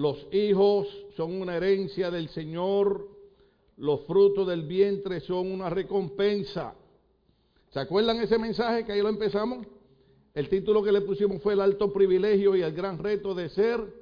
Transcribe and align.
los 0.00 0.26
hijos 0.32 0.88
son 1.14 1.42
una 1.42 1.58
herencia 1.58 2.10
del 2.10 2.30
Señor, 2.30 3.06
los 3.76 4.00
frutos 4.06 4.48
del 4.48 4.62
vientre 4.62 5.20
son 5.20 5.52
una 5.52 5.68
recompensa. 5.68 6.74
¿Se 7.68 7.80
acuerdan 7.80 8.18
ese 8.18 8.38
mensaje 8.38 8.86
que 8.86 8.92
ahí 8.92 9.02
lo 9.02 9.10
empezamos? 9.10 9.66
El 10.32 10.48
título 10.48 10.82
que 10.82 10.90
le 10.90 11.02
pusimos 11.02 11.42
fue 11.42 11.52
el 11.52 11.60
alto 11.60 11.92
privilegio 11.92 12.56
y 12.56 12.62
el 12.62 12.72
gran 12.72 12.96
reto 12.96 13.34
de 13.34 13.50
ser 13.50 13.92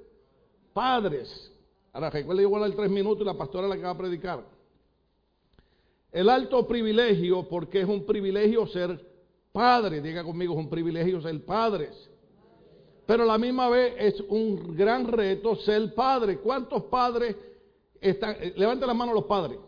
padres. 0.73 1.51
Ahora 1.93 2.11
recuerden 2.11 2.45
igual 2.45 2.63
al 2.63 2.77
tres 2.77 2.91
minutos 2.91 3.23
y 3.23 3.25
la 3.25 3.37
pastora 3.37 3.67
la 3.67 3.75
que 3.75 3.83
va 3.83 3.91
a 3.91 3.99
predicar. 3.99 4.45
El 6.13 6.29
alto 6.29 6.65
privilegio, 6.69 7.49
porque 7.49 7.81
es 7.81 7.89
un 7.89 8.07
privilegio 8.07 8.69
ser 8.69 9.05
padre, 9.51 10.01
diga 10.01 10.23
conmigo, 10.23 10.53
es 10.53 10.61
un 10.61 10.71
privilegio 10.71 11.21
ser 11.21 11.45
padres. 11.45 12.09
Pero 13.09 13.23
a 13.23 13.27
la 13.27 13.39
misma 13.39 13.71
vez 13.71 13.95
es 13.99 14.21
un 14.29 14.77
gran 14.77 15.07
reto 15.07 15.57
ser 15.57 15.95
padre. 15.95 16.41
¿Cuántos 16.41 16.83
padres 16.85 17.37
están? 18.03 18.37
Eh, 18.39 18.53
levanten 18.55 18.87
la 18.87 18.93
mano 18.93 19.15
los 19.15 19.25
padres. 19.25 19.59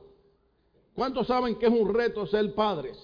¿Cuántos 0.94 1.26
saben 1.26 1.54
que 1.54 1.64
es 1.64 1.72
un 1.72 1.88
reto 1.88 2.26
ser 2.26 2.54
padres? 2.54 2.98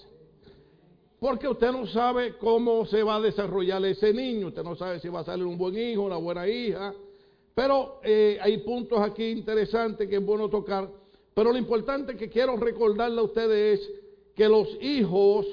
Porque 1.19 1.49
usted 1.49 1.73
no 1.73 1.87
sabe 1.87 2.37
cómo 2.37 2.85
se 2.85 3.03
va 3.03 3.17
a 3.17 3.21
desarrollar 3.23 3.83
ese 3.87 4.13
niño. 4.13 4.49
Usted 4.49 4.63
no 4.63 4.77
sabe 4.77 5.01
si 5.01 5.09
va 5.09 5.21
a 5.21 5.25
salir 5.25 5.47
un 5.47 5.57
buen 5.57 5.75
hijo, 5.75 6.03
una 6.03 6.19
buena 6.19 6.47
hija. 6.47 6.93
Pero 7.55 8.01
eh, 8.05 8.37
hay 8.39 8.59
puntos 8.59 9.01
aquí 9.01 9.25
interesantes 9.31 10.07
que 10.07 10.17
es 10.17 10.27
bueno 10.27 10.51
tocar. 10.51 10.87
Pero 11.33 11.51
lo 11.51 11.57
importante 11.57 12.15
que 12.15 12.29
quiero 12.29 12.59
recordarle 12.59 13.21
a 13.21 13.25
ustedes 13.25 13.81
es 13.81 13.91
que 14.35 14.51
los 14.51 14.69
hijos 14.83 15.47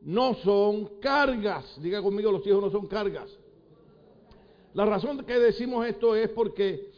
no 0.00 0.32
son 0.36 1.00
cargas. 1.00 1.78
Diga 1.82 2.00
conmigo, 2.00 2.32
los 2.32 2.46
hijos 2.46 2.62
no 2.62 2.70
son 2.70 2.86
cargas. 2.86 3.41
La 4.74 4.86
razón 4.86 5.24
que 5.24 5.38
decimos 5.38 5.86
esto 5.86 6.16
es 6.16 6.30
porque 6.30 6.90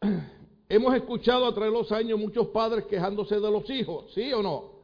hemos 0.68 0.94
escuchado 0.94 1.46
a 1.46 1.52
través 1.52 1.72
de 1.72 1.78
los 1.78 1.92
años 1.92 2.20
muchos 2.20 2.48
padres 2.48 2.84
quejándose 2.84 3.40
de 3.40 3.50
los 3.50 3.68
hijos, 3.68 4.12
¿sí 4.14 4.32
o 4.32 4.42
no? 4.42 4.80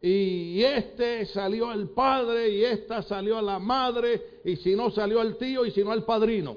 Y 0.00 0.62
este 0.62 1.26
salió 1.26 1.68
al 1.68 1.88
padre 1.90 2.50
y 2.50 2.64
esta 2.64 3.02
salió 3.02 3.38
a 3.38 3.42
la 3.42 3.58
madre 3.58 4.40
y 4.44 4.56
si 4.56 4.74
no 4.74 4.90
salió 4.90 5.20
al 5.20 5.36
tío 5.36 5.64
y 5.64 5.70
si 5.70 5.82
no 5.82 5.92
al 5.92 6.04
padrino. 6.04 6.56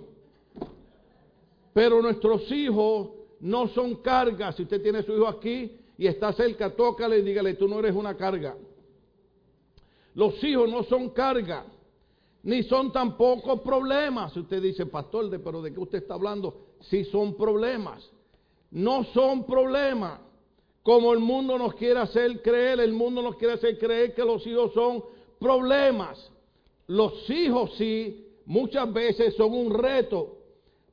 Pero 1.74 2.02
nuestros 2.02 2.50
hijos 2.52 3.10
no 3.40 3.68
son 3.70 3.96
cargas. 3.96 4.56
Si 4.56 4.64
usted 4.64 4.82
tiene 4.82 5.04
su 5.04 5.14
hijo 5.14 5.28
aquí 5.28 5.78
y 5.98 6.08
está 6.08 6.34
cerca, 6.34 6.76
tócale 6.76 7.20
y 7.20 7.22
dígale, 7.22 7.54
tú 7.54 7.68
no 7.70 7.80
eres 7.80 7.96
una 7.96 8.18
carga. 8.18 8.58
Los 10.14 10.44
hijos 10.44 10.70
no 10.70 10.84
son 10.84 11.12
carga 11.12 11.66
ni 12.48 12.64
son 12.64 12.94
tampoco 12.94 13.62
problemas. 13.62 14.36
Usted 14.38 14.62
dice, 14.62 14.86
pastor, 14.86 15.30
de, 15.30 15.38
pero 15.38 15.62
¿de 15.62 15.74
qué 15.74 15.82
usted 15.82 15.98
está 15.98 16.14
hablando? 16.14 16.56
Si 16.80 17.04
son 17.04 17.36
problemas. 17.36 18.10
No 18.72 19.04
son 19.14 19.46
problemas. 19.46 20.22
Como 20.82 21.12
el 21.12 21.20
mundo 21.20 21.58
nos 21.58 21.74
quiere 21.74 22.00
hacer 22.00 22.42
creer, 22.42 22.80
el 22.80 22.94
mundo 22.94 23.22
nos 23.22 23.36
quiere 23.36 23.56
hacer 23.56 23.78
creer 23.78 24.14
que 24.14 24.24
los 24.24 24.48
hijos 24.48 24.72
son 24.74 25.04
problemas. 25.38 26.32
Los 26.88 27.30
hijos 27.30 27.74
sí, 27.78 28.26
muchas 28.46 28.94
veces 28.94 29.36
son 29.36 29.54
un 29.54 29.74
reto, 29.74 30.38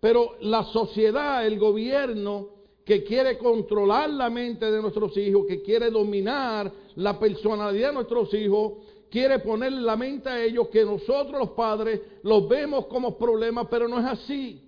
pero 0.01 0.33
la 0.41 0.65
sociedad, 0.65 1.47
el 1.47 1.61
gobierno 1.61 2.49
que 2.85 3.05
quiere 3.05 3.39
controlar 3.39 4.11
la 4.11 4.29
mente 4.29 4.69
de 4.73 4.83
nuestros 4.83 5.17
hijos, 5.17 5.47
que 5.47 5.63
quiere 5.63 5.89
dominar 5.89 6.73
la 6.97 7.17
personalidad 7.17 7.91
de 7.91 7.95
nuestros 7.95 8.35
hijos, 8.35 8.73
quiere 9.15 9.39
ponerle 9.39 9.81
la 9.81 9.97
mente 9.97 10.29
a 10.29 10.43
ellos 10.43 10.67
que 10.71 10.85
nosotros 10.85 11.39
los 11.39 11.51
padres 11.51 12.01
los 12.25 12.49
vemos 12.49 12.87
como 12.87 13.17
problemas, 13.17 13.69
pero 13.71 13.87
no 13.87 14.01
es 14.01 14.07
así. 14.07 14.61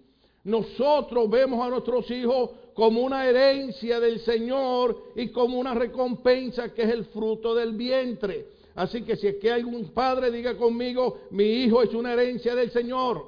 Nosotros 0.45 1.29
vemos 1.29 1.67
a 1.67 1.69
nuestros 1.69 2.09
hijos 2.13 2.51
como 2.73 3.01
una 3.01 3.29
herencia 3.29 3.99
del 3.99 4.21
Señor 4.21 5.03
y 5.17 5.31
como 5.31 5.59
una 5.59 5.75
recompensa 5.75 6.73
que 6.73 6.85
es 6.85 6.91
el 6.91 7.07
fruto 7.07 7.57
del 7.57 7.73
vientre. 7.73 8.47
Así 8.77 9.03
que 9.03 9.17
si 9.17 9.27
es 9.27 9.35
que 9.39 9.51
algún 9.51 9.89
padre 9.89 10.31
diga 10.31 10.57
conmigo, 10.57 11.23
mi 11.33 11.65
hijo 11.65 11.83
es 11.83 11.93
una 11.93 12.13
herencia 12.13 12.55
del 12.55 12.71
Señor. 12.71 13.27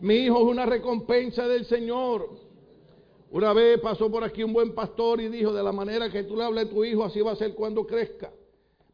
Mi 0.00 0.16
hijo 0.24 0.38
es 0.38 0.46
una 0.46 0.66
recompensa 0.66 1.46
del 1.46 1.66
Señor. 1.66 2.30
Una 3.30 3.52
vez 3.52 3.78
pasó 3.78 4.10
por 4.10 4.24
aquí 4.24 4.42
un 4.42 4.52
buen 4.52 4.74
pastor 4.74 5.20
y 5.20 5.28
dijo, 5.28 5.52
de 5.52 5.62
la 5.62 5.70
manera 5.70 6.10
que 6.10 6.24
tú 6.24 6.34
le 6.34 6.42
hables 6.42 6.66
a 6.66 6.68
tu 6.68 6.84
hijo, 6.84 7.04
así 7.04 7.20
va 7.20 7.30
a 7.30 7.36
ser 7.36 7.54
cuando 7.54 7.86
crezca. 7.86 8.32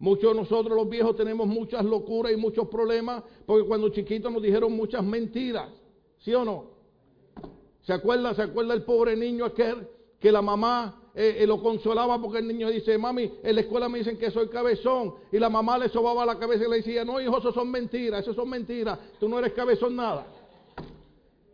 Muchos 0.00 0.32
de 0.32 0.40
nosotros 0.40 0.74
los 0.74 0.88
viejos 0.88 1.14
tenemos 1.14 1.46
muchas 1.46 1.84
locuras 1.84 2.32
y 2.32 2.36
muchos 2.36 2.68
problemas 2.68 3.22
porque 3.44 3.68
cuando 3.68 3.90
chiquitos 3.90 4.32
nos 4.32 4.42
dijeron 4.42 4.72
muchas 4.72 5.04
mentiras. 5.04 5.68
¿Sí 6.20 6.34
o 6.34 6.42
no? 6.42 6.70
¿Se 7.82 7.92
acuerda, 7.92 8.34
se 8.34 8.42
acuerda 8.42 8.72
el 8.72 8.82
pobre 8.82 9.14
niño 9.14 9.44
aquel 9.44 9.86
que 10.18 10.32
la 10.32 10.40
mamá 10.40 11.02
eh, 11.14 11.36
eh, 11.40 11.46
lo 11.46 11.62
consolaba 11.62 12.18
porque 12.20 12.38
el 12.38 12.48
niño 12.48 12.70
dice, 12.70 12.96
mami, 12.96 13.30
en 13.42 13.54
la 13.54 13.60
escuela 13.60 13.90
me 13.90 13.98
dicen 13.98 14.16
que 14.16 14.30
soy 14.30 14.48
cabezón 14.48 15.16
y 15.30 15.38
la 15.38 15.50
mamá 15.50 15.76
le 15.76 15.90
sobaba 15.90 16.24
la 16.24 16.38
cabeza 16.38 16.64
y 16.64 16.70
le 16.70 16.76
decía, 16.76 17.04
no 17.04 17.20
hijo, 17.20 17.36
eso 17.36 17.52
son 17.52 17.70
mentiras, 17.70 18.22
eso 18.22 18.32
son 18.32 18.48
mentiras, 18.48 18.98
tú 19.18 19.28
no 19.28 19.38
eres 19.38 19.52
cabezón 19.52 19.96
nada. 19.96 20.26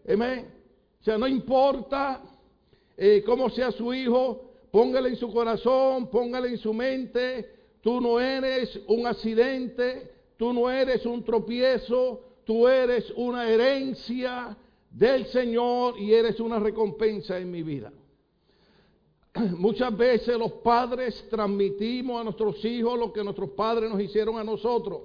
Amén. 0.09 0.47
O 1.01 1.05
sea, 1.05 1.19
no 1.19 1.27
importa 1.27 2.23
eh, 2.97 3.25
cómo 3.27 3.51
sea 3.51 3.73
su 3.73 3.93
hijo, 3.93 4.53
póngale 4.71 5.09
en 5.09 5.17
su 5.17 5.33
corazón, 5.33 6.09
póngale 6.11 6.49
en 6.49 6.59
su 6.59 6.73
mente 6.73 7.57
Tú 7.81 8.01
no 8.01 8.21
eres 8.21 8.81
un 8.89 9.07
accidente, 9.07 10.11
tú 10.37 10.53
no 10.53 10.71
eres 10.71 11.07
un 11.07 11.25
tropiezo, 11.25 12.23
tú 12.45 12.67
eres 12.69 13.13
una 13.17 13.49
herencia 13.49 14.57
del 14.91 15.27
Señor 15.27 15.99
y 15.99 16.13
eres 16.13 16.41
una 16.41 16.59
recompensa 16.59 17.39
en 17.39 17.51
mi 17.51 17.63
vida. 17.63 17.93
Muchas 19.57 19.97
veces 19.97 20.39
los 20.39 20.53
padres 20.53 21.27
transmitimos 21.29 22.21
a 22.21 22.25
nuestros 22.25 22.65
hijos 22.65 22.99
lo 22.99 23.13
que 23.13 23.23
nuestros 23.23 23.51
padres 23.51 23.91
nos 23.91 24.01
hicieron 24.01 24.39
a 24.39 24.45
nosotros. 24.45 25.01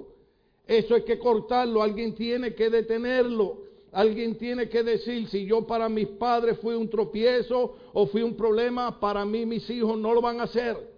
Eso 0.65 0.95
hay 0.95 1.03
que 1.03 1.19
cortarlo, 1.19 1.81
alguien 1.81 2.15
tiene 2.15 2.55
que 2.55 2.69
detenerlo. 2.69 3.71
Alguien 3.91 4.37
tiene 4.37 4.69
que 4.69 4.83
decir, 4.83 5.27
si 5.27 5.45
yo 5.45 5.67
para 5.67 5.89
mis 5.89 6.07
padres 6.07 6.57
fui 6.59 6.75
un 6.75 6.89
tropiezo 6.89 7.75
o 7.91 8.07
fui 8.07 8.21
un 8.21 8.35
problema, 8.35 8.99
para 8.99 9.25
mí 9.25 9.45
mis 9.45 9.69
hijos 9.69 9.97
no 9.97 10.13
lo 10.13 10.21
van 10.21 10.39
a 10.39 10.43
hacer. 10.43 10.90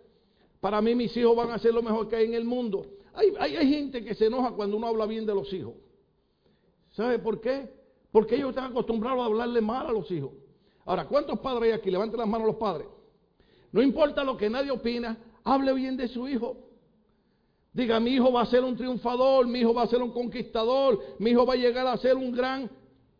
Para 0.63 0.81
mí 0.81 0.96
mis 0.96 1.16
hijos 1.18 1.35
van 1.35 1.51
a 1.51 1.59
ser 1.59 1.74
lo 1.74 1.84
mejor 1.84 2.07
que 2.07 2.16
hay 2.16 2.24
en 2.24 2.35
el 2.35 2.46
mundo. 2.46 2.85
Hay, 3.13 3.34
hay, 3.38 3.68
gente 3.68 4.01
que 4.01 4.16
se 4.16 4.28
enoja 4.28 4.51
cuando 4.51 4.78
uno 4.78 4.88
habla 4.88 5.06
bien 5.06 5.25
de 5.25 5.35
los 5.35 5.51
hijos. 5.51 5.74
¿Sabe 6.91 7.19
por 7.19 7.41
qué? 7.41 7.69
Porque 8.13 8.35
ellos 8.35 8.51
están 8.51 8.72
acostumbrados 8.72 9.23
a 9.23 9.25
hablarle 9.25 9.59
mal 9.59 9.88
a 9.88 9.91
los 9.91 10.09
hijos. 10.09 10.31
Ahora, 10.85 11.06
¿cuántos 11.06 11.38
padres 11.40 11.63
hay 11.63 11.72
aquí? 11.78 11.91
Levanten 11.91 12.18
las 12.18 12.29
manos 12.29 12.47
los 12.47 12.56
padres. 12.56 12.88
No 13.73 13.81
importa 13.81 14.23
lo 14.23 14.38
que 14.38 14.50
nadie 14.50 14.72
opina, 14.72 15.18
hable 15.44 15.73
bien 15.73 15.97
de 15.97 16.07
su 16.07 16.29
hijo. 16.29 16.56
Diga, 17.73 18.00
mi 18.00 18.12
hijo 18.12 18.31
va 18.31 18.44
a 18.44 18.46
ser 18.46 18.63
un 18.63 18.78
triunfador, 18.78 19.46
mi 19.46 19.59
hijo 19.59 19.73
va 19.73 19.81
a 19.81 19.88
ser 19.88 20.02
un 20.02 20.12
conquistador, 20.12 20.97
mi 21.19 21.31
hijo 21.31 21.46
va 21.46 21.56
a 21.56 21.57
llegar 21.57 21.88
a 21.88 21.97
ser 21.97 22.16
un 22.16 22.31
gran, 22.31 22.72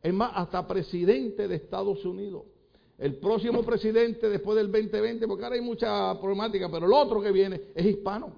es 0.02 0.14
más, 0.14 0.32
hasta 0.34 0.66
presidente 0.66 1.50
de 1.50 1.56
Estados 1.56 2.06
Unidos 2.06 2.53
el 2.98 3.16
próximo 3.16 3.64
presidente 3.64 4.30
después 4.30 4.58
del 4.58 4.72
2020, 4.72 5.28
porque 5.28 5.44
ahora 5.44 5.56
hay 5.56 5.62
mucha 5.62 6.20
problemática, 6.20 6.70
pero 6.70 6.86
el 6.86 6.94
otro 6.94 7.22
que 7.22 7.32
viene 7.32 7.60
es 7.76 7.86
hispano. 7.86 8.34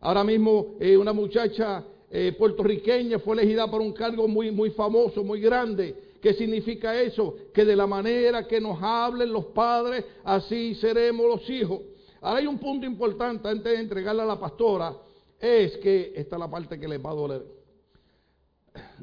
Ahora 0.00 0.24
mismo 0.24 0.76
eh, 0.80 0.96
una 0.96 1.12
muchacha 1.12 1.84
eh, 2.10 2.34
puertorriqueña 2.38 3.18
fue 3.18 3.36
elegida 3.36 3.70
por 3.70 3.80
un 3.80 3.92
cargo 3.92 4.28
muy, 4.28 4.50
muy 4.50 4.70
famoso, 4.70 5.24
muy 5.24 5.40
grande. 5.40 5.94
¿Qué 6.20 6.34
significa 6.34 7.00
eso? 7.00 7.36
Que 7.52 7.64
de 7.64 7.76
la 7.76 7.86
manera 7.86 8.46
que 8.46 8.60
nos 8.60 8.78
hablen 8.80 9.32
los 9.32 9.46
padres, 9.46 10.04
así 10.24 10.74
seremos 10.76 11.26
los 11.26 11.50
hijos. 11.50 11.80
Ahora 12.20 12.38
hay 12.38 12.46
un 12.46 12.58
punto 12.58 12.86
importante 12.86 13.48
antes 13.48 13.72
de 13.72 13.80
entregarle 13.80 14.22
a 14.22 14.26
la 14.26 14.40
pastora, 14.40 14.96
es 15.38 15.76
que 15.78 16.12
esta 16.16 16.36
es 16.36 16.40
la 16.40 16.50
parte 16.50 16.78
que 16.78 16.88
les 16.88 17.04
va 17.04 17.10
a 17.10 17.14
doler. 17.14 17.42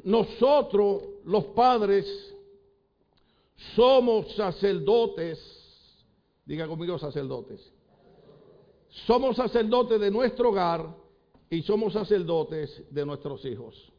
Nosotros, 0.02 1.02
los 1.24 1.44
padres, 1.46 2.33
somos 3.74 4.34
sacerdotes, 4.34 5.38
diga 6.44 6.66
conmigo 6.66 6.98
sacerdotes. 6.98 7.72
Somos 9.06 9.36
sacerdotes 9.36 10.00
de 10.00 10.10
nuestro 10.10 10.50
hogar 10.50 10.94
y 11.50 11.62
somos 11.62 11.92
sacerdotes 11.92 12.82
de 12.90 13.06
nuestros 13.06 13.44
hijos. 13.44 13.92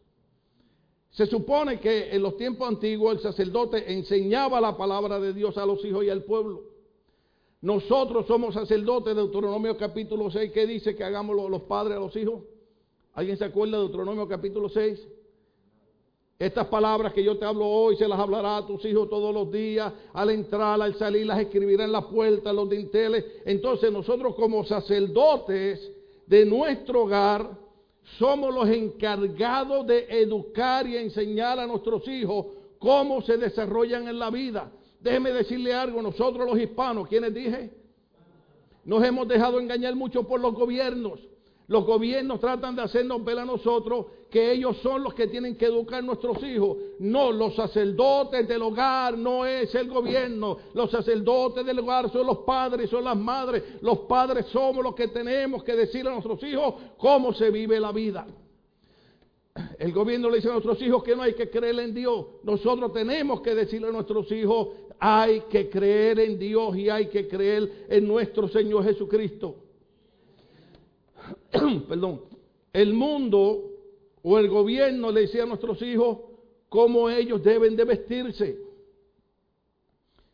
Se 1.12 1.25
supone 1.28 1.80
que 1.80 2.13
en 2.13 2.22
los 2.22 2.36
tiempos 2.36 2.68
antiguos 2.68 3.16
el 3.16 3.22
sacerdote 3.22 3.94
enseñaba 3.94 4.60
la 4.60 4.75
palabra 4.75 5.19
de 5.19 5.34
Dios 5.34 5.58
a 5.58 5.66
los 5.66 5.84
hijos 5.86 6.04
y 6.04 6.10
al 6.10 6.24
pueblo. 6.24 6.63
Nosotros 7.62 8.28
somos 8.28 8.54
sacerdotes 8.54 9.16
de 9.16 9.22
Deuteronomio 9.22 9.78
capítulo 9.78 10.30
6, 10.30 10.51
que 10.51 10.68
dice 10.68 10.96
que 10.96 11.04
hagamos 11.04 11.36
los 11.50 11.62
padres 11.63 11.98
a 11.98 12.00
los 12.00 12.16
hijos. 12.16 12.44
¿Alguien 13.13 13.38
se 13.38 13.46
acuerda 13.46 13.78
de 13.78 13.84
Deuteronomio 13.84 14.28
capítulo 14.28 14.68
6? 14.68 15.08
Estas 16.38 16.68
palabras 16.68 17.14
que 17.14 17.24
yo 17.24 17.38
te 17.38 17.46
hablo 17.46 17.66
hoy 17.66 17.96
se 17.96 18.08
las 18.08 18.20
hablará 18.20 18.58
a 18.58 18.68
tus 18.68 18.84
hijos 18.84 19.10
todos 19.10 19.34
los 19.34 19.50
días, 19.50 19.94
al 20.12 20.30
entrar, 20.32 20.82
al 20.82 20.96
salir, 20.96 21.26
las 21.26 21.40
escribirá 21.40 21.86
en 21.86 21.94
la 21.94 22.02
puerta, 22.10 22.50
en 22.50 22.58
los 22.58 22.70
dinteles. 22.70 23.24
Entonces 23.46 23.90
nosotros 23.90 24.36
como 24.36 24.66
sacerdotes 24.66 25.92
de 26.28 26.46
nuestro 26.46 27.04
hogar 27.04 27.58
somos 28.18 28.54
los 28.54 28.68
encargados 28.68 29.88
de 29.88 30.08
educar 30.10 30.86
y 30.86 30.98
enseñar 30.98 31.58
a 31.58 31.68
nuestros 31.68 32.06
hijos 32.10 32.48
cómo 32.80 33.22
se 33.22 33.38
desarrollan 33.38 34.10
en 34.10 34.20
la 34.20 34.30
vida. 34.30 34.70
Déjeme 35.00 35.32
decirle 35.32 35.74
algo, 35.74 36.02
nosotros 36.02 36.46
los 36.46 36.60
hispanos, 36.60 37.08
¿quiénes 37.08 37.34
dije? 37.34 37.72
Nos 38.84 39.04
hemos 39.06 39.26
dejado 39.28 39.60
engañar 39.60 39.96
mucho 39.96 40.24
por 40.24 40.42
los 40.42 40.54
gobiernos. 40.54 41.20
Los 41.67 41.83
gobiernos 41.83 42.39
tratan 42.39 42.75
de 42.75 42.83
hacernos 42.83 43.23
ver 43.25 43.39
a 43.39 43.45
nosotros 43.45 44.06
que 44.29 44.51
ellos 44.51 44.77
son 44.83 45.01
los 45.01 45.15
que 45.15 45.27
tienen 45.27 45.56
que 45.56 45.65
educar 45.65 46.00
a 46.00 46.06
nuestros 46.06 46.44
hijos. 46.44 46.77
No, 47.00 47.31
los 47.31 47.56
sacerdotes 47.56 48.47
del 48.47 48.62
hogar 48.62 49.17
no 49.17 49.45
es 49.45 49.73
el 49.73 49.89
gobierno. 49.89 50.57
Los 50.75 50.91
sacerdotes 50.91 51.65
del 51.65 51.79
hogar 51.79 52.12
son 52.12 52.27
los 52.27 52.39
padres, 52.39 52.89
son 52.89 53.03
las 53.03 53.17
madres. 53.17 53.63
Los 53.81 54.00
padres 54.00 54.45
somos 54.47 54.83
los 54.83 54.94
que 54.94 55.07
tenemos 55.07 55.63
que 55.63 55.75
decir 55.75 56.07
a 56.07 56.12
nuestros 56.12 56.44
hijos 56.44 56.75
cómo 56.97 57.33
se 57.33 57.50
vive 57.50 57.79
la 57.79 57.91
vida. 57.91 58.27
El 59.79 59.91
gobierno 59.91 60.29
le 60.29 60.35
dice 60.35 60.50
a 60.50 60.53
nuestros 60.53 60.79
hijos 60.81 61.01
que 61.03 61.15
no 61.15 61.23
hay 61.23 61.33
que 61.33 61.50
creer 61.50 61.79
en 61.79 61.95
Dios. 61.95 62.27
Nosotros 62.44 62.94
tenemos 62.94 63.41
que 63.41 63.56
decirle 63.56 63.88
a 63.88 63.91
nuestros 63.91 64.31
hijos, 64.31 64.67
hay 65.00 65.41
que 65.50 65.69
creer 65.69 66.19
en 66.19 66.38
Dios 66.38 66.75
y 66.77 66.89
hay 66.89 67.07
que 67.07 67.27
creer 67.27 67.85
en 67.89 68.07
nuestro 68.07 68.47
Señor 68.50 68.83
Jesucristo. 68.83 69.64
Perdón. 71.88 72.22
El 72.74 72.94
mundo 72.94 73.72
o 74.22 74.39
el 74.39 74.50
gobierno 74.50 75.12
le 75.12 75.22
decía 75.22 75.44
a 75.44 75.45
nuestros 75.45 75.81
hijos 75.81 76.18
cómo 76.69 77.10
ellos 77.10 77.44
deben 77.44 77.75
de 77.75 77.86
vestirse. 77.86 78.60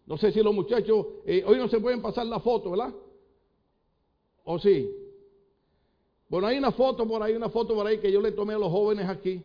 No 0.05 0.17
sé 0.17 0.31
si 0.31 0.41
los 0.41 0.53
muchachos, 0.53 1.05
eh, 1.25 1.43
hoy 1.45 1.57
no 1.57 1.67
se 1.67 1.79
pueden 1.79 2.01
pasar 2.01 2.25
la 2.25 2.39
foto, 2.39 2.71
¿verdad? 2.71 2.93
¿O 4.43 4.59
sí? 4.59 4.89
Bueno, 6.27 6.47
hay 6.47 6.57
una 6.57 6.71
foto 6.71 7.07
por 7.07 7.21
ahí, 7.21 7.33
una 7.33 7.49
foto 7.49 7.75
por 7.75 7.85
ahí 7.85 7.99
que 7.99 8.11
yo 8.11 8.21
le 8.21 8.31
tomé 8.31 8.53
a 8.53 8.57
los 8.57 8.71
jóvenes 8.71 9.07
aquí, 9.07 9.43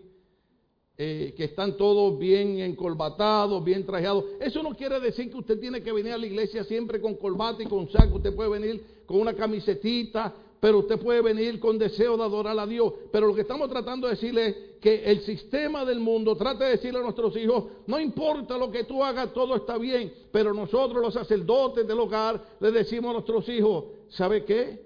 eh, 0.96 1.34
que 1.36 1.44
están 1.44 1.76
todos 1.76 2.18
bien 2.18 2.60
encolbatados, 2.60 3.62
bien 3.62 3.84
trajeados. 3.84 4.24
Eso 4.40 4.62
no 4.62 4.70
quiere 4.70 4.98
decir 5.00 5.30
que 5.30 5.36
usted 5.36 5.60
tiene 5.60 5.82
que 5.82 5.92
venir 5.92 6.12
a 6.12 6.18
la 6.18 6.26
iglesia 6.26 6.64
siempre 6.64 7.00
con 7.00 7.16
corbata 7.16 7.62
y 7.62 7.66
con 7.66 7.88
saco. 7.90 8.16
Usted 8.16 8.34
puede 8.34 8.50
venir 8.50 8.82
con 9.04 9.20
una 9.20 9.34
camisetita, 9.34 10.34
pero 10.60 10.78
usted 10.78 10.98
puede 10.98 11.20
venir 11.20 11.60
con 11.60 11.78
deseo 11.78 12.16
de 12.16 12.22
adorar 12.22 12.58
a 12.58 12.66
Dios. 12.66 12.92
Pero 13.12 13.26
lo 13.26 13.34
que 13.34 13.42
estamos 13.42 13.68
tratando 13.68 14.06
de 14.06 14.14
decirle 14.14 14.46
es 14.46 14.56
que 14.80 15.04
el 15.04 15.20
sistema 15.20 15.84
del 15.84 16.00
mundo 16.00 16.36
trata 16.36 16.64
de 16.64 16.72
decirle 16.72 17.00
a 17.00 17.02
nuestros 17.02 17.36
hijos, 17.36 17.64
no 17.86 18.00
importa 18.00 18.56
lo 18.56 18.70
que 18.70 18.84
tú 18.84 19.04
hagas, 19.04 19.32
todo 19.32 19.56
está 19.56 19.78
bien. 19.78 20.12
Pero 20.32 20.54
nosotros 20.54 21.02
los 21.02 21.14
sacerdotes 21.14 21.86
del 21.86 22.00
hogar 22.00 22.42
le 22.60 22.72
decimos 22.72 23.10
a 23.10 23.14
nuestros 23.14 23.48
hijos, 23.48 23.84
¿sabe 24.08 24.44
qué? 24.44 24.84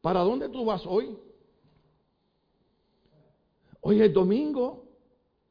¿Para 0.00 0.20
dónde 0.20 0.48
tú 0.48 0.64
vas 0.64 0.84
hoy? 0.86 1.16
Hoy 3.80 4.02
es 4.02 4.12
domingo. 4.12 4.84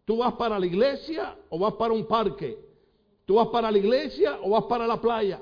¿Tú 0.05 0.17
vas 0.17 0.33
para 0.33 0.59
la 0.59 0.65
iglesia 0.65 1.35
o 1.49 1.57
vas 1.57 1.73
para 1.73 1.93
un 1.93 2.05
parque? 2.05 2.59
¿Tú 3.25 3.35
vas 3.35 3.47
para 3.47 3.71
la 3.71 3.77
iglesia 3.77 4.39
o 4.43 4.51
vas 4.51 4.65
para 4.65 4.85
la 4.85 5.01
playa? 5.01 5.41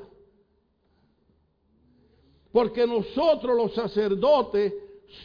Porque 2.54 2.86
nosotros 2.86 3.58
los 3.58 3.74
sacerdotes 3.74 4.72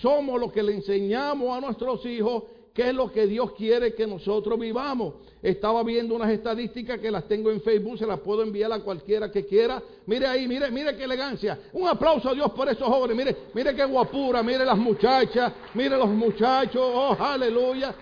somos 0.01 0.41
los 0.41 0.51
que 0.51 0.63
le 0.63 0.73
enseñamos 0.73 1.55
a 1.55 1.61
nuestros 1.61 2.05
hijos 2.07 2.45
qué 2.73 2.89
es 2.89 2.95
lo 2.95 3.13
que 3.13 3.27
Dios 3.27 3.53
quiere 3.53 3.95
que 3.95 4.07
nosotros 4.07 4.59
vivamos. 4.59 5.15
Estaba 5.43 5.83
viendo 5.83 6.15
unas 6.15 6.31
estadísticas 6.31 6.99
que 6.99 7.11
las 7.11 7.29
tengo 7.29 7.51
en 7.51 7.61
Facebook, 7.61 7.99
se 7.99 8.07
las 8.07 8.21
puedo 8.21 8.43
enviar 8.43 8.73
a 8.73 8.81
cualquiera 8.81 9.31
que 9.31 9.45
quiera. 9.45 9.83
Mire 10.07 10.27
ahí, 10.27 10.49
mire, 10.49 10.71
mire 10.71 10.97
qué 10.97 11.05
elegancia. 11.05 11.59
Un 11.75 11.87
aplauso 11.87 12.31
a 12.31 12.35
Dios 12.35 12.51
por 12.53 12.67
esos 12.67 12.89
jóvenes. 12.89 13.15
Mire, 13.15 13.37
mire 13.53 13.77
qué 13.77 13.85
guapura, 13.85 14.43
mire 14.43 14.65
las 14.65 14.79
muchachas, 14.79 15.53
mire 15.75 15.99
los 15.99 16.09
muchachos, 16.09 16.81
oh, 16.83 17.15
aleluya. 17.21 17.95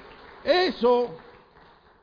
Eso, 0.45 1.09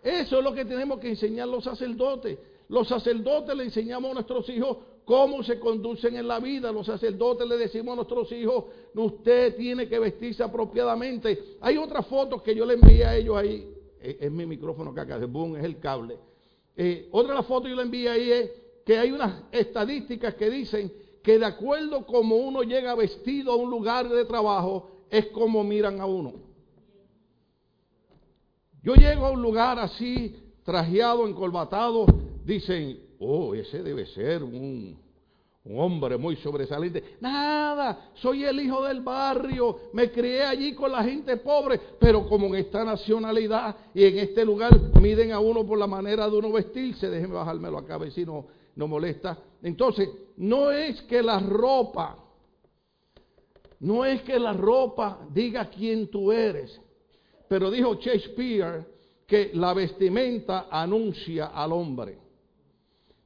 eso 0.04 0.38
es 0.40 0.44
lo 0.44 0.54
que 0.54 0.66
tenemos 0.66 1.00
que 1.00 1.08
enseñar 1.08 1.48
los 1.48 1.64
sacerdotes. 1.64 2.38
Los 2.68 2.90
sacerdotes 2.90 3.56
le 3.56 3.64
enseñamos 3.64 4.12
a 4.12 4.14
nuestros 4.16 4.50
hijos 4.50 4.78
cómo 5.06 5.44
se 5.44 5.60
conducen 5.60 6.16
en 6.16 6.28
la 6.28 6.40
vida. 6.40 6.72
Los 6.72 6.88
sacerdotes 6.88 7.48
le 7.48 7.58
decimos 7.58 7.94
a 7.94 7.96
nuestros 7.98 8.32
hijos, 8.32 8.66
usted 8.96 9.56
tiene 9.56 9.88
que 9.88 10.00
vestirse 10.00 10.44
apropiadamente. 10.44 11.58
Hay 11.62 11.78
otras 11.78 12.06
fotos 12.08 12.42
que 12.42 12.56
yo 12.56 12.66
le 12.66 12.76
envié 12.76 13.06
a 13.06 13.16
ellos 13.16 13.38
ahí 13.38 13.74
es, 14.04 14.32
mi 14.32 14.46
micrófono 14.46 14.94
que 14.94 15.02
acá, 15.02 15.18
boom, 15.26 15.56
es 15.56 15.64
el 15.64 15.80
cable. 15.80 16.20
Eh, 16.76 17.08
otra 17.12 17.34
de 17.34 17.40
las 17.40 17.48
fotos 17.48 17.64
que 17.64 17.70
yo 17.70 17.76
le 17.76 17.84
envié 17.84 18.10
ahí 18.10 18.32
es 18.32 18.52
que 18.86 18.98
hay 18.98 19.12
unas 19.12 19.44
estadísticas 19.52 20.36
que 20.36 20.50
dicen 20.50 20.92
que 21.24 21.40
de 21.40 21.46
acuerdo 21.46 22.06
como 22.06 22.36
uno 22.36 22.64
llega 22.64 22.96
vestido 22.96 23.54
a 23.54 23.56
un 23.56 23.70
lugar 23.70 24.10
de 24.10 24.26
trabajo, 24.26 25.06
es 25.10 25.28
como 25.28 25.64
miran 25.64 26.02
a 26.02 26.06
uno. 26.06 26.34
Yo 28.82 28.96
llego 28.96 29.26
a 29.26 29.32
un 29.32 29.42
lugar 29.42 29.80
así, 29.80 30.36
trajeado, 30.64 31.26
encolbatado, 31.26 32.06
dicen, 32.44 33.00
oh, 33.24 33.54
ese 33.54 33.82
debe 33.82 34.06
ser 34.08 34.44
un, 34.44 34.98
hombre 35.66 36.18
muy 36.18 36.36
sobresaliente. 36.38 37.16
Nada, 37.22 38.12
soy 38.16 38.44
el 38.44 38.60
hijo 38.60 38.84
del 38.84 39.00
barrio, 39.02 39.80
me 39.94 40.12
crié 40.12 40.44
allí 40.44 40.74
con 40.74 40.92
la 40.92 41.04
gente 41.04 41.38
pobre, 41.38 41.80
pero 42.00 42.28
como 42.28 42.48
en 42.48 42.56
esta 42.56 42.84
nacionalidad 42.84 43.76
y 43.94 44.04
en 44.04 44.20
este 44.20 44.44
lugar 44.44 44.78
miden 45.00 45.32
a 45.32 45.40
uno 45.40 45.66
por 45.66 45.78
la 45.78 45.88
manera 45.88 46.30
de 46.30 46.38
uno 46.38 46.52
vestirse, 46.52 47.10
déjeme 47.10 47.36
bajármelo 47.36 47.78
acá, 47.78 47.96
a 47.96 48.00
ver 48.00 48.12
si 48.12 48.26
no, 48.26 48.46
no 48.76 48.88
molesta. 48.88 49.38
Entonces, 49.62 50.10
no 50.36 50.70
es 50.70 51.02
que 51.04 51.22
la 51.24 51.40
ropa, 51.40 52.18
no 53.80 54.04
es 54.04 54.22
que 54.24 54.38
la 54.38 54.52
ropa 54.52 55.26
diga 55.32 55.70
quién 55.70 56.10
tú 56.10 56.32
eres, 56.34 56.78
pero 57.48 57.72
dijo 57.72 57.96
Shakespeare 57.96 58.86
que 59.26 59.52
la 59.54 59.74
vestimenta 59.74 60.68
anuncia 60.70 61.48
al 61.48 61.72
hombre. 61.72 62.23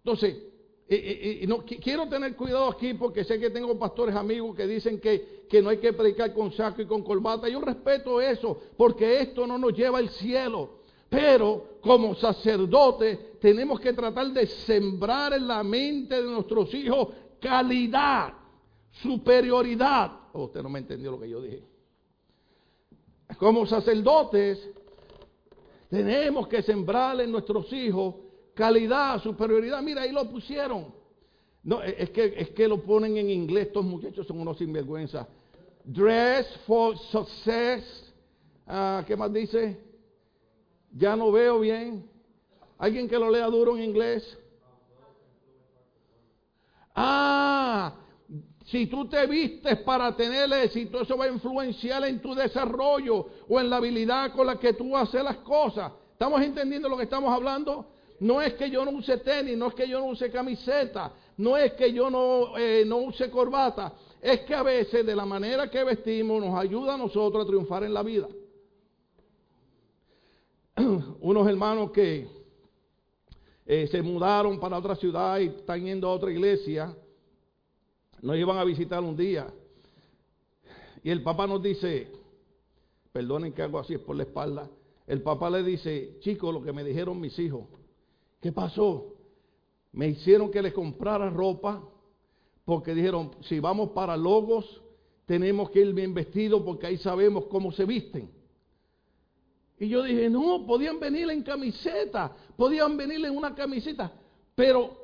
Entonces, 0.07 0.37
y, 0.87 1.45
no, 1.47 1.65
quiero 1.65 2.07
tener 2.07 2.33
cuidado 2.37 2.69
aquí 2.69 2.93
porque 2.93 3.25
sé 3.25 3.37
que 3.37 3.49
tengo 3.49 3.77
pastores 3.77 4.15
amigos 4.15 4.55
que 4.55 4.65
dicen 4.65 5.01
que, 5.01 5.43
que, 5.49 5.61
no 5.61 5.67
hay 5.67 5.79
que 5.79 5.91
predicar 5.91 6.33
con 6.33 6.49
saco 6.53 6.81
y 6.81 6.85
con 6.85 7.03
corbata. 7.03 7.49
Yo 7.49 7.59
respeto 7.59 8.21
eso 8.21 8.57
porque 8.77 9.19
esto 9.19 9.45
no 9.45 9.57
nos 9.57 9.73
lleva 9.73 9.97
al 9.97 10.07
cielo. 10.07 10.77
Pero 11.09 11.79
como 11.81 12.15
sacerdotes 12.15 13.37
tenemos 13.41 13.81
que 13.81 13.91
tratar 13.91 14.27
de 14.27 14.47
sembrar 14.47 15.33
en 15.33 15.45
la 15.45 15.61
mente 15.61 16.23
de 16.23 16.31
nuestros 16.31 16.73
hijos 16.73 17.09
calidad, 17.41 18.33
superioridad. 18.91 20.11
Oh, 20.31 20.45
usted 20.45 20.63
no 20.63 20.69
me 20.69 20.79
entendió 20.79 21.11
lo 21.11 21.19
que 21.19 21.29
yo 21.29 21.41
dije. 21.41 21.63
Como 23.37 23.65
sacerdotes 23.65 24.69
tenemos 25.89 26.47
que 26.47 26.61
sembrar 26.61 27.19
en 27.19 27.29
nuestros 27.29 27.73
hijos 27.73 28.15
calidad, 28.57 29.21
superioridad. 29.21 29.81
Mira, 29.81 30.01
ahí 30.01 30.11
lo 30.11 30.29
pusieron. 30.29 30.93
No, 31.63 31.81
es 31.83 32.09
que, 32.09 32.33
es 32.35 32.49
que 32.49 32.67
lo 32.67 32.81
ponen 32.81 33.15
en 33.17 33.29
inglés. 33.29 33.67
Estos 33.67 33.85
muchachos 33.85 34.25
son 34.25 34.39
unos 34.39 34.57
sinvergüenza. 34.57 35.27
Dress 35.85 36.47
for 36.65 36.97
success. 36.97 38.13
Ah, 38.65 39.03
¿Qué 39.05 39.15
más 39.15 39.31
dice? 39.31 39.79
Ya 40.91 41.15
no 41.15 41.31
veo 41.31 41.59
bien. 41.59 42.09
¿Alguien 42.77 43.07
que 43.07 43.17
lo 43.17 43.29
lea 43.29 43.45
duro 43.47 43.77
en 43.77 43.83
inglés? 43.83 44.37
Ah, 46.95 47.93
si 48.65 48.87
tú 48.87 49.07
te 49.07 49.25
vistes 49.27 49.79
para 49.81 50.15
tener 50.15 50.51
éxito, 50.51 51.01
eso 51.01 51.15
va 51.15 51.25
a 51.25 51.29
influenciar 51.31 52.03
en 52.05 52.19
tu 52.21 52.33
desarrollo 52.33 53.27
o 53.47 53.59
en 53.59 53.69
la 53.69 53.77
habilidad 53.77 54.33
con 54.33 54.47
la 54.47 54.59
que 54.59 54.73
tú 54.73 54.97
haces 54.97 55.23
las 55.23 55.37
cosas. 55.37 55.91
¿Estamos 56.11 56.41
entendiendo 56.41 56.89
lo 56.89 56.97
que 56.97 57.03
estamos 57.03 57.31
hablando? 57.31 57.96
No 58.19 58.41
es 58.41 58.53
que 58.55 58.69
yo 58.69 58.83
no 58.83 58.91
use 58.91 59.17
tenis, 59.17 59.57
no 59.57 59.67
es 59.67 59.75
que 59.75 59.87
yo 59.87 59.99
no 59.99 60.07
use 60.07 60.31
camiseta, 60.31 61.13
no 61.37 61.55
es 61.55 61.73
que 61.73 61.93
yo 61.93 62.09
no, 62.09 62.57
eh, 62.57 62.83
no 62.85 62.97
use 62.97 63.29
corbata. 63.29 63.93
Es 64.19 64.41
que 64.41 64.55
a 64.55 64.63
veces 64.63 65.05
de 65.05 65.15
la 65.15 65.25
manera 65.25 65.69
que 65.69 65.83
vestimos 65.83 66.43
nos 66.43 66.57
ayuda 66.57 66.95
a 66.95 66.97
nosotros 66.97 67.43
a 67.43 67.47
triunfar 67.47 67.83
en 67.83 67.93
la 67.93 68.01
vida. 68.01 68.27
Unos 71.21 71.47
hermanos 71.47 71.91
que 71.91 72.27
eh, 73.65 73.87
se 73.87 74.01
mudaron 74.01 74.59
para 74.59 74.77
otra 74.77 74.95
ciudad 74.95 75.39
y 75.39 75.47
están 75.47 75.83
yendo 75.83 76.07
a 76.07 76.13
otra 76.13 76.31
iglesia, 76.31 76.95
nos 78.21 78.35
iban 78.35 78.57
a 78.57 78.63
visitar 78.63 79.03
un 79.03 79.15
día. 79.15 79.47
Y 81.03 81.11
el 81.11 81.21
papá 81.21 81.45
nos 81.45 81.61
dice, 81.61 82.11
perdonen 83.11 83.53
que 83.53 83.61
hago 83.61 83.77
así, 83.77 83.93
es 83.93 83.99
por 83.99 84.15
la 84.15 84.23
espalda. 84.23 84.69
El 85.05 85.21
papá 85.21 85.49
le 85.49 85.63
dice, 85.63 86.17
chicos, 86.19 86.53
lo 86.53 86.63
que 86.63 86.73
me 86.73 86.83
dijeron 86.83 87.19
mis 87.19 87.37
hijos, 87.39 87.65
¿Qué 88.41 88.51
pasó? 88.51 89.15
Me 89.91 90.07
hicieron 90.09 90.51
que 90.51 90.61
les 90.61 90.73
comprara 90.73 91.29
ropa 91.29 91.83
porque 92.65 92.93
dijeron, 92.93 93.31
si 93.41 93.59
vamos 93.59 93.91
para 93.91 94.17
Logos, 94.17 94.81
tenemos 95.25 95.69
que 95.69 95.81
ir 95.81 95.93
bien 95.93 96.13
vestidos 96.13 96.61
porque 96.63 96.87
ahí 96.87 96.97
sabemos 96.97 97.45
cómo 97.45 97.71
se 97.71 97.85
visten. 97.85 98.29
Y 99.79 99.89
yo 99.89 100.03
dije, 100.03 100.29
no, 100.29 100.65
podían 100.65 100.99
venir 100.99 101.29
en 101.29 101.43
camiseta, 101.43 102.35
podían 102.55 102.97
venir 102.97 103.23
en 103.25 103.37
una 103.37 103.53
camiseta. 103.53 104.11
Pero 104.55 104.97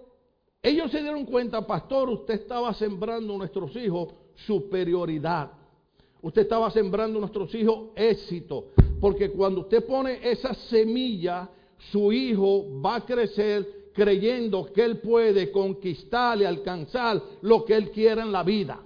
ellos 0.62 0.92
se 0.92 1.02
dieron 1.02 1.26
cuenta, 1.26 1.66
pastor, 1.66 2.10
usted 2.10 2.36
estaba 2.36 2.74
sembrando 2.74 3.36
a 3.36 3.38
nuestros 3.38 3.76
hijos 3.76 4.14
superioridad. 4.46 5.52
Usted 6.22 6.44
estaba 6.44 6.72
sembrando 6.72 7.20
a 7.20 7.22
nuestros 7.22 7.54
hijos 7.54 7.90
éxito. 7.96 8.70
Porque 9.00 9.30
cuando 9.32 9.62
usted 9.62 9.86
pone 9.86 10.20
esa 10.22 10.54
semilla 10.54 11.50
su 11.92 12.12
hijo 12.12 12.82
va 12.82 12.96
a 12.96 13.06
crecer 13.06 13.84
creyendo 13.94 14.66
que 14.74 14.84
él 14.84 15.00
puede 15.00 15.52
conquistar 15.52 16.40
y 16.40 16.46
alcanzar 16.46 17.22
lo 17.42 17.64
que 17.64 17.76
él 17.76 17.92
quiera 17.92 18.24
en 18.24 18.32
la 18.32 18.44
vida. 18.44 18.80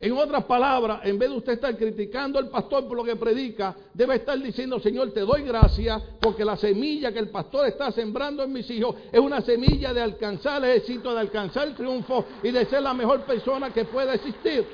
En 0.00 0.12
otras 0.12 0.44
palabras, 0.44 1.00
en 1.02 1.18
vez 1.18 1.28
de 1.28 1.36
usted 1.36 1.52
estar 1.54 1.76
criticando 1.76 2.38
al 2.38 2.48
pastor 2.48 2.86
por 2.86 2.96
lo 2.96 3.02
que 3.02 3.16
predica, 3.16 3.74
debe 3.92 4.14
estar 4.14 4.38
diciendo, 4.40 4.78
Señor, 4.78 5.10
te 5.12 5.20
doy 5.20 5.42
gracias 5.42 6.00
porque 6.20 6.44
la 6.44 6.56
semilla 6.56 7.12
que 7.12 7.18
el 7.18 7.30
pastor 7.30 7.66
está 7.66 7.90
sembrando 7.90 8.44
en 8.44 8.52
mis 8.52 8.70
hijos 8.70 8.94
es 9.10 9.18
una 9.18 9.40
semilla 9.40 9.92
de 9.92 10.00
alcanzar 10.00 10.64
el 10.64 10.76
éxito, 10.76 11.12
de 11.12 11.20
alcanzar 11.20 11.66
el 11.66 11.74
triunfo 11.74 12.24
y 12.44 12.52
de 12.52 12.64
ser 12.66 12.82
la 12.82 12.94
mejor 12.94 13.22
persona 13.22 13.72
que 13.72 13.86
pueda 13.86 14.14
existir. 14.14 14.64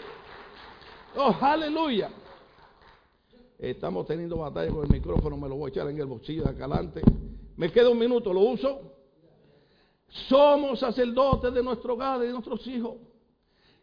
Oh, 1.16 1.34
aleluya. 1.40 2.10
Estamos 3.58 4.06
teniendo 4.06 4.38
batalla 4.38 4.70
con 4.70 4.84
el 4.84 4.90
micrófono, 4.90 5.36
me 5.36 5.48
lo 5.48 5.56
voy 5.56 5.68
a 5.68 5.72
echar 5.72 5.88
en 5.88 5.98
el 5.98 6.06
bolsillo 6.06 6.44
de 6.44 6.50
acá 6.50 6.64
adelante. 6.64 7.02
Me 7.56 7.70
queda 7.70 7.88
un 7.88 7.98
minuto, 7.98 8.32
¿lo 8.32 8.40
uso? 8.40 8.80
Somos 10.28 10.80
sacerdotes 10.80 11.52
de 11.52 11.62
nuestro 11.62 11.94
hogar 11.94 12.22
y 12.22 12.26
de 12.26 12.32
nuestros 12.32 12.66
hijos. 12.66 12.96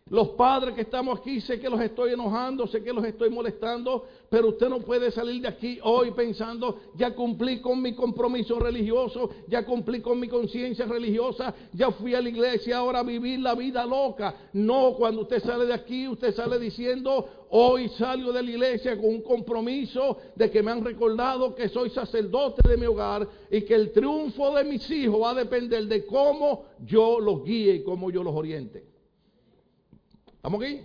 Los 0.09 0.29
padres 0.29 0.75
que 0.75 0.81
estamos 0.81 1.19
aquí, 1.19 1.39
sé 1.39 1.57
que 1.59 1.69
los 1.69 1.79
estoy 1.79 2.11
enojando, 2.11 2.67
sé 2.67 2.83
que 2.83 2.91
los 2.91 3.05
estoy 3.05 3.29
molestando, 3.29 4.03
pero 4.29 4.49
usted 4.49 4.67
no 4.67 4.79
puede 4.81 5.09
salir 5.09 5.41
de 5.41 5.47
aquí 5.47 5.79
hoy 5.83 6.11
pensando, 6.11 6.79
ya 6.95 7.15
cumplí 7.15 7.61
con 7.61 7.81
mi 7.81 7.95
compromiso 7.95 8.59
religioso, 8.59 9.29
ya 9.47 9.63
cumplí 9.63 10.01
con 10.01 10.19
mi 10.19 10.27
conciencia 10.27 10.85
religiosa, 10.85 11.55
ya 11.71 11.91
fui 11.91 12.13
a 12.13 12.21
la 12.21 12.27
iglesia, 12.27 12.79
ahora 12.79 12.99
a 12.99 13.03
vivir 13.03 13.39
la 13.39 13.55
vida 13.55 13.85
loca. 13.85 14.35
No, 14.51 14.95
cuando 14.97 15.21
usted 15.21 15.41
sale 15.41 15.65
de 15.65 15.73
aquí, 15.73 16.09
usted 16.09 16.35
sale 16.35 16.59
diciendo, 16.59 17.47
hoy 17.51 17.87
salgo 17.89 18.33
de 18.33 18.43
la 18.43 18.51
iglesia 18.51 18.97
con 18.97 19.05
un 19.05 19.21
compromiso 19.21 20.17
de 20.35 20.51
que 20.51 20.61
me 20.61 20.71
han 20.71 20.83
recordado 20.83 21.55
que 21.55 21.69
soy 21.69 21.89
sacerdote 21.89 22.67
de 22.67 22.75
mi 22.75 22.85
hogar 22.85 23.25
y 23.49 23.61
que 23.61 23.75
el 23.75 23.93
triunfo 23.93 24.53
de 24.55 24.65
mis 24.65 24.89
hijos 24.91 25.21
va 25.21 25.29
a 25.29 25.35
depender 25.35 25.85
de 25.85 26.05
cómo 26.05 26.65
yo 26.83 27.17
los 27.17 27.45
guíe 27.45 27.75
y 27.75 27.83
cómo 27.83 28.11
yo 28.11 28.23
los 28.23 28.35
oriente. 28.35 28.90
¿Estamos 30.41 30.63
aquí? 30.63 30.81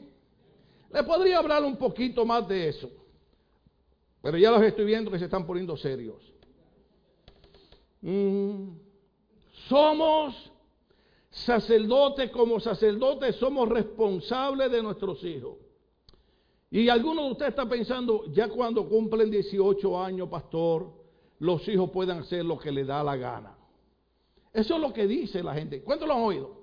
Le 0.92 1.02
podría 1.02 1.38
hablar 1.38 1.64
un 1.64 1.78
poquito 1.78 2.26
más 2.26 2.46
de 2.46 2.68
eso. 2.68 2.90
Pero 4.20 4.36
ya 4.36 4.50
los 4.50 4.60
estoy 4.60 4.84
viendo 4.84 5.10
que 5.10 5.18
se 5.18 5.24
están 5.24 5.46
poniendo 5.46 5.74
serios. 5.78 6.30
Mm. 8.02 8.72
Somos 9.66 10.52
sacerdotes, 11.30 12.30
como 12.32 12.60
sacerdotes 12.60 13.36
somos 13.36 13.66
responsables 13.70 14.70
de 14.70 14.82
nuestros 14.82 15.24
hijos. 15.24 15.56
Y 16.70 16.90
algunos 16.90 17.24
de 17.24 17.30
ustedes 17.32 17.50
están 17.52 17.70
pensando, 17.70 18.26
ya 18.32 18.48
cuando 18.48 18.86
cumplen 18.86 19.30
18 19.30 19.98
años, 19.98 20.28
pastor, 20.28 20.92
los 21.38 21.66
hijos 21.66 21.90
pueden 21.90 22.18
hacer 22.18 22.44
lo 22.44 22.58
que 22.58 22.70
les 22.70 22.86
da 22.86 23.02
la 23.02 23.16
gana. 23.16 23.56
Eso 24.52 24.74
es 24.74 24.80
lo 24.82 24.92
que 24.92 25.06
dice 25.06 25.42
la 25.42 25.54
gente. 25.54 25.82
¿Cuántos 25.82 26.06
lo 26.06 26.12
han 26.14 26.22
oído? 26.24 26.62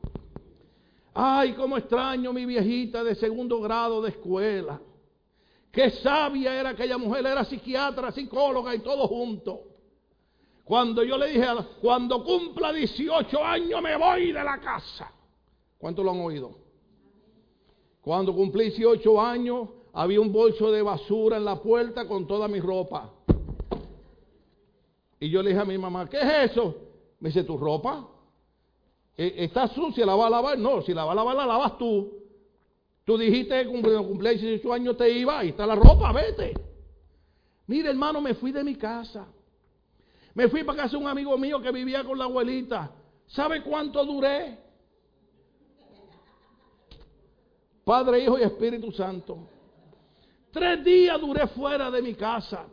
Ay, 1.14 1.54
cómo 1.54 1.78
extraño 1.78 2.34
mi 2.34 2.46
viejita 2.46 3.04
de 3.04 3.16
segundo 3.16 3.62
grado 3.62 4.02
de 4.02 4.10
escuela. 4.10 4.82
Qué 5.72 5.90
sabia 5.90 6.60
era 6.60 6.70
aquella 6.70 6.98
mujer, 6.98 7.26
era 7.26 7.44
psiquiatra, 7.46 8.12
psicóloga 8.12 8.74
y 8.76 8.80
todo 8.80 9.08
junto. 9.08 9.62
Cuando 10.64 11.04
yo 11.04 11.18
le 11.18 11.28
dije, 11.30 11.46
cuando 11.82 12.24
cumpla 12.24 12.72
18 12.72 13.44
años 13.44 13.82
me 13.82 13.98
voy 13.98 14.32
de 14.32 14.44
la 14.44 14.60
casa. 14.60 15.12
¿Cuántos 15.78 16.06
lo 16.06 16.12
han 16.12 16.22
oído? 16.22 16.56
Cuando 18.02 18.34
cumplí 18.34 18.66
18 18.66 19.22
años, 19.22 19.70
había 19.94 20.20
un 20.20 20.32
bolso 20.32 20.72
de 20.72 20.82
basura 20.82 21.38
en 21.38 21.46
la 21.46 21.62
puerta 21.62 22.08
con 22.08 22.28
toda 22.28 22.48
mi 22.48 22.60
ropa. 22.60 23.12
Y 25.20 25.30
yo 25.30 25.42
le 25.42 25.50
dije 25.50 25.62
a 25.62 25.66
mi 25.66 25.78
mamá, 25.78 26.10
¿qué 26.10 26.20
es 26.20 26.52
eso? 26.52 26.76
Me 27.20 27.30
dice, 27.30 27.44
¿tu 27.44 27.58
ropa? 27.58 28.10
Eh, 29.18 29.34
¿Está 29.38 29.68
sucia? 29.68 30.06
¿La 30.06 30.16
va 30.16 30.28
a 30.28 30.30
lavar? 30.30 30.58
No, 30.58 30.82
si 30.82 30.94
la 30.94 31.06
va 31.06 31.12
a 31.12 31.16
lavar, 31.16 31.36
la 31.36 31.46
lavas 31.46 31.78
tú. 31.78 32.12
Tú 33.06 33.18
dijiste 33.18 33.64
que 33.64 33.68
cumpleaños 33.68 34.42
18 34.42 34.74
años 34.74 34.98
te 34.98 35.10
iba, 35.10 35.40
ahí 35.40 35.50
está 35.50 35.66
la 35.66 35.76
ropa, 35.76 36.12
vete. 36.14 36.54
Mire, 37.68 37.90
hermano, 37.90 38.22
me 38.22 38.34
fui 38.34 38.52
de 38.52 38.64
mi 38.64 38.76
casa. 38.76 39.28
Me 40.34 40.48
fui 40.48 40.64
para 40.64 40.84
casa 40.84 40.98
de 40.98 41.04
un 41.04 41.10
amigo 41.10 41.38
mío 41.38 41.62
que 41.62 41.72
vivía 41.72 42.04
con 42.04 42.18
la 42.18 42.26
abuelita. 42.26 42.92
¿Sabe 43.28 43.62
cuánto 43.62 44.04
duré? 44.06 44.58
Padre, 47.84 48.24
Hijo 48.24 48.40
y 48.40 48.44
Espíritu 48.44 48.92
Santo. 48.92 49.50
Tres 50.52 50.84
días 50.84 51.20
duré 51.20 51.48
fuera 51.48 51.92
de 51.92 52.02
mi 52.02 52.16
casa 52.16 52.66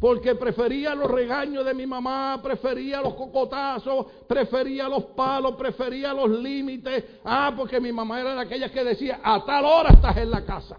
porque 0.00 0.34
prefería 0.34 0.94
los 0.94 1.10
regaños 1.10 1.64
de 1.64 1.72
mi 1.72 1.86
mamá, 1.86 2.40
prefería 2.42 3.00
los 3.00 3.14
cocotazos, 3.14 4.06
prefería 4.28 4.88
los 4.88 5.04
palos, 5.06 5.56
prefería 5.56 6.12
los 6.12 6.30
límites. 6.30 7.04
Ah, 7.24 7.54
porque 7.56 7.80
mi 7.80 7.92
mamá 7.92 8.20
era 8.20 8.34
de 8.34 8.40
aquellas 8.40 8.70
que 8.70 8.84
decía, 8.84 9.20
a 9.22 9.44
tal 9.44 9.64
hora 9.64 9.90
estás 9.90 10.16
en 10.18 10.30
la 10.30 10.44
casa. 10.44 10.76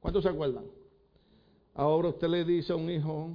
¿Cuántos 0.00 0.22
se 0.22 0.30
acuerdan? 0.30 0.64
Ahora 1.74 2.08
usted 2.08 2.28
le 2.28 2.44
dice 2.44 2.72
a 2.72 2.76
un 2.76 2.90
hijo, 2.90 3.30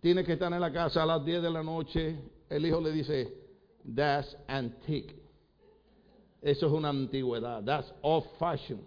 tiene 0.00 0.24
que 0.24 0.34
estar 0.34 0.52
en 0.52 0.60
la 0.60 0.72
casa 0.72 1.02
a 1.02 1.06
las 1.06 1.24
10 1.24 1.42
de 1.42 1.50
la 1.50 1.62
noche. 1.62 2.18
El 2.48 2.66
hijo 2.66 2.80
le 2.80 2.92
dice, 2.92 3.34
that's 3.94 4.36
antique. 4.46 5.16
Eso 6.40 6.66
es 6.66 6.72
una 6.72 6.90
antigüedad, 6.90 7.64
that's 7.64 7.92
old 8.00 8.24
fashion. 8.38 8.80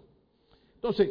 Entonces, 0.76 1.10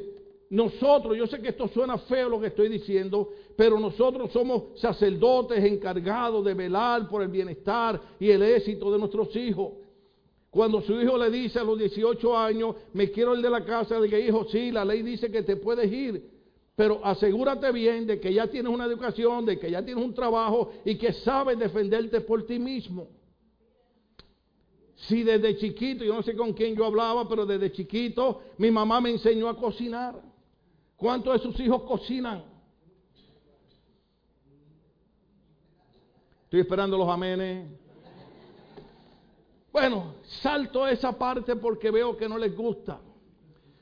nosotros, 0.51 1.15
yo 1.15 1.27
sé 1.27 1.41
que 1.41 1.48
esto 1.48 1.70
suena 1.70 1.98
feo 1.98 2.27
lo 2.27 2.41
que 2.41 2.48
estoy 2.48 2.67
diciendo, 2.67 3.29
pero 3.55 3.79
nosotros 3.79 4.34
somos 4.34 4.77
sacerdotes 4.81 5.63
encargados 5.63 6.43
de 6.43 6.53
velar 6.53 7.08
por 7.08 7.22
el 7.22 7.29
bienestar 7.29 8.01
y 8.20 8.29
el 8.29 8.43
éxito 8.43 8.91
de 8.91 9.00
nuestros 9.00 9.34
hijos. 9.38 9.75
Cuando 10.50 10.81
su 10.81 11.00
hijo 11.00 11.17
le 11.17 11.31
dice 11.31 11.58
a 11.58 11.63
los 11.63 11.79
18 11.79 12.38
años, 12.38 12.75
me 12.91 13.10
quiero 13.12 13.34
ir 13.34 13.41
de 13.41 13.50
la 13.50 13.63
casa, 13.63 13.98
de 13.98 14.10
que 14.10 14.20
hijo, 14.20 14.46
sí, 14.51 14.72
la 14.72 14.84
ley 14.84 15.03
dice 15.03 15.31
que 15.31 15.41
te 15.43 15.55
puedes 15.55 15.89
ir, 15.89 16.29
pero 16.75 17.00
asegúrate 17.01 17.72
bien 17.72 18.05
de 18.05 18.20
que 18.20 18.34
ya 18.34 18.48
tienes 18.48 18.74
una 18.74 18.84
educación, 18.84 19.46
de 19.46 19.58
que 19.58 19.72
ya 19.72 19.81
tienes 19.86 20.03
un 20.03 20.13
trabajo 20.13 20.74
y 20.84 20.98
que 20.98 21.13
sabes 21.13 21.58
defenderte 21.58 22.20
por 22.20 22.46
ti 22.46 22.60
mismo. 22.60 23.08
Si 25.08 25.24
desde 25.24 25.55
chiquito, 25.55 26.03
yo 26.03 26.13
no 26.13 26.24
sé 26.24 26.36
con 26.36 26.51
quién 26.51 26.75
yo 26.75 26.84
hablaba, 26.84 27.29
pero 27.29 27.46
desde 27.46 27.72
chiquito 27.72 28.41
mi 28.58 28.70
mamá 28.70 29.00
me 29.00 29.12
enseñó 29.12 29.48
a 29.48 29.55
cocinar. 29.55 30.31
¿Cuántos 31.01 31.34
de 31.34 31.39
sus 31.39 31.60
hijos 31.60 31.81
cocinan? 31.81 32.43
Estoy 36.43 36.60
esperando 36.60 36.96
los 36.96 37.10
amenes. 37.10 37.67
Bueno, 39.74 40.13
salto 40.43 40.88
esa 40.88 41.17
parte 41.17 41.55
porque 41.55 41.89
veo 41.89 42.15
que 42.15 42.29
no 42.29 42.38
les 42.38 42.55
gusta. 42.55 43.01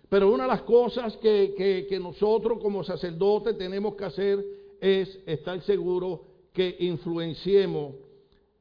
Pero 0.07 0.31
una 0.31 0.43
de 0.43 0.49
las 0.49 0.61
cosas 0.61 1.17
que, 1.17 1.85
que 1.89 1.99
nosotros 1.99 2.57
como 2.61 2.85
sacerdotes 2.85 3.57
tenemos 3.57 3.95
que 3.95 4.05
hacer 4.05 4.45
es 4.79 5.19
estar 5.25 5.59
seguros 5.63 6.21
que 6.53 6.77
influenciemos 6.79 7.95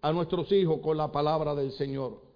a 0.03 0.13
nuestros 0.13 0.51
hijos 0.51 0.81
con 0.81 0.97
la 0.97 1.13
palabra 1.13 1.55
del 1.55 1.71
Señor. 1.71 2.28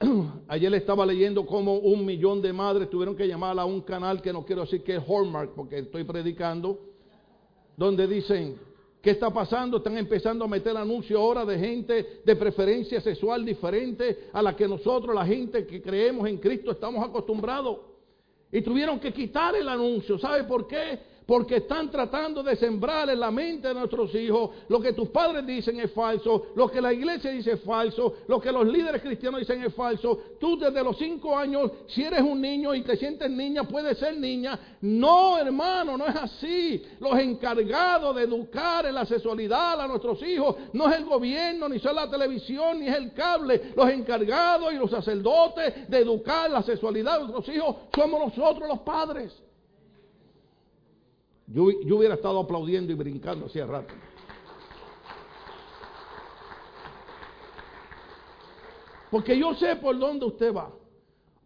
Ayer 0.48 0.72
estaba 0.74 1.04
leyendo 1.04 1.44
cómo 1.44 1.78
un 1.78 2.06
millón 2.06 2.40
de 2.40 2.52
madres 2.52 2.88
tuvieron 2.88 3.14
que 3.14 3.28
llamar 3.28 3.58
a 3.58 3.64
un 3.64 3.82
canal 3.82 4.22
que 4.22 4.32
no 4.32 4.44
quiero 4.44 4.62
decir 4.62 4.82
que 4.82 4.96
es 4.96 5.02
Hallmark 5.06 5.52
porque 5.54 5.78
estoy 5.78 6.04
predicando, 6.04 6.78
donde 7.76 8.06
dicen, 8.06 8.56
¿qué 9.02 9.10
está 9.10 9.30
pasando? 9.30 9.76
Están 9.76 9.98
empezando 9.98 10.44
a 10.44 10.48
meter 10.48 10.74
anuncios 10.76 11.20
ahora 11.20 11.44
de 11.44 11.58
gente 11.58 12.20
de 12.24 12.36
preferencia 12.36 13.00
sexual 13.00 13.44
diferente 13.44 14.28
a 14.32 14.40
la 14.40 14.56
que 14.56 14.66
nosotros, 14.66 15.14
la 15.14 15.26
gente 15.26 15.66
que 15.66 15.82
creemos 15.82 16.26
en 16.28 16.38
Cristo, 16.38 16.70
estamos 16.70 17.06
acostumbrados. 17.06 17.78
Y 18.50 18.62
tuvieron 18.62 18.98
que 18.98 19.12
quitar 19.12 19.54
el 19.54 19.68
anuncio. 19.68 20.18
¿Sabe 20.18 20.44
por 20.44 20.66
qué? 20.66 20.98
Porque 21.30 21.58
están 21.58 21.88
tratando 21.92 22.42
de 22.42 22.56
sembrar 22.56 23.08
en 23.08 23.20
la 23.20 23.30
mente 23.30 23.68
de 23.68 23.74
nuestros 23.74 24.12
hijos 24.16 24.50
lo 24.66 24.80
que 24.80 24.92
tus 24.94 25.10
padres 25.10 25.46
dicen 25.46 25.78
es 25.78 25.92
falso, 25.92 26.48
lo 26.56 26.68
que 26.68 26.80
la 26.80 26.92
iglesia 26.92 27.30
dice 27.30 27.52
es 27.52 27.60
falso, 27.60 28.14
lo 28.26 28.40
que 28.40 28.50
los 28.50 28.66
líderes 28.66 29.00
cristianos 29.00 29.38
dicen 29.38 29.62
es 29.62 29.72
falso. 29.72 30.18
Tú 30.40 30.58
desde 30.58 30.82
los 30.82 30.98
cinco 30.98 31.38
años, 31.38 31.70
si 31.86 32.02
eres 32.02 32.22
un 32.22 32.40
niño 32.40 32.74
y 32.74 32.82
te 32.82 32.96
sientes 32.96 33.30
niña, 33.30 33.62
puedes 33.62 33.96
ser 33.98 34.16
niña. 34.18 34.58
No, 34.80 35.38
hermano, 35.38 35.96
no 35.96 36.04
es 36.04 36.16
así. 36.16 36.82
Los 36.98 37.16
encargados 37.20 38.16
de 38.16 38.24
educar 38.24 38.86
en 38.86 38.96
la 38.96 39.06
sexualidad 39.06 39.80
a 39.80 39.86
nuestros 39.86 40.20
hijos 40.24 40.56
no 40.72 40.90
es 40.90 40.96
el 40.96 41.04
gobierno, 41.04 41.68
ni 41.68 41.78
son 41.78 41.94
la 41.94 42.10
televisión, 42.10 42.80
ni 42.80 42.88
es 42.88 42.96
el 42.96 43.12
cable. 43.12 43.70
Los 43.76 43.88
encargados 43.88 44.72
y 44.72 44.76
los 44.78 44.90
sacerdotes 44.90 45.88
de 45.88 45.98
educar 45.98 46.50
la 46.50 46.64
sexualidad 46.64 47.20
de 47.20 47.28
nuestros 47.28 47.54
hijos 47.54 47.76
somos 47.94 48.18
nosotros 48.18 48.68
los 48.68 48.80
padres. 48.80 49.32
Yo, 51.52 51.64
hubiera 51.64 52.14
estado 52.14 52.38
aplaudiendo 52.38 52.92
y 52.92 52.94
brincando 52.94 53.46
hacía 53.46 53.66
rato. 53.66 53.92
Porque 59.10 59.36
yo 59.36 59.54
sé 59.54 59.74
por 59.76 59.98
dónde 59.98 60.26
usted 60.26 60.54
va. 60.54 60.72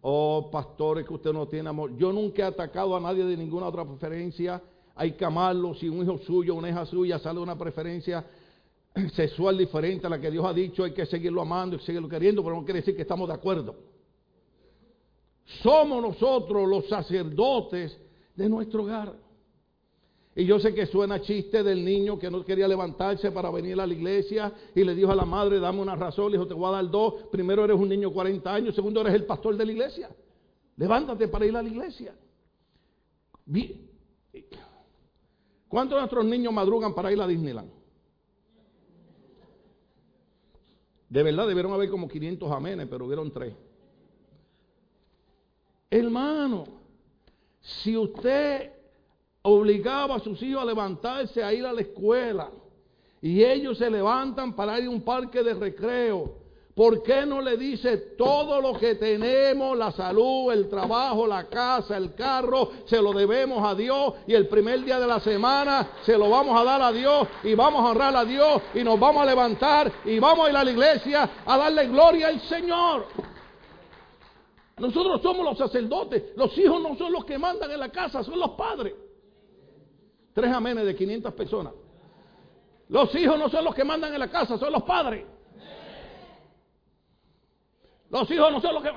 Oh, 0.02 0.50
pastores, 0.50 1.06
que 1.06 1.14
usted 1.14 1.32
no 1.32 1.48
tiene 1.48 1.70
amor. 1.70 1.96
Yo 1.96 2.12
nunca 2.12 2.42
he 2.42 2.44
atacado 2.44 2.94
a 2.94 3.00
nadie 3.00 3.24
de 3.24 3.38
ninguna 3.38 3.66
otra 3.66 3.86
preferencia. 3.86 4.62
hay 4.94 5.12
que 5.12 5.24
amarlo. 5.24 5.74
Si 5.74 5.88
un 5.88 6.02
hijo 6.02 6.18
suyo, 6.18 6.54
una 6.54 6.68
hija 6.68 6.84
suya 6.84 7.18
sale 7.18 7.40
una 7.40 7.56
preferencia 7.56 8.26
sexual 9.14 9.56
diferente 9.56 10.06
a 10.06 10.10
la 10.10 10.20
que 10.20 10.30
Dios 10.30 10.44
ha 10.44 10.52
dicho, 10.52 10.84
hay 10.84 10.92
que 10.92 11.06
seguirlo 11.06 11.40
amando 11.40 11.76
y 11.76 11.78
seguirlo 11.80 12.10
queriendo, 12.10 12.44
pero 12.44 12.56
no 12.56 12.64
quiere 12.64 12.80
decir 12.80 12.94
que 12.94 13.02
estamos 13.02 13.26
de 13.26 13.34
acuerdo. 13.34 13.74
Somos 15.62 16.02
nosotros 16.02 16.68
los 16.68 16.86
sacerdotes 16.88 17.98
de 18.36 18.48
nuestro 18.50 18.82
hogar. 18.82 19.23
Y 20.36 20.46
yo 20.46 20.58
sé 20.58 20.74
que 20.74 20.86
suena 20.86 21.20
chiste 21.20 21.62
del 21.62 21.84
niño 21.84 22.18
que 22.18 22.28
no 22.28 22.44
quería 22.44 22.66
levantarse 22.66 23.30
para 23.30 23.50
venir 23.50 23.80
a 23.80 23.86
la 23.86 23.94
iglesia 23.94 24.52
y 24.74 24.82
le 24.82 24.94
dijo 24.94 25.12
a 25.12 25.14
la 25.14 25.24
madre, 25.24 25.60
dame 25.60 25.80
una 25.80 25.94
razón, 25.94 26.32
le 26.32 26.38
dijo, 26.38 26.48
te 26.48 26.54
voy 26.54 26.68
a 26.68 26.72
dar 26.72 26.90
dos. 26.90 27.26
Primero 27.30 27.64
eres 27.64 27.78
un 27.78 27.88
niño 27.88 28.08
de 28.08 28.14
40 28.14 28.52
años, 28.52 28.74
segundo 28.74 29.00
eres 29.00 29.14
el 29.14 29.26
pastor 29.26 29.56
de 29.56 29.64
la 29.64 29.72
iglesia. 29.72 30.10
Levántate 30.76 31.28
para 31.28 31.46
ir 31.46 31.56
a 31.56 31.62
la 31.62 31.68
iglesia. 31.68 32.16
¿Cuántos 35.68 35.96
de 35.96 36.00
nuestros 36.00 36.24
niños 36.24 36.52
madrugan 36.52 36.94
para 36.94 37.12
ir 37.12 37.20
a 37.20 37.26
Disneyland? 37.28 37.70
De 41.08 41.22
verdad 41.22 41.46
debieron 41.46 41.72
haber 41.72 41.88
como 41.90 42.08
500 42.08 42.50
amenes, 42.50 42.88
pero 42.90 43.06
hubieron 43.06 43.32
tres. 43.32 43.54
Hermano, 45.88 46.64
si 47.60 47.96
usted 47.96 48.72
obligaba 49.46 50.16
a 50.16 50.20
sus 50.20 50.42
hijos 50.42 50.62
a 50.62 50.64
levantarse 50.64 51.44
a 51.44 51.52
ir 51.52 51.66
a 51.66 51.72
la 51.72 51.82
escuela 51.82 52.50
y 53.20 53.44
ellos 53.44 53.76
se 53.78 53.90
levantan 53.90 54.56
para 54.56 54.78
ir 54.78 54.86
a 54.86 54.90
un 54.90 55.02
parque 55.02 55.42
de 55.42 55.52
recreo, 55.52 56.34
¿por 56.74 57.02
qué 57.02 57.26
no 57.26 57.42
le 57.42 57.58
dice 57.58 57.96
todo 58.16 58.60
lo 58.62 58.78
que 58.78 58.94
tenemos, 58.94 59.76
la 59.76 59.92
salud, 59.92 60.50
el 60.50 60.68
trabajo, 60.70 61.26
la 61.26 61.44
casa, 61.44 61.96
el 61.98 62.14
carro, 62.14 62.70
se 62.86 63.02
lo 63.02 63.12
debemos 63.12 63.62
a 63.62 63.74
Dios 63.74 64.14
y 64.26 64.32
el 64.32 64.48
primer 64.48 64.82
día 64.82 64.98
de 64.98 65.06
la 65.06 65.20
semana 65.20 65.90
se 66.04 66.16
lo 66.16 66.30
vamos 66.30 66.58
a 66.58 66.64
dar 66.64 66.80
a 66.80 66.90
Dios 66.90 67.28
y 67.42 67.54
vamos 67.54 67.82
a 67.84 67.90
honrar 67.90 68.16
a 68.16 68.24
Dios 68.24 68.62
y 68.72 68.82
nos 68.82 68.98
vamos 68.98 69.22
a 69.22 69.26
levantar 69.26 69.92
y 70.06 70.18
vamos 70.18 70.46
a 70.46 70.50
ir 70.50 70.56
a 70.56 70.64
la 70.64 70.70
iglesia 70.70 71.30
a 71.44 71.58
darle 71.58 71.86
gloria 71.88 72.28
al 72.28 72.40
Señor? 72.40 73.06
Nosotros 74.78 75.20
somos 75.22 75.44
los 75.44 75.58
sacerdotes. 75.58 76.34
Los 76.34 76.56
hijos 76.58 76.82
no 76.82 76.96
son 76.96 77.12
los 77.12 77.24
que 77.26 77.38
mandan 77.38 77.70
en 77.70 77.78
la 77.78 77.90
casa, 77.90 78.24
son 78.24 78.40
los 78.40 78.50
padres. 78.52 78.94
Tres 80.34 80.52
amenes 80.52 80.84
de 80.84 80.96
500 80.96 81.32
personas. 81.32 81.72
Los 82.88 83.14
hijos 83.14 83.38
no 83.38 83.48
son 83.48 83.64
los 83.64 83.74
que 83.74 83.84
mandan 83.84 84.12
en 84.12 84.18
la 84.18 84.28
casa, 84.28 84.58
son 84.58 84.72
los 84.72 84.82
padres. 84.82 85.24
Los 88.10 88.30
hijos 88.30 88.52
no 88.52 88.60
son 88.60 88.74
los 88.74 88.82
que... 88.82 88.90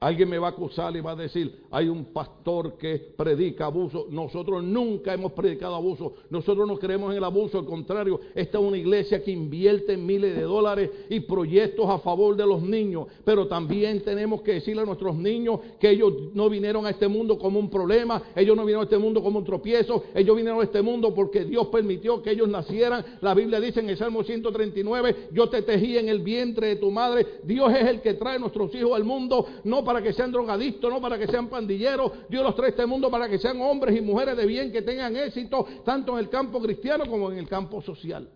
Alguien 0.00 0.28
me 0.28 0.38
va 0.38 0.46
a 0.46 0.50
acusar 0.50 0.96
y 0.96 1.00
va 1.00 1.10
a 1.10 1.16
decir, 1.16 1.64
hay 1.72 1.88
un 1.88 2.04
pastor 2.12 2.78
que 2.78 2.98
predica 3.16 3.64
abuso. 3.64 4.06
Nosotros 4.10 4.62
nunca 4.62 5.12
hemos 5.12 5.32
predicado 5.32 5.74
abuso. 5.74 6.14
Nosotros 6.30 6.68
no 6.68 6.78
creemos 6.78 7.10
en 7.10 7.16
el 7.16 7.24
abuso. 7.24 7.58
Al 7.58 7.64
contrario, 7.64 8.20
esta 8.32 8.58
es 8.58 8.64
una 8.64 8.76
iglesia 8.76 9.24
que 9.24 9.32
invierte 9.32 9.96
miles 9.96 10.36
de 10.36 10.42
dólares 10.42 10.90
y 11.10 11.18
proyectos 11.18 11.90
a 11.90 11.98
favor 11.98 12.36
de 12.36 12.46
los 12.46 12.62
niños. 12.62 13.08
Pero 13.24 13.48
también 13.48 14.00
tenemos 14.04 14.42
que 14.42 14.52
decirle 14.52 14.82
a 14.82 14.84
nuestros 14.86 15.16
niños 15.16 15.58
que 15.80 15.90
ellos 15.90 16.12
no 16.32 16.48
vinieron 16.48 16.86
a 16.86 16.90
este 16.90 17.08
mundo 17.08 17.36
como 17.36 17.58
un 17.58 17.68
problema. 17.68 18.22
Ellos 18.36 18.56
no 18.56 18.62
vinieron 18.62 18.82
a 18.82 18.84
este 18.84 18.98
mundo 18.98 19.20
como 19.20 19.40
un 19.40 19.44
tropiezo. 19.44 20.04
Ellos 20.14 20.36
vinieron 20.36 20.60
a 20.60 20.64
este 20.64 20.80
mundo 20.80 21.12
porque 21.12 21.44
Dios 21.44 21.66
permitió 21.68 22.22
que 22.22 22.30
ellos 22.30 22.48
nacieran. 22.48 23.04
La 23.20 23.34
Biblia 23.34 23.58
dice 23.58 23.80
en 23.80 23.90
el 23.90 23.96
Salmo 23.96 24.22
139, 24.22 25.30
yo 25.32 25.48
te 25.48 25.62
tejí 25.62 25.98
en 25.98 26.08
el 26.08 26.20
vientre 26.20 26.68
de 26.68 26.76
tu 26.76 26.92
madre. 26.92 27.26
Dios 27.42 27.72
es 27.74 27.84
el 27.84 28.00
que 28.00 28.14
trae 28.14 28.38
nuestros 28.38 28.72
hijos 28.76 28.92
al 28.94 29.02
mundo. 29.02 29.44
No 29.64 29.87
para 29.88 30.02
que 30.02 30.12
sean 30.12 30.30
drogadictos, 30.30 30.92
no 30.92 31.00
para 31.00 31.18
que 31.18 31.26
sean 31.26 31.48
pandilleros. 31.48 32.28
Dios 32.28 32.42
los 32.42 32.54
trae 32.54 32.66
a 32.66 32.70
este 32.72 32.84
mundo 32.84 33.10
para 33.10 33.26
que 33.26 33.38
sean 33.38 33.58
hombres 33.62 33.96
y 33.96 34.02
mujeres 34.02 34.36
de 34.36 34.44
bien, 34.44 34.70
que 34.70 34.82
tengan 34.82 35.16
éxito 35.16 35.66
tanto 35.82 36.12
en 36.12 36.18
el 36.18 36.28
campo 36.28 36.60
cristiano 36.60 37.06
como 37.06 37.32
en 37.32 37.38
el 37.38 37.48
campo 37.48 37.80
social. 37.80 38.28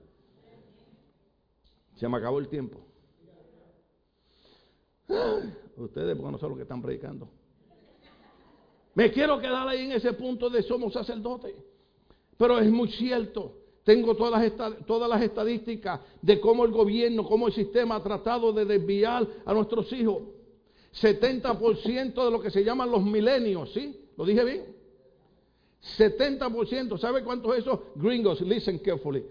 Se 1.97 2.09
me 2.09 2.17
acabó 2.17 2.39
el 2.39 2.49
tiempo. 2.49 2.81
Ustedes, 5.77 6.17
porque 6.17 6.33
no 6.33 6.39
saben 6.39 6.53
lo 6.53 6.57
que 6.57 6.63
están 6.63 6.81
predicando. 6.81 7.29
Me 8.95 9.13
quiero 9.13 9.39
quedar 9.39 9.69
ahí 9.69 9.85
en 9.85 9.93
ese 9.93 10.15
punto 10.15 10.49
de 10.49 10.63
somos 10.63 10.95
sacerdotes. 10.95 11.55
Pero 12.39 12.61
es 12.61 12.71
muy 12.71 12.91
cierto. 12.93 13.59
Tengo 13.85 14.17
todas 14.17 14.43
las, 14.57 14.87
todas 14.87 15.07
las 15.07 15.21
estadísticas 15.21 16.01
de 16.23 16.41
cómo 16.41 16.65
el 16.65 16.73
gobierno, 16.73 17.27
cómo 17.27 17.49
el 17.49 17.53
sistema 17.53 17.97
ha 17.97 18.03
tratado 18.03 18.55
de 18.55 18.65
desviar 18.65 19.29
a 19.45 19.53
nuestros 19.53 19.93
hijos. 19.93 20.41
70% 21.01 22.25
de 22.25 22.31
lo 22.31 22.41
que 22.41 22.51
se 22.51 22.65
llaman 22.65 22.91
los 22.91 23.03
milenios, 23.03 23.73
¿sí? 23.73 24.09
¿Lo 24.17 24.25
dije 24.25 24.45
bien? 24.45 24.83
70%, 25.99 26.99
¿sabe 26.99 27.25
cuántos 27.25 27.57
esos 27.57 27.81
gringos? 27.97 28.41
Listen 28.43 28.79
carefully. 28.79 29.25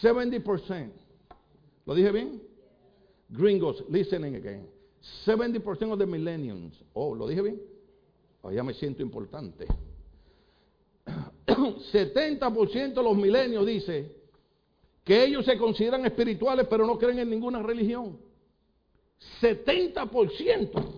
70%. 0.00 0.90
¿Lo 1.84 1.94
dije 1.94 2.12
bien? 2.12 2.42
Gringos, 3.28 3.84
listening 3.88 4.36
again. 4.36 4.68
70% 5.26 5.92
of 5.92 5.98
the 5.98 6.06
millennials. 6.06 6.72
Oh, 6.94 7.14
¿lo 7.14 7.26
dije 7.26 7.42
bien? 7.42 7.60
Oh, 8.42 8.50
ya 8.50 8.62
me 8.62 8.74
siento 8.74 9.02
importante. 9.02 9.66
70% 11.46 12.94
de 12.94 13.02
los 13.02 13.16
milenios 13.16 13.66
dice 13.66 14.14
que 15.04 15.24
ellos 15.24 15.44
se 15.44 15.56
consideran 15.56 16.04
espirituales 16.04 16.66
pero 16.68 16.86
no 16.86 16.98
creen 16.98 17.18
en 17.18 17.30
ninguna 17.30 17.62
religión. 17.62 18.18
70%. 19.40 20.97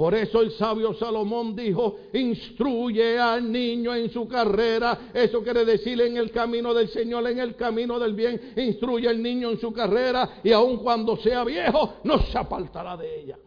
Por 0.00 0.14
eso 0.14 0.40
el 0.40 0.52
sabio 0.52 0.94
Salomón 0.94 1.54
dijo, 1.54 1.98
instruye 2.14 3.18
al 3.18 3.52
niño 3.52 3.94
en 3.94 4.10
su 4.10 4.26
carrera. 4.26 5.10
Eso 5.12 5.42
quiere 5.42 5.62
decir 5.62 6.00
en 6.00 6.16
el 6.16 6.30
camino 6.30 6.72
del 6.72 6.88
Señor, 6.88 7.28
en 7.28 7.38
el 7.38 7.54
camino 7.54 7.98
del 7.98 8.14
bien. 8.14 8.54
Instruye 8.56 9.10
al 9.10 9.22
niño 9.22 9.50
en 9.50 9.60
su 9.60 9.70
carrera 9.74 10.40
y 10.42 10.52
aun 10.52 10.78
cuando 10.78 11.18
sea 11.18 11.44
viejo, 11.44 11.96
no 12.04 12.18
se 12.18 12.38
apartará 12.38 12.96
de 12.96 13.20
ella. 13.20 13.38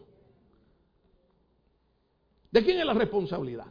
¿De 2.51 2.63
quién 2.63 2.79
es 2.81 2.85
la 2.85 2.93
responsabilidad? 2.93 3.65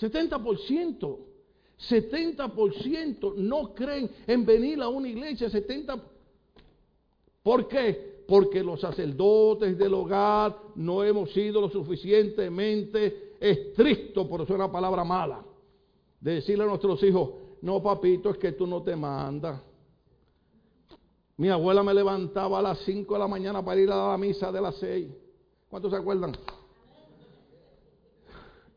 70%. 0.00 1.18
70% 1.88 3.34
no 3.36 3.72
creen 3.72 4.10
en 4.26 4.44
venir 4.44 4.82
a 4.82 4.88
una 4.88 5.06
iglesia. 5.06 5.48
70%. 5.48 6.02
¿Por 7.44 7.68
qué? 7.68 8.11
Porque 8.32 8.64
los 8.64 8.80
sacerdotes 8.80 9.76
del 9.76 9.92
hogar 9.92 10.56
no 10.76 11.04
hemos 11.04 11.30
sido 11.34 11.60
lo 11.60 11.68
suficientemente 11.68 13.34
estrictos, 13.38 14.26
por 14.26 14.40
eso 14.40 14.54
es 14.54 14.58
una 14.58 14.72
palabra 14.72 15.04
mala, 15.04 15.44
de 16.18 16.36
decirle 16.36 16.64
a 16.64 16.66
nuestros 16.66 17.02
hijos, 17.02 17.28
no 17.60 17.82
papito, 17.82 18.30
es 18.30 18.38
que 18.38 18.52
tú 18.52 18.66
no 18.66 18.82
te 18.82 18.96
mandas. 18.96 19.60
Mi 21.36 21.50
abuela 21.50 21.82
me 21.82 21.92
levantaba 21.92 22.60
a 22.60 22.62
las 22.62 22.78
5 22.86 23.12
de 23.12 23.20
la 23.20 23.28
mañana 23.28 23.62
para 23.62 23.78
ir 23.78 23.90
a 23.90 24.08
la 24.12 24.16
misa 24.16 24.50
de 24.50 24.62
las 24.62 24.76
6. 24.76 25.08
¿Cuántos 25.68 25.90
se 25.90 25.98
acuerdan? 25.98 26.32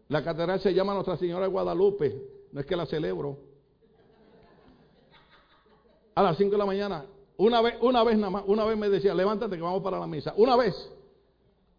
La 0.10 0.22
catedral 0.22 0.60
se 0.60 0.74
llama 0.74 0.94
Nuestra 0.94 1.16
Señora 1.16 1.46
de 1.46 1.52
Guadalupe, 1.52 2.14
no 2.52 2.60
es 2.60 2.66
que 2.66 2.76
la 2.76 2.86
celebro. 2.86 3.38
A 6.14 6.24
las 6.24 6.36
5 6.36 6.52
de 6.52 6.58
la 6.58 6.66
mañana, 6.66 7.06
una 7.38 7.62
vez, 7.62 7.76
una 7.82 8.04
vez 8.04 8.18
nada 8.18 8.30
más, 8.30 8.44
una 8.48 8.66
vez 8.66 8.78
me 8.78 8.90
decía, 8.90 9.14
levántate 9.14 9.56
que 9.56 9.62
vamos 9.62 9.84
para 9.84 10.00
la 10.00 10.08
misa. 10.08 10.34
Una 10.38 10.56
vez. 10.56 10.74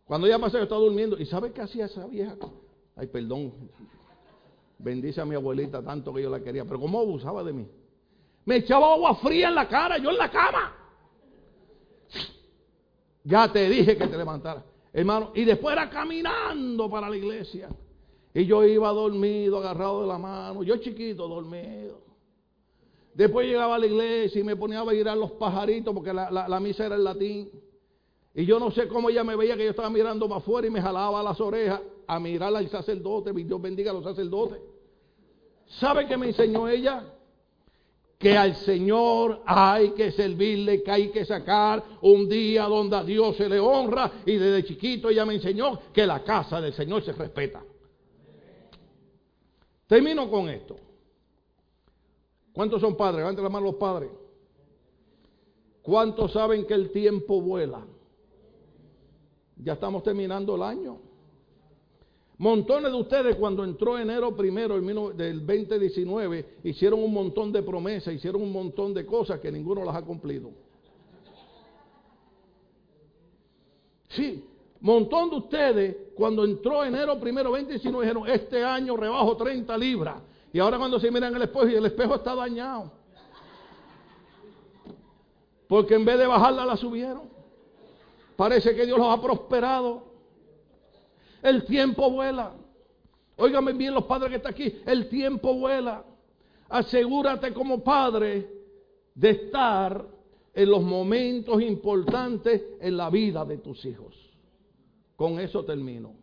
Cuando 0.04 0.26
ella 0.26 0.38
pasó, 0.38 0.58
yo 0.58 0.64
estaba 0.64 0.80
durmiendo. 0.80 1.18
¿Y 1.18 1.26
sabe 1.26 1.52
qué 1.52 1.62
hacía 1.62 1.86
esa 1.86 2.06
vieja? 2.06 2.36
Ay, 2.94 3.06
perdón. 3.08 3.52
Bendice 4.78 5.20
a 5.20 5.24
mi 5.24 5.34
abuelita 5.34 5.82
tanto 5.82 6.12
que 6.12 6.22
yo 6.22 6.30
la 6.30 6.40
quería. 6.40 6.64
Pero 6.64 6.78
¿cómo 6.78 7.00
abusaba 7.00 7.42
de 7.42 7.52
mí? 7.52 7.66
Me 8.44 8.56
echaba 8.56 8.92
agua 8.92 9.16
fría 9.16 9.48
en 9.48 9.54
la 9.54 9.68
cara, 9.68 9.98
yo 9.98 10.10
en 10.10 10.18
la 10.18 10.30
cama. 10.30 10.76
Ya 13.24 13.50
te 13.52 13.68
dije 13.68 13.96
que 13.96 14.06
te 14.06 14.16
levantara. 14.16 14.64
Hermano, 14.92 15.32
y 15.34 15.44
después 15.44 15.72
era 15.72 15.90
caminando 15.90 16.88
para 16.88 17.10
la 17.10 17.16
iglesia. 17.16 17.68
Y 18.32 18.46
yo 18.46 18.64
iba 18.64 18.88
dormido, 18.92 19.58
agarrado 19.58 20.02
de 20.02 20.06
la 20.06 20.18
mano. 20.18 20.62
Yo 20.62 20.76
chiquito, 20.76 21.26
dormido. 21.26 22.05
Después 23.16 23.46
llegaba 23.46 23.76
a 23.76 23.78
la 23.78 23.86
iglesia 23.86 24.42
y 24.42 24.44
me 24.44 24.56
ponía 24.56 24.80
a 24.80 24.84
bailar 24.84 25.16
los 25.16 25.32
pajaritos 25.32 25.94
porque 25.94 26.12
la, 26.12 26.60
misa 26.60 26.84
era 26.84 26.96
en 26.96 27.04
latín. 27.04 27.50
Y 28.34 28.44
yo 28.44 28.60
no 28.60 28.70
sé 28.70 28.86
cómo 28.88 29.08
ella 29.08 29.24
me 29.24 29.34
veía 29.34 29.56
que 29.56 29.64
yo 29.64 29.70
estaba 29.70 29.88
mirando 29.88 30.28
para 30.28 30.38
afuera 30.38 30.66
y 30.66 30.70
me 30.70 30.82
jalaba 30.82 31.22
las 31.22 31.40
orejas 31.40 31.80
a 32.06 32.20
mirar 32.20 32.54
al 32.54 32.68
sacerdote. 32.68 33.32
Dios 33.32 33.62
bendiga 33.62 33.90
a 33.90 33.94
los 33.94 34.04
sacerdotes. 34.04 34.58
¿Sabe 35.80 36.06
qué 36.06 36.18
me 36.18 36.26
enseñó 36.26 36.68
ella? 36.68 37.04
Que 38.18 38.36
al 38.36 38.54
Señor 38.56 39.40
hay 39.46 39.92
que 39.92 40.12
servirle, 40.12 40.82
que 40.82 40.90
hay 40.90 41.08
que 41.08 41.24
sacar 41.24 41.82
un 42.02 42.28
día 42.28 42.64
donde 42.64 42.96
a 42.96 43.02
Dios 43.02 43.34
se 43.38 43.48
le 43.48 43.58
honra. 43.58 44.12
Y 44.26 44.36
desde 44.36 44.68
chiquito 44.68 45.08
ella 45.08 45.24
me 45.24 45.36
enseñó 45.36 45.80
que 45.94 46.06
la 46.06 46.22
casa 46.22 46.60
del 46.60 46.74
Señor 46.74 47.02
se 47.02 47.12
respeta. 47.12 47.64
Termino 49.86 50.30
con 50.30 50.50
esto. 50.50 50.85
¿Cuántos 52.56 52.80
son 52.80 52.96
padres? 52.96 53.18
Levanten 53.18 53.44
la 53.44 53.50
mano 53.50 53.66
los 53.66 53.74
padres. 53.74 54.08
¿Cuántos 55.82 56.32
saben 56.32 56.66
que 56.66 56.72
el 56.72 56.90
tiempo 56.90 57.38
vuela? 57.42 57.84
Ya 59.58 59.74
estamos 59.74 60.02
terminando 60.02 60.54
el 60.54 60.62
año. 60.62 60.98
Montones 62.38 62.90
de 62.90 62.98
ustedes 62.98 63.36
cuando 63.36 63.62
entró 63.62 63.98
enero 63.98 64.34
primero 64.34 64.80
del 65.12 65.46
2019 65.46 66.56
hicieron 66.64 67.04
un 67.04 67.12
montón 67.12 67.52
de 67.52 67.62
promesas, 67.62 68.14
hicieron 68.14 68.40
un 68.40 68.52
montón 68.52 68.94
de 68.94 69.04
cosas 69.04 69.38
que 69.38 69.52
ninguno 69.52 69.84
las 69.84 69.94
ha 69.94 70.00
cumplido. 70.00 70.50
Sí, 74.08 74.42
montón 74.80 75.28
de 75.28 75.36
ustedes 75.36 75.96
cuando 76.14 76.42
entró 76.42 76.82
enero 76.82 77.20
primero 77.20 77.50
2019 77.50 78.06
dijeron, 78.06 78.30
este 78.30 78.64
año 78.64 78.96
rebajo 78.96 79.36
30 79.36 79.76
libras. 79.76 80.22
Y 80.56 80.58
ahora 80.58 80.78
cuando 80.78 80.98
se 80.98 81.10
miran 81.10 81.36
el 81.36 81.42
espejo 81.42 81.68
y 81.68 81.74
el 81.74 81.84
espejo 81.84 82.14
está 82.14 82.34
dañado. 82.34 82.90
Porque 85.68 85.96
en 85.96 86.06
vez 86.06 86.18
de 86.18 86.26
bajarla 86.26 86.64
la 86.64 86.78
subieron. 86.78 87.28
Parece 88.36 88.74
que 88.74 88.86
Dios 88.86 88.98
los 88.98 89.06
ha 89.06 89.20
prosperado. 89.20 90.04
El 91.42 91.66
tiempo 91.66 92.10
vuela. 92.10 92.54
Óigame 93.36 93.74
bien 93.74 93.92
los 93.92 94.04
padres 94.04 94.30
que 94.30 94.36
están 94.36 94.54
aquí. 94.54 94.80
El 94.86 95.10
tiempo 95.10 95.52
vuela. 95.52 96.02
Asegúrate 96.70 97.52
como 97.52 97.84
padre 97.84 98.50
de 99.14 99.28
estar 99.28 100.06
en 100.54 100.70
los 100.70 100.82
momentos 100.82 101.60
importantes 101.60 102.64
en 102.80 102.96
la 102.96 103.10
vida 103.10 103.44
de 103.44 103.58
tus 103.58 103.84
hijos. 103.84 104.16
Con 105.16 105.38
eso 105.38 105.66
termino. 105.66 106.14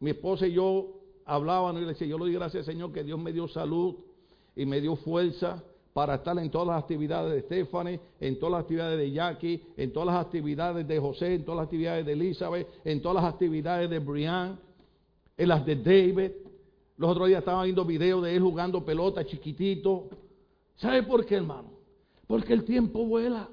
Mi 0.00 0.10
esposa 0.10 0.48
y 0.48 0.54
yo 0.54 1.03
hablaban 1.24 1.76
y 1.76 1.80
le 1.80 1.86
decía, 1.88 2.06
yo 2.06 2.18
le 2.18 2.24
doy 2.24 2.34
gracias 2.34 2.66
Señor 2.66 2.92
que 2.92 3.02
Dios 3.02 3.18
me 3.18 3.32
dio 3.32 3.48
salud 3.48 3.96
y 4.56 4.66
me 4.66 4.80
dio 4.80 4.96
fuerza 4.96 5.62
para 5.94 6.16
estar 6.16 6.36
en 6.38 6.50
todas 6.50 6.66
las 6.66 6.82
actividades 6.82 7.32
de 7.32 7.40
Stephanie, 7.42 8.00
en 8.20 8.38
todas 8.38 8.52
las 8.52 8.60
actividades 8.62 8.98
de 8.98 9.12
Jackie, 9.12 9.62
en 9.76 9.92
todas 9.92 10.08
las 10.08 10.26
actividades 10.26 10.86
de 10.86 10.98
José, 10.98 11.34
en 11.34 11.44
todas 11.44 11.58
las 11.58 11.64
actividades 11.66 12.04
de 12.04 12.12
Elizabeth, 12.12 12.68
en 12.84 13.00
todas 13.00 13.22
las 13.22 13.32
actividades 13.32 13.88
de 13.88 14.00
Brian, 14.00 14.58
en 15.36 15.48
las 15.48 15.64
de 15.64 15.76
David. 15.76 16.32
Los 16.96 17.10
otros 17.10 17.28
días 17.28 17.38
estaban 17.38 17.64
viendo 17.64 17.84
videos 17.84 18.24
de 18.24 18.34
él 18.34 18.42
jugando 18.42 18.84
pelota 18.84 19.24
chiquitito. 19.24 20.08
¿Sabe 20.74 21.04
por 21.04 21.24
qué, 21.24 21.36
hermano? 21.36 21.70
Porque 22.26 22.52
el 22.52 22.64
tiempo 22.64 23.06
vuela. 23.06 23.48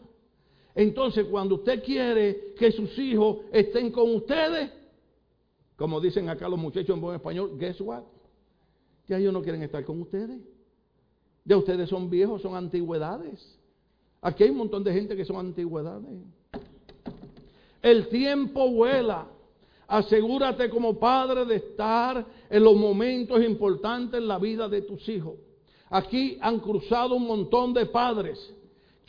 Entonces, 0.73 1.27
cuando 1.29 1.55
usted 1.55 1.84
quiere 1.84 2.53
que 2.57 2.71
sus 2.71 2.97
hijos 2.97 3.41
estén 3.51 3.91
con 3.91 4.15
ustedes, 4.15 4.71
como 5.82 6.00
dicen 6.00 6.30
acá 6.30 6.48
los 6.48 6.60
muchachos 6.60 6.96
en 6.96 7.02
buen 7.02 7.15
español, 7.15 7.58
guess 7.58 7.82
what? 7.82 8.04
Ya 9.08 9.17
ellos 9.17 9.34
no 9.34 9.41
quieren 9.41 9.63
estar 9.63 9.84
con 9.84 10.00
ustedes. 10.00 10.39
Ya 11.44 11.58
ustedes 11.58 11.89
son 11.89 12.08
viejos, 12.08 12.44
son 12.44 12.56
antigüedades. 12.56 13.60
Aquí 14.22 14.44
hay 14.44 14.52
un 14.52 14.58
montón 14.58 14.84
de 14.84 14.94
gente 14.94 15.15
que 15.15 15.26
son 15.26 15.38
antigüedades. 15.38 16.08
El 17.82 18.10
tiempo 18.10 18.70
vuela. 18.70 19.26
Asegúrate 19.88 20.70
como 20.70 21.00
padre 21.00 21.46
de 21.46 21.56
estar 21.56 22.28
en 22.48 22.63
los 22.63 22.76
momentos 22.76 23.44
importantes 23.44 24.22
en 24.22 24.28
la 24.28 24.38
vida 24.38 24.70
de 24.70 24.84
tus 24.84 25.10
hijos. 25.10 25.34
Aquí 25.89 26.38
han 26.41 26.60
cruzado 26.60 27.15
un 27.15 27.26
montón 27.26 27.74
de 27.74 27.88
padres 27.88 28.54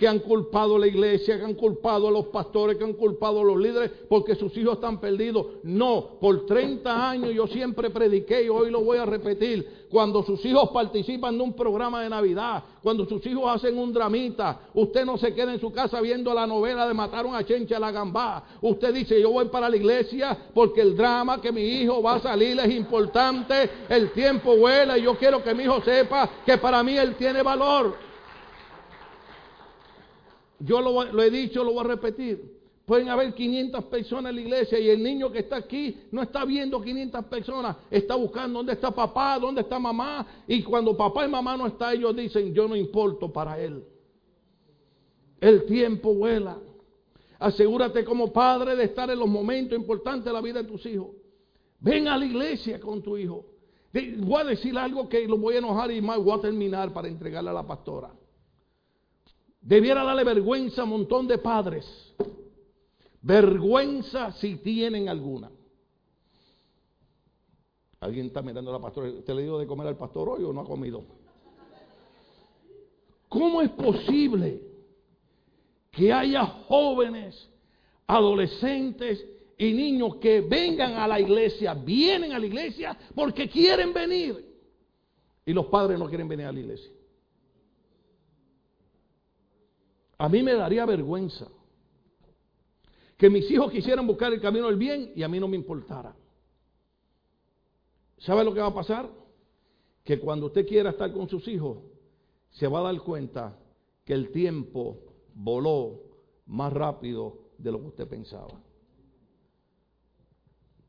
que 0.03 0.09
han 0.09 0.19
culpado 0.19 0.75
a 0.75 0.79
la 0.81 0.88
iglesia, 0.88 1.38
que 1.38 1.45
han 1.45 1.55
culpado 1.55 2.09
a 2.09 2.11
los 2.11 2.27
pastores, 2.27 2.77
que 2.77 2.83
han 2.83 2.95
culpado 2.95 3.38
a 3.38 3.45
los 3.45 3.57
líderes 3.57 3.88
porque 4.09 4.35
sus 4.35 4.57
hijos 4.57 4.75
están 4.75 4.99
perdidos. 4.99 5.47
No, 5.62 6.19
por 6.21 6.45
30 6.45 7.11
años 7.11 7.33
yo 7.33 7.47
siempre 7.47 7.88
prediqué 7.88 8.43
y 8.43 8.49
hoy 8.49 8.69
lo 8.73 8.81
voy 8.81 8.99
a 8.99 9.07
repetir. 9.07 9.87
Cuando 9.88 10.25
sus 10.25 10.45
hijos 10.45 10.71
participan 10.71 11.38
de 11.38 11.45
un 11.45 11.53
programa 11.53 12.03
de 12.03 12.11
Navidad, 12.11 12.65
cuando 12.83 13.07
sus 13.07 13.25
hijos 13.27 13.45
hacen 13.49 13.79
un 13.79 13.93
dramita, 13.93 14.62
usted 14.75 15.05
no 15.05 15.17
se 15.17 15.33
queda 15.33 15.55
en 15.55 15.61
su 15.61 15.71
casa 15.71 16.01
viendo 16.01 16.35
la 16.35 16.49
novela 16.49 16.88
de 16.88 16.95
Mataron 16.95 17.37
a 17.37 17.45
Chencha 17.45 17.79
la 17.79 17.93
Gambá. 17.93 18.43
Usted 18.61 18.93
dice, 18.93 19.21
yo 19.21 19.31
voy 19.31 19.45
para 19.51 19.71
la 19.71 19.77
iglesia 19.77 20.37
porque 20.53 20.81
el 20.81 20.97
drama 20.97 21.41
que 21.41 21.53
mi 21.53 21.62
hijo 21.62 22.03
va 22.03 22.15
a 22.15 22.21
salir 22.21 22.59
es 22.59 22.75
importante, 22.75 23.71
el 23.88 24.11
tiempo 24.11 24.57
vuela 24.57 24.99
y 24.99 25.03
yo 25.03 25.15
quiero 25.17 25.45
que 25.45 25.55
mi 25.55 25.62
hijo 25.62 25.81
sepa 25.83 26.29
que 26.45 26.59
para 26.59 26.83
mí 26.83 26.99
él 26.99 27.15
tiene 27.15 27.41
valor. 27.41 28.11
Yo 30.64 30.81
lo, 30.81 31.22
he 31.22 31.31
dicho, 31.31 31.64
lo 31.64 31.72
voy 31.72 31.85
a 31.85 31.88
repetir. 31.88 32.61
Pueden 32.87 33.09
haber 33.09 33.35
500 33.35 33.85
personas 33.85 34.31
en 34.31 34.37
la 34.37 34.42
iglesia 34.42 34.79
y 34.79 34.90
el 34.90 35.03
niño 35.03 35.31
que 35.31 35.40
está 35.40 35.57
aquí 35.57 35.96
no 36.11 36.22
está 36.22 36.44
viendo 36.44 36.81
500 36.81 37.25
personas, 37.27 37.77
está 37.90 38.16
buscando 38.16 38.59
dónde 38.59 38.72
está 38.72 38.90
papá, 38.90 39.38
dónde 39.38 39.62
está 39.62 39.79
mamá. 39.79 40.27
Y 40.46 40.62
cuando 40.62 40.96
papá 40.96 41.25
y 41.25 41.29
mamá 41.29 41.57
no 41.57 41.66
están, 41.66 41.94
ellos 41.94 42.14
dicen, 42.14 42.53
yo 42.53 42.68
no 42.68 42.77
importo 42.77 43.33
para 43.33 43.59
él. 43.61 43.85
El 45.40 45.64
tiempo 45.66 46.14
vuela. 46.14 46.59
Asegúrate 47.38 48.05
como 48.05 48.33
padre 48.33 48.77
de 48.77 48.85
estar 48.85 49.11
en 49.11 49.18
los 49.18 49.29
momentos 49.29 49.77
importantes 49.77 50.25
de 50.25 50.33
la 50.33 50.40
vida 50.40 50.62
de 50.62 50.68
tus 50.68 50.85
hijos. 50.87 51.09
Ven 51.81 52.07
a 52.07 52.16
la 52.16 52.25
iglesia 52.25 52.79
con 52.79 53.03
tu 53.03 53.16
hijo. 53.16 53.46
Voy 54.18 54.40
a 54.40 54.44
decir 54.44 54.77
algo 54.79 55.09
que 55.09 55.27
lo 55.27 55.38
voy 55.38 55.57
a 55.57 55.59
enojar 55.59 55.90
y 55.90 56.01
más 56.01 56.18
voy 56.18 56.38
a 56.38 56.40
terminar 56.40 56.92
para 56.92 57.09
entregarle 57.09 57.51
a 57.51 57.55
la 57.55 57.66
pastora. 57.66 58.12
Debiera 59.62 60.03
darle 60.03 60.25
vergüenza 60.25 60.83
a 60.83 60.85
un 60.85 60.90
montón 60.90 61.29
de 61.29 61.38
padres. 61.38 61.87
Vergüenza 63.22 64.33
si 64.33 64.57
tienen 64.57 65.09
alguna. 65.09 65.51
Alguien 68.01 68.27
está 68.27 68.42
mirando 68.42 68.70
a 68.70 68.75
la 68.75 68.81
pastora. 68.81 69.12
¿Te 69.25 69.33
le 69.33 69.42
dio 69.42 69.59
de 69.59 69.66
comer 69.66 69.87
al 69.87 69.96
pastor 69.96 70.29
hoy 70.29 70.42
o 70.42 70.53
no 70.53 70.62
ha 70.62 70.64
comido? 70.64 71.05
¿Cómo 73.29 73.62
es 73.62 73.70
posible 73.70 74.61
que 75.92 76.12
haya 76.12 76.44
jóvenes, 76.44 77.48
adolescentes 78.09 79.25
y 79.57 79.72
niños 79.72 80.16
que 80.16 80.40
vengan 80.40 80.94
a 80.94 81.07
la 81.07 81.20
iglesia, 81.20 81.75
vienen 81.75 82.33
a 82.33 82.38
la 82.40 82.46
iglesia 82.46 82.98
porque 83.14 83.48
quieren 83.48 83.92
venir 83.92 84.44
y 85.46 85.53
los 85.53 85.66
padres 85.66 85.98
no 85.98 86.09
quieren 86.09 86.27
venir 86.27 86.46
a 86.46 86.53
la 86.53 86.59
iglesia? 86.59 86.90
A 90.23 90.29
mí 90.29 90.41
me 90.41 90.55
daría 90.55 90.87
vergüenza 90.87 91.49
que 93.17 93.29
mis 93.29 93.51
hijos 93.51 93.73
quisieran 93.73 94.07
buscar 94.07 94.33
el 94.33 94.41
camino 94.41 94.69
del 94.69 94.77
bien 94.77 95.11
y 95.17 95.25
a 95.25 95.29
mí 95.29 95.41
no 95.41 95.49
me 95.49 95.57
importara. 95.57 96.15
¿Sabe 98.19 98.45
lo 98.45 98.55
que 98.55 98.61
va 98.61 98.69
a 98.69 98.75
pasar? 98.75 99.11
Que 100.05 100.21
cuando 100.21 100.47
usted 100.47 100.65
quiera 100.65 100.91
estar 100.91 101.13
con 101.13 101.29
sus 101.29 101.49
hijos, 101.49 101.79
se 102.51 102.69
va 102.69 102.79
a 102.79 102.93
dar 102.93 103.01
cuenta 103.01 103.59
que 104.05 104.13
el 104.13 104.31
tiempo 104.31 105.01
voló 105.35 105.99
más 106.47 106.73
rápido 106.73 107.39
de 107.59 107.73
lo 107.73 107.81
que 107.81 107.87
usted 107.89 108.07
pensaba. 108.07 108.61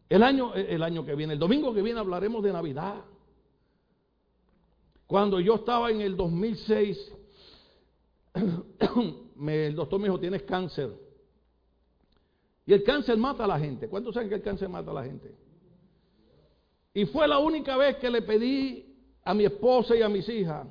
El 0.10 0.22
año, 0.22 0.54
el 0.54 0.84
año 0.84 1.04
que 1.04 1.15
viene, 1.15 1.34
el 1.34 1.39
domingo 1.39 1.74
que 1.74 1.82
viene 1.82 2.00
hablaremos 2.00 2.43
de 2.43 2.54
Navidad. 2.54 3.04
Cuando 5.08 5.39
yo 5.39 5.56
estaba 5.56 5.89
en 5.89 6.02
el 6.02 6.15
2006 6.15 7.13
el 9.48 9.76
doctor 9.76 10.00
me 10.00 10.08
dijo, 10.08 10.19
tienes 10.19 10.43
cáncer. 10.43 10.91
Y 12.65 12.74
el 12.74 12.84
cáncer 12.84 13.17
mata 13.17 13.43
a 13.43 13.48
la 13.48 13.60
gente. 13.60 13.88
¿Cuántos 13.89 14.13
saben 14.13 14.30
que 14.30 14.36
el 14.36 14.41
cáncer 14.41 14.69
mata 14.69 14.91
a 14.91 14.93
la 14.93 15.04
gente? 15.04 15.34
Y 16.93 17.06
fue 17.06 17.28
la 17.28 17.39
única 17.39 17.76
vez 17.76 17.98
que 17.98 18.10
le 18.10 18.22
pedí 18.22 18.96
a 19.24 19.34
mi 19.34 19.46
esposa 19.46 19.96
y 19.96 20.02
a 20.02 20.10
mis 20.10 20.28
hijas 20.30 20.67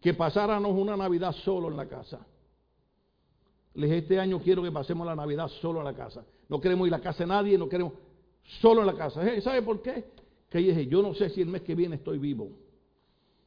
que 0.00 0.14
pasáramos 0.14 0.72
una 0.76 0.96
Navidad 0.96 1.32
solo 1.44 1.68
en 1.68 1.76
la 1.76 1.88
casa. 1.88 2.24
Le 3.74 3.86
dije, 3.86 3.98
este 3.98 4.20
año 4.20 4.40
quiero 4.40 4.62
que 4.62 4.70
pasemos 4.70 5.06
la 5.06 5.16
Navidad 5.16 5.48
solo 5.60 5.80
en 5.80 5.86
la 5.86 5.94
casa. 5.94 6.24
No 6.48 6.60
queremos 6.60 6.86
ir 6.86 6.94
a 6.94 6.98
la 6.98 7.02
casa 7.02 7.24
de 7.24 7.28
nadie, 7.28 7.58
no 7.58 7.68
queremos 7.68 7.94
solo 8.60 8.82
en 8.82 8.86
la 8.86 8.94
casa. 8.94 9.40
¿Sabe 9.40 9.62
por 9.62 9.82
qué? 9.82 10.04
Que 10.48 10.58
dije, 10.58 10.86
yo 10.86 11.02
no 11.02 11.14
sé 11.14 11.30
si 11.30 11.40
el 11.40 11.48
mes 11.48 11.62
que 11.62 11.74
viene 11.74 11.96
estoy 11.96 12.18
vivo. 12.18 12.50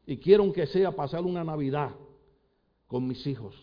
Y 0.05 0.17
quiero 0.17 0.51
que 0.51 0.67
sea 0.67 0.91
pasar 0.91 1.23
una 1.23 1.43
Navidad 1.43 1.91
con 2.87 3.07
mis 3.07 3.25
hijos 3.25 3.55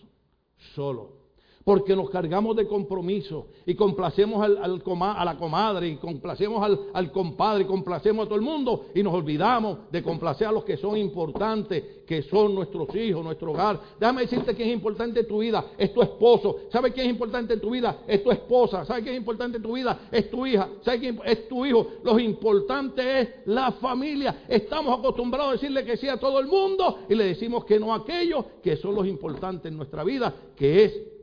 solo. 0.73 1.24
Porque 1.65 1.97
nos 1.97 2.11
cargamos 2.11 2.55
de 2.57 2.67
compromiso 2.67 3.47
y 3.65 3.75
complacemos 3.75 4.45
a 4.45 5.25
la 5.25 5.39
comadre 5.39 5.89
y 5.89 5.97
complacemos 5.97 6.63
al, 6.93 7.11
compadre 7.11 7.65
y 7.65 7.67
complacemos 7.67 8.27
a 8.27 8.29
todo 8.29 8.39
el 8.39 8.45
mundo 8.45 8.87
y 8.95 9.03
nos 9.03 9.15
olvidamos 9.15 9.91
de 9.91 10.03
complacer 10.03 10.49
a 10.49 10.53
los 10.53 10.63
que 10.63 10.77
son 10.77 10.99
importantes, 10.99 12.05
que 12.07 12.21
son 12.23 12.55
nuestros 12.55 12.95
hijos, 12.95 13.25
nuestro 13.25 13.53
hogar. 13.53 13.81
Déjame 13.99 14.23
decirte 14.23 14.55
que 14.55 14.63
es 14.63 14.75
importante 14.75 15.21
en 15.21 15.27
tu 15.27 15.39
vida, 15.39 15.73
es 15.79 15.95
tu 15.95 16.03
esposo. 16.03 16.57
¿Sabe 16.71 16.93
qué 16.93 17.01
es 17.01 17.09
importante 17.09 17.55
en 17.55 17.61
tu 17.61 17.71
vida? 17.71 18.03
Es 18.07 18.23
tu 18.23 18.31
esposa. 18.31 18.85
¿Sabe 18.85 19.03
qué 19.03 19.13
es 19.13 19.17
importante 19.17 19.57
en 19.57 19.63
tu 19.63 19.73
vida? 19.73 20.09
Es 20.13 20.31
tu 20.31 20.47
hija. 20.47 20.69
¿Sabe 20.83 21.01
qué 21.01 21.19
es 21.25 21.49
tu 21.49 21.65
hijo? 21.65 21.87
Lo 22.03 22.19
importante 22.19 23.21
es 23.21 23.29
la 23.47 23.73
familia. 23.73 24.45
Estamos 24.49 24.99
acostumbrados 24.99 25.49
a 25.49 25.53
decirle 25.53 25.83
que 25.83 25.97
sí 25.97 26.11
a 26.11 26.19
todo 26.19 26.41
el 26.41 26.47
mundo 26.47 26.99
y 27.09 27.15
le 27.15 27.25
decimos 27.25 27.65
que 27.65 27.81
no 27.81 27.95
a 27.95 27.99
aquellos 27.99 28.45
que 28.63 28.77
son 28.77 28.95
los 28.95 29.07
importantes 29.07 29.73
en 29.73 29.79
nuestra 29.79 30.05
vida, 30.05 30.35
que 30.55 30.85
es 30.85 31.14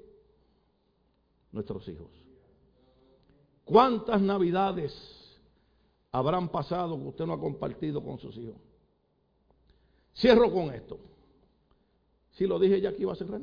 nuestros 1.52 1.88
hijos. 1.88 2.10
¿Cuántas 3.66 4.22
navidades 4.22 4.94
habrán 6.12 6.50
pasado 6.50 6.98
que 6.98 7.08
usted 7.08 7.26
no 7.26 7.34
ha 7.34 7.40
compartido 7.40 8.04
con 8.04 8.20
sus 8.20 8.36
hijos? 8.38 8.58
Cierro 10.16 10.52
con 10.52 10.74
esto. 10.74 11.00
Si 12.32 12.46
lo 12.46 12.60
dije 12.60 12.82
ya 12.82 12.94
que 12.94 13.02
iba 13.02 13.14
a 13.14 13.16
cerrar. 13.16 13.42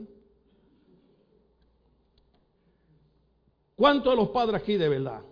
¿Cuántos 3.77 4.12
de 4.12 4.16
los 4.16 4.31
padres 4.31 4.61
aquí 4.61 4.77
de 4.77 4.88
verdad 4.88 5.23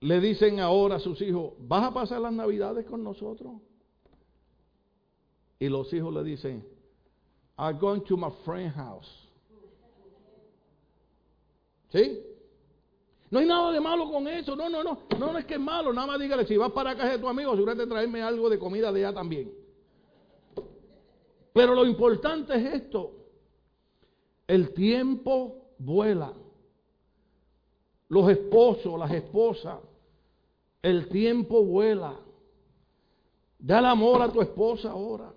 le 0.00 0.18
dicen 0.20 0.60
ahora 0.60 0.96
a 0.96 1.00
sus 1.00 1.20
hijos, 1.20 1.52
¿vas 1.58 1.84
a 1.84 1.92
pasar 1.92 2.20
las 2.20 2.32
navidades 2.32 2.86
con 2.86 3.04
nosotros? 3.04 3.52
Y 5.58 5.68
los 5.68 5.92
hijos 5.92 6.12
le 6.14 6.24
dicen, 6.24 6.66
I'm 7.58 7.78
going 7.78 8.00
to 8.04 8.16
my 8.16 8.30
friend's 8.44 8.74
house. 8.74 9.29
¿Sí? 11.92 12.22
No 13.30 13.38
hay 13.38 13.46
nada 13.46 13.72
de 13.72 13.80
malo 13.80 14.10
con 14.10 14.26
eso. 14.26 14.56
No, 14.56 14.68
no, 14.68 14.82
no. 14.82 14.98
No, 15.18 15.32
no 15.32 15.38
es 15.38 15.44
que 15.44 15.54
es 15.54 15.60
malo. 15.60 15.92
Nada 15.92 16.06
más 16.06 16.20
dígale, 16.20 16.46
si 16.46 16.56
vas 16.56 16.72
para 16.72 16.96
casa 16.96 17.12
de 17.12 17.18
tu 17.18 17.28
amigo, 17.28 17.52
asegúrate 17.52 17.82
de 17.82 17.86
traerme 17.86 18.22
algo 18.22 18.48
de 18.48 18.58
comida 18.58 18.92
de 18.92 19.04
allá 19.04 19.14
también. 19.14 19.52
Pero 21.52 21.74
lo 21.74 21.86
importante 21.86 22.54
es 22.56 22.74
esto. 22.74 23.12
El 24.46 24.72
tiempo 24.74 25.74
vuela. 25.78 26.32
Los 28.08 28.28
esposos, 28.30 28.98
las 28.98 29.12
esposas, 29.12 29.78
el 30.82 31.08
tiempo 31.08 31.64
vuela. 31.64 32.18
Dale 33.56 33.86
amor 33.86 34.22
a 34.22 34.32
tu 34.32 34.40
esposa 34.40 34.90
ahora. 34.90 35.32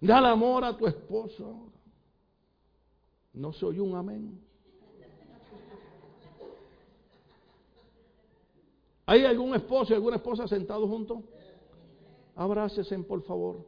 Dale 0.00 0.28
amor 0.28 0.64
a 0.64 0.76
tu 0.76 0.86
esposo 0.86 1.44
ahora. 1.44 1.76
No 3.34 3.52
soy 3.52 3.78
un 3.78 3.94
amén. 3.94 4.45
¿Hay 9.06 9.24
algún 9.24 9.54
esposo 9.54 9.92
y 9.92 9.96
alguna 9.96 10.16
esposa 10.16 10.48
sentados 10.48 10.88
juntos? 10.88 11.20
Abrácesen, 12.34 13.04
por 13.04 13.22
favor. 13.22 13.64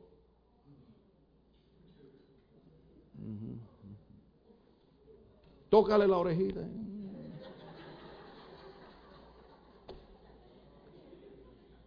Tócale 5.71 6.09
la 6.09 6.17
orejita. 6.19 6.61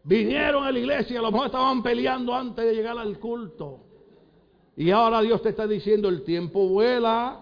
Vinieron 0.03 0.63
a 0.63 0.71
la 0.71 0.79
iglesia, 0.79 1.19
a 1.19 1.21
lo 1.21 1.31
mejor 1.31 1.47
estaban 1.47 1.83
peleando 1.83 2.33
antes 2.33 2.65
de 2.65 2.73
llegar 2.73 2.97
al 2.97 3.19
culto. 3.19 3.81
Y 4.75 4.91
ahora 4.91 5.21
Dios 5.21 5.41
te 5.41 5.49
está 5.49 5.67
diciendo, 5.67 6.07
el 6.07 6.23
tiempo 6.23 6.67
vuela, 6.69 7.39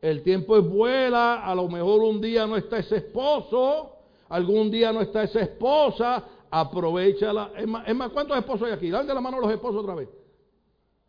el 0.00 0.22
tiempo 0.22 0.56
es 0.56 0.68
vuela, 0.68 1.44
a 1.44 1.54
lo 1.54 1.68
mejor 1.68 2.00
un 2.00 2.20
día 2.20 2.46
no 2.46 2.56
está 2.56 2.78
ese 2.78 2.96
esposo, 2.96 3.95
algún 4.28 4.70
día 4.70 4.92
no 4.92 5.00
está 5.00 5.22
esa 5.22 5.40
esposa, 5.40 6.24
aprovechala. 6.50 7.52
Es 7.56 7.66
más, 7.66 7.88
es 7.88 7.94
más 7.94 8.10
¿cuántos 8.10 8.36
esposos 8.36 8.68
hay 8.68 8.74
aquí? 8.74 8.90
Dale 8.90 9.12
la 9.12 9.20
mano 9.20 9.38
a 9.38 9.40
los 9.40 9.50
esposos 9.50 9.80
otra 9.80 9.94
vez. 9.94 10.08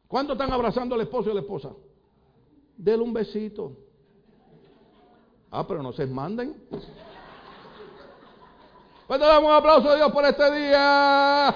¿Cuántos 0.08 0.36
están 0.36 0.52
abrazando 0.52 0.96
al 0.96 1.02
esposo 1.02 1.30
y 1.30 1.32
a 1.32 1.36
la 1.36 1.42
esposa? 1.42 1.72
Dele 2.78 3.04
un 3.04 3.14
besito. 3.14 3.74
Ah, 5.52 5.66
pero 5.68 5.82
no 5.82 5.92
se 5.94 6.06
manden. 6.06 6.56
Pues 9.08 9.20
damos 9.20 9.50
un 9.50 9.56
aplauso 9.56 9.90
a 9.90 9.96
Dios 9.96 10.12
por 10.12 10.26
este 10.26 10.52
día. 10.52 11.56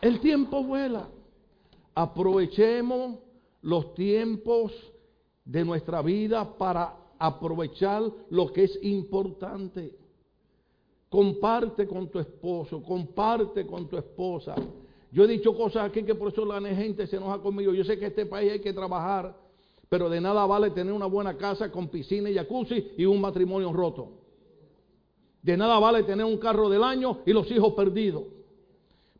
El 0.00 0.20
tiempo 0.20 0.62
vuela. 0.62 1.08
Aprovechemos 1.94 3.18
los 3.62 3.94
tiempos 3.94 4.72
de 5.50 5.64
nuestra 5.64 6.00
vida 6.00 6.56
para 6.56 6.94
aprovechar 7.18 8.02
lo 8.30 8.52
que 8.52 8.64
es 8.64 8.78
importante. 8.82 9.92
Comparte 11.08 11.88
con 11.88 12.08
tu 12.08 12.20
esposo, 12.20 12.80
comparte 12.82 13.66
con 13.66 13.88
tu 13.88 13.96
esposa. 13.96 14.54
Yo 15.10 15.24
he 15.24 15.26
dicho 15.26 15.56
cosas 15.56 15.88
aquí 15.88 16.04
que 16.04 16.14
por 16.14 16.32
eso 16.32 16.44
la 16.44 16.60
gente 16.72 17.04
se 17.08 17.16
enoja 17.16 17.38
conmigo. 17.38 17.74
Yo 17.74 17.82
sé 17.82 17.98
que 17.98 18.06
este 18.06 18.26
país 18.26 18.52
hay 18.52 18.60
que 18.60 18.72
trabajar, 18.72 19.36
pero 19.88 20.08
de 20.08 20.20
nada 20.20 20.46
vale 20.46 20.70
tener 20.70 20.92
una 20.92 21.06
buena 21.06 21.36
casa 21.36 21.68
con 21.72 21.88
piscina 21.88 22.30
y 22.30 22.34
jacuzzi 22.36 22.92
y 22.96 23.04
un 23.04 23.20
matrimonio 23.20 23.72
roto. 23.72 24.08
De 25.42 25.56
nada 25.56 25.80
vale 25.80 26.04
tener 26.04 26.24
un 26.24 26.38
carro 26.38 26.68
del 26.68 26.84
año 26.84 27.22
y 27.26 27.32
los 27.32 27.50
hijos 27.50 27.72
perdidos. 27.72 28.22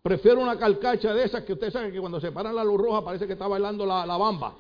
Prefiero 0.01 0.41
una 0.41 0.57
calcacha 0.57 1.13
de 1.13 1.25
esas 1.25 1.43
que 1.43 1.55
usted 1.55 1.73
sabe 1.73 1.91
que 1.91 1.99
cuando 1.99 2.21
se 2.21 2.31
paran 2.31 2.55
la 2.55 2.63
luz 2.63 2.81
roja 2.81 3.05
parece 3.05 3.27
que 3.27 3.33
está 3.33 3.49
bailando 3.49 3.85
la, 3.85 4.07
la 4.07 4.17
bamba. 4.17 4.55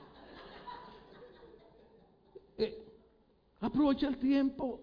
Aprovecha 3.60 4.08
el 4.08 4.18
tiempo. 4.18 4.80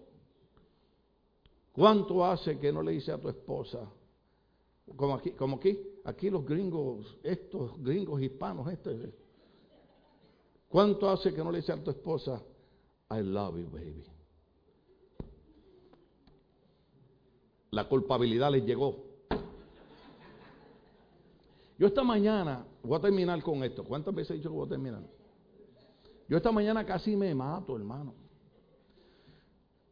¿Cuánto 1.72 2.24
hace 2.24 2.58
que 2.58 2.72
no 2.72 2.82
le 2.82 2.92
dice 2.92 3.12
a 3.12 3.18
tu 3.20 3.28
esposa? 3.28 3.88
Como 4.96 5.14
aquí, 5.14 5.32
como 5.32 5.56
aquí, 5.56 5.78
aquí 6.04 6.30
los 6.30 6.44
gringos, 6.44 7.18
estos 7.22 7.80
gringos 7.82 8.20
hispanos, 8.20 8.66
este, 8.72 9.14
¿cuánto 10.68 11.08
hace 11.08 11.32
que 11.32 11.44
no 11.44 11.52
le 11.52 11.58
dice 11.58 11.72
a 11.72 11.82
tu 11.82 11.90
esposa, 11.90 12.42
I 13.10 13.20
love 13.22 13.58
you, 13.58 13.70
baby? 13.70 14.04
La 17.70 17.86
culpabilidad 17.86 18.50
les 18.50 18.64
llegó. 18.64 19.04
Yo 21.78 21.86
esta 21.86 22.02
mañana, 22.02 22.66
voy 22.82 22.98
a 22.98 23.00
terminar 23.00 23.40
con 23.42 23.62
esto. 23.62 23.84
¿Cuántas 23.84 24.12
veces 24.14 24.32
he 24.32 24.34
dicho 24.34 24.48
que 24.48 24.56
voy 24.56 24.66
a 24.66 24.70
terminar? 24.70 25.02
Yo 26.28 26.36
esta 26.36 26.50
mañana 26.50 26.84
casi 26.84 27.14
me 27.14 27.32
mato, 27.34 27.76
hermano. 27.76 28.14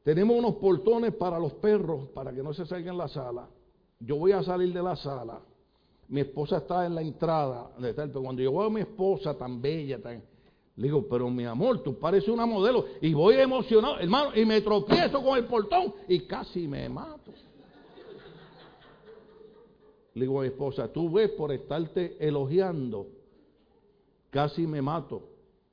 Tenemos 0.07 0.39
unos 0.39 0.55
portones 0.55 1.13
para 1.17 1.37
los 1.37 1.55
perros, 1.55 2.11
para 2.15 2.33
que 2.33 2.41
no 2.41 2.55
se 2.55 2.65
salgan 2.65 2.97
la 2.97 3.09
sala. 3.09 3.49
Yo 3.99 4.15
voy 4.15 4.31
a 4.31 4.41
salir 4.45 4.73
de 4.73 4.81
la 4.81 4.95
sala. 4.95 5.41
Mi 6.07 6.21
esposa 6.21 6.59
está 6.59 6.87
en 6.87 6.95
la 6.95 7.03
entrada. 7.03 7.73
Pero 7.81 8.23
cuando 8.23 8.41
yo 8.41 8.53
veo 8.53 8.63
a 8.63 8.71
mi 8.71 8.83
esposa 8.83 9.37
tan 9.37 9.61
bella, 9.61 10.01
tan, 10.01 10.23
le 10.77 10.83
digo, 10.85 11.09
pero 11.11 11.29
mi 11.29 11.45
amor, 11.45 11.83
tú 11.83 11.99
pareces 11.99 12.29
una 12.29 12.47
modelo. 12.47 12.85
Y 13.01 13.15
voy 13.15 13.35
emocionado, 13.35 13.99
hermano, 13.99 14.31
y 14.37 14.45
me 14.45 14.61
tropiezo 14.61 15.21
con 15.25 15.39
el 15.39 15.47
portón 15.47 15.93
y 16.07 16.21
casi 16.21 16.69
me 16.69 16.89
mato. 16.89 17.33
Le 20.15 20.21
digo 20.21 20.39
a 20.39 20.43
mi 20.43 20.49
esposa, 20.51 20.87
tú 20.93 21.11
ves 21.11 21.31
por 21.31 21.51
estarte 21.51 22.17
elogiando, 22.25 23.09
casi 24.31 24.69
me 24.69 24.81
mato. 24.81 25.21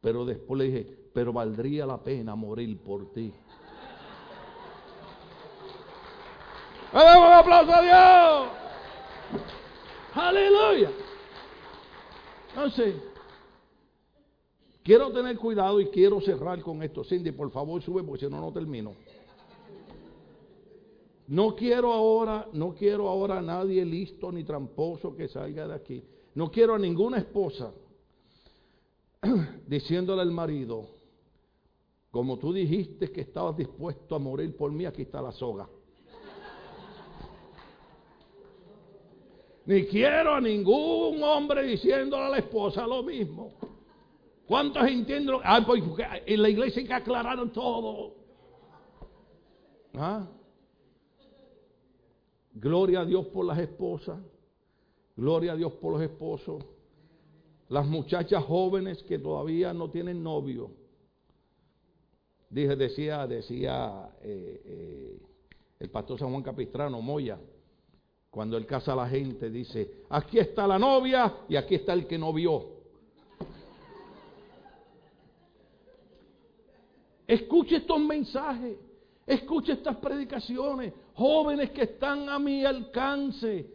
Pero 0.02 0.26
después 0.26 0.58
le 0.58 0.66
dije, 0.66 0.98
pero 1.14 1.32
valdría 1.32 1.86
la 1.86 2.00
pena 2.00 2.34
morir 2.34 2.80
por 2.80 3.14
ti. 3.14 3.32
¡Damos 6.94 7.28
un 7.28 7.34
aplauso 7.34 7.74
a 7.74 7.82
Dios! 7.82 8.50
¡Aleluya! 10.14 10.92
Entonces, 12.50 12.96
quiero 14.84 15.12
tener 15.12 15.38
cuidado 15.38 15.82
y 15.82 15.88
quiero 15.88 16.22
cerrar 16.22 16.62
con 16.62 16.84
esto. 16.84 17.04
Cindy, 17.04 17.32
por 17.32 17.50
favor, 17.50 17.82
sube 17.82 18.04
porque 18.04 18.26
si 18.26 18.32
no, 18.32 18.40
no 18.40 18.54
termino. 18.54 18.94
No 21.28 21.56
quiero 21.56 21.92
ahora, 21.92 22.48
no 22.54 22.76
quiero 22.76 23.10
ahora 23.10 23.40
a 23.40 23.42
nadie 23.42 23.84
listo 23.84 24.32
ni 24.32 24.44
tramposo 24.44 25.16
que 25.16 25.28
salga 25.28 25.68
de 25.68 25.74
aquí. 25.74 26.04
No 26.36 26.52
quiero 26.52 26.76
a 26.76 26.80
ninguna 26.80 27.18
esposa 27.18 27.74
diciéndole 29.68 30.22
al 30.22 30.32
marido, 30.32 30.86
como 32.12 32.38
tú 32.38 32.54
dijiste 32.54 33.12
que 33.12 33.22
estabas 33.22 33.58
dispuesto 33.58 34.16
a 34.16 34.20
morir 34.20 34.56
por 34.56 34.72
mí, 34.72 34.86
aquí 34.86 35.02
está 35.04 35.24
la 35.24 35.32
soga. 35.32 35.68
Ni 39.66 39.86
quiero 39.86 40.36
a 40.36 40.42
ningún 40.42 41.24
hombre 41.24 41.64
diciéndole 41.64 42.24
a 42.24 42.30
la 42.30 42.38
esposa 42.40 42.86
lo 42.86 43.02
mismo. 43.04 43.54
¿Cuántos 44.46 44.86
entienden? 44.88 45.38
Ah, 45.44 45.64
pues, 45.66 45.82
en 46.26 46.42
la 46.42 46.50
iglesia 46.50 46.82
hay 46.82 46.88
que 46.88 46.94
aclarar 46.94 47.50
todo. 47.52 48.14
¿Ah? 49.96 50.28
Gloria 52.54 53.02
a 53.02 53.06
Dios 53.06 53.26
por 53.28 53.46
las 53.46 53.58
esposas. 53.58 54.20
Gloria 55.16 55.54
a 55.54 55.56
Dios 55.56 55.72
por 55.74 55.94
los 55.94 56.02
esposos. 56.02 56.64
Las 57.70 57.88
muchachas 57.88 58.44
jóvenes 58.44 59.02
que 59.04 59.18
todavía 59.18 59.74
no 59.74 59.90
tienen 59.90 60.22
novio. 60.22 60.72
Dije, 62.50 62.76
decía, 62.76 63.26
decía 63.26 64.12
eh, 64.22 64.62
eh, 64.66 65.22
el 65.80 65.90
pastor 65.90 66.20
San 66.20 66.30
Juan 66.30 66.44
Capistrano, 66.44 67.02
Moya, 67.02 67.40
cuando 68.34 68.58
él 68.58 68.66
casa 68.66 68.94
a 68.94 68.96
la 68.96 69.08
gente, 69.08 69.48
dice, 69.52 70.06
aquí 70.10 70.40
está 70.40 70.66
la 70.66 70.80
novia 70.80 71.32
y 71.48 71.56
aquí 71.56 71.76
está 71.76 71.94
el 71.94 72.08
que 72.08 72.18
no 72.18 72.34
vio. 72.34 72.66
Escuche 77.28 77.76
estos 77.76 78.00
mensajes. 78.00 78.76
Escucha 79.28 79.74
estas 79.74 79.98
predicaciones, 79.98 80.94
jóvenes 81.14 81.70
que 81.70 81.84
están 81.84 82.28
a 82.28 82.40
mi 82.40 82.66
alcance. 82.66 83.68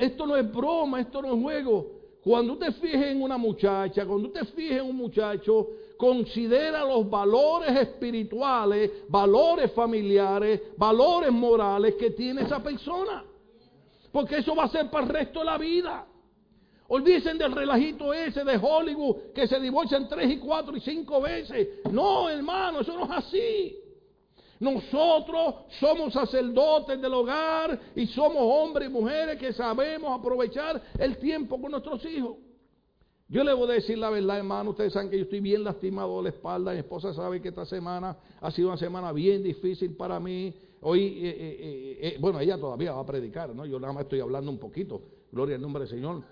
esto 0.00 0.26
no 0.26 0.36
es 0.36 0.50
broma, 0.50 0.98
esto 1.02 1.20
no 1.20 1.34
es 1.34 1.42
juego. 1.42 1.90
Cuando 2.24 2.54
usted 2.54 2.72
fije 2.80 3.10
en 3.10 3.20
una 3.20 3.36
muchacha, 3.36 4.06
cuando 4.06 4.28
usted 4.28 4.46
fije 4.54 4.78
en 4.78 4.86
un 4.86 4.96
muchacho, 4.96 5.68
considera 5.98 6.82
los 6.82 7.10
valores 7.10 7.76
espirituales, 7.76 8.90
valores 9.06 9.70
familiares, 9.72 10.62
valores 10.78 11.30
morales 11.30 11.94
que 11.96 12.12
tiene 12.12 12.40
esa 12.40 12.62
persona. 12.62 13.35
Porque 14.16 14.38
eso 14.38 14.56
va 14.56 14.64
a 14.64 14.68
ser 14.70 14.88
para 14.88 15.04
el 15.04 15.10
resto 15.10 15.40
de 15.40 15.44
la 15.44 15.58
vida. 15.58 16.06
Olvídense 16.88 17.34
del 17.34 17.52
relajito 17.52 18.14
ese 18.14 18.44
de 18.44 18.56
Hollywood 18.56 19.34
que 19.34 19.46
se 19.46 19.60
divorcian 19.60 20.08
tres 20.08 20.30
y 20.30 20.38
cuatro 20.38 20.74
y 20.74 20.80
cinco 20.80 21.20
veces. 21.20 21.84
No, 21.92 22.26
hermano, 22.26 22.80
eso 22.80 22.94
no 22.94 23.04
es 23.04 23.10
así. 23.10 23.76
Nosotros 24.58 25.56
somos 25.78 26.14
sacerdotes 26.14 26.98
del 26.98 27.12
hogar 27.12 27.78
y 27.94 28.06
somos 28.06 28.40
hombres 28.40 28.88
y 28.88 28.90
mujeres 28.90 29.38
que 29.38 29.52
sabemos 29.52 30.18
aprovechar 30.18 30.80
el 30.98 31.18
tiempo 31.18 31.60
con 31.60 31.72
nuestros 31.72 32.02
hijos. 32.06 32.38
Yo 33.28 33.44
le 33.44 33.52
voy 33.52 33.68
a 33.68 33.74
decir 33.74 33.98
la 33.98 34.08
verdad, 34.08 34.38
hermano. 34.38 34.70
Ustedes 34.70 34.94
saben 34.94 35.10
que 35.10 35.18
yo 35.18 35.24
estoy 35.24 35.40
bien 35.40 35.62
lastimado 35.62 36.16
de 36.16 36.22
la 36.22 36.28
espalda. 36.30 36.72
Mi 36.72 36.78
esposa 36.78 37.12
sabe 37.12 37.42
que 37.42 37.48
esta 37.48 37.66
semana 37.66 38.16
ha 38.40 38.50
sido 38.50 38.68
una 38.68 38.78
semana 38.78 39.12
bien 39.12 39.42
difícil 39.42 39.94
para 39.94 40.18
mí. 40.18 40.54
Hoy, 40.82 41.24
eh, 41.24 41.36
eh, 41.38 41.98
eh, 42.00 42.16
bueno, 42.20 42.38
ella 42.40 42.58
todavía 42.58 42.92
va 42.92 43.00
a 43.00 43.06
predicar, 43.06 43.54
¿no? 43.54 43.64
Yo 43.64 43.80
nada 43.80 43.92
más 43.92 44.04
estoy 44.04 44.20
hablando 44.20 44.50
un 44.50 44.58
poquito. 44.58 45.02
Gloria 45.32 45.56
al 45.56 45.62
nombre 45.62 45.80
del 45.80 45.88
Señor. 45.88 46.22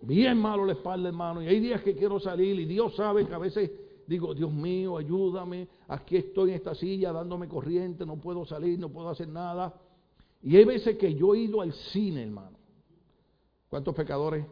Bien 0.00 0.38
malo 0.38 0.64
la 0.64 0.72
espalda, 0.72 1.08
hermano. 1.08 1.42
Y 1.42 1.48
hay 1.48 1.60
días 1.60 1.82
que 1.82 1.94
quiero 1.94 2.20
salir 2.20 2.58
y 2.60 2.64
Dios 2.64 2.94
sabe 2.94 3.26
que 3.26 3.34
a 3.34 3.38
veces 3.38 3.70
digo, 4.06 4.34
Dios 4.34 4.52
mío, 4.52 4.96
ayúdame. 4.96 5.68
Aquí 5.88 6.16
estoy 6.16 6.50
en 6.50 6.56
esta 6.56 6.74
silla 6.74 7.12
dándome 7.12 7.48
corriente, 7.48 8.06
no 8.06 8.16
puedo 8.16 8.44
salir, 8.44 8.78
no 8.78 8.88
puedo 8.88 9.10
hacer 9.10 9.28
nada. 9.28 9.74
Y 10.42 10.56
hay 10.56 10.64
veces 10.64 10.96
que 10.96 11.14
yo 11.14 11.34
he 11.34 11.40
ido 11.40 11.60
al 11.60 11.72
cine, 11.72 12.22
hermano. 12.22 12.56
¿Cuántos 13.68 13.94
pecadores? 13.94 14.46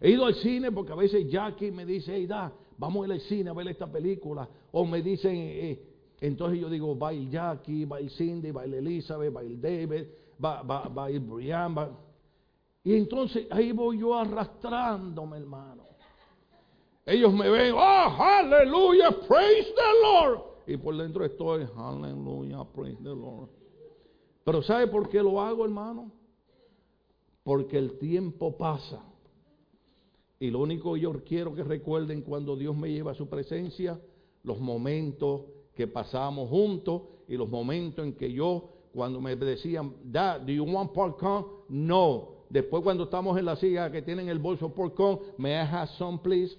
He 0.00 0.10
ido 0.10 0.24
al 0.24 0.34
cine 0.34 0.72
porque 0.72 0.92
a 0.92 0.96
veces 0.96 1.30
Jackie 1.30 1.70
me 1.70 1.84
dice, 1.84 2.14
hey, 2.14 2.26
da, 2.26 2.52
vamos 2.78 3.04
a 3.04 3.06
ir 3.06 3.12
al 3.12 3.20
cine 3.20 3.50
a 3.50 3.52
ver 3.52 3.68
esta 3.68 3.90
película. 3.90 4.48
O 4.72 4.84
me 4.84 5.02
dicen, 5.02 5.36
eh, 5.36 5.70
eh, 5.70 5.91
entonces 6.22 6.60
yo 6.60 6.70
digo, 6.70 6.96
va 6.96 7.12
ir 7.12 7.28
Jackie, 7.30 7.84
va 7.84 8.00
ir 8.00 8.08
Cindy, 8.12 8.52
va 8.52 8.64
ir 8.64 8.74
Elizabeth, 8.74 9.34
va 9.34 9.42
ir 9.42 9.60
David, 9.60 10.06
va, 10.40 11.08
Brian. 11.18 11.74
Y 12.84 12.94
entonces 12.94 13.48
ahí 13.50 13.72
voy 13.72 13.98
yo 13.98 14.16
arrastrándome, 14.16 15.38
hermano. 15.38 15.82
Ellos 17.04 17.34
me 17.34 17.50
ven, 17.50 17.74
oh, 17.74 18.16
aleluya, 18.22 19.10
praise 19.26 19.74
the 19.74 20.00
Lord. 20.00 20.42
Y 20.68 20.76
por 20.76 20.96
dentro 20.96 21.24
estoy, 21.24 21.66
aleluya, 21.76 22.64
praise 22.72 23.02
the 23.02 23.16
Lord. 23.16 23.48
Pero 24.44 24.62
¿sabe 24.62 24.86
por 24.86 25.08
qué 25.08 25.20
lo 25.20 25.40
hago, 25.40 25.64
hermano? 25.64 26.12
Porque 27.42 27.78
el 27.78 27.98
tiempo 27.98 28.56
pasa. 28.56 29.02
Y 30.38 30.50
lo 30.50 30.60
único 30.60 30.94
que 30.94 31.00
yo 31.00 31.24
quiero 31.24 31.52
que 31.52 31.64
recuerden 31.64 32.22
cuando 32.22 32.54
Dios 32.54 32.76
me 32.76 32.92
lleva 32.92 33.10
a 33.10 33.14
su 33.16 33.28
presencia, 33.28 34.00
los 34.44 34.60
momentos 34.60 35.40
que 35.74 35.86
pasamos 35.86 36.48
juntos 36.48 37.02
y 37.28 37.36
los 37.36 37.48
momentos 37.48 38.04
en 38.04 38.14
que 38.14 38.32
yo, 38.32 38.68
cuando 38.92 39.20
me 39.20 39.36
decían, 39.36 39.94
Dad, 40.04 40.40
do 40.40 40.52
you 40.52 40.64
want 40.64 40.92
popcorn? 40.92 41.46
No. 41.68 42.28
Después 42.50 42.82
cuando 42.82 43.04
estamos 43.04 43.38
en 43.38 43.46
la 43.46 43.56
silla 43.56 43.90
que 43.90 44.02
tienen 44.02 44.28
el 44.28 44.38
bolso 44.38 44.68
popcorn, 44.68 45.18
may 45.38 45.52
I 45.52 45.64
have 45.64 45.88
some 45.96 46.18
please? 46.18 46.54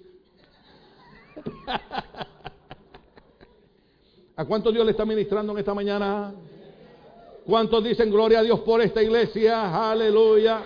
¿A 4.36 4.44
cuánto 4.44 4.72
Dios 4.72 4.84
le 4.84 4.90
está 4.90 5.04
ministrando 5.04 5.52
en 5.52 5.58
esta 5.58 5.72
mañana? 5.74 6.34
¿Cuántos 7.46 7.84
dicen 7.84 8.10
gloria 8.10 8.40
a 8.40 8.42
Dios 8.42 8.58
por 8.60 8.80
esta 8.80 9.00
iglesia? 9.00 9.90
Aleluya. 9.90 10.62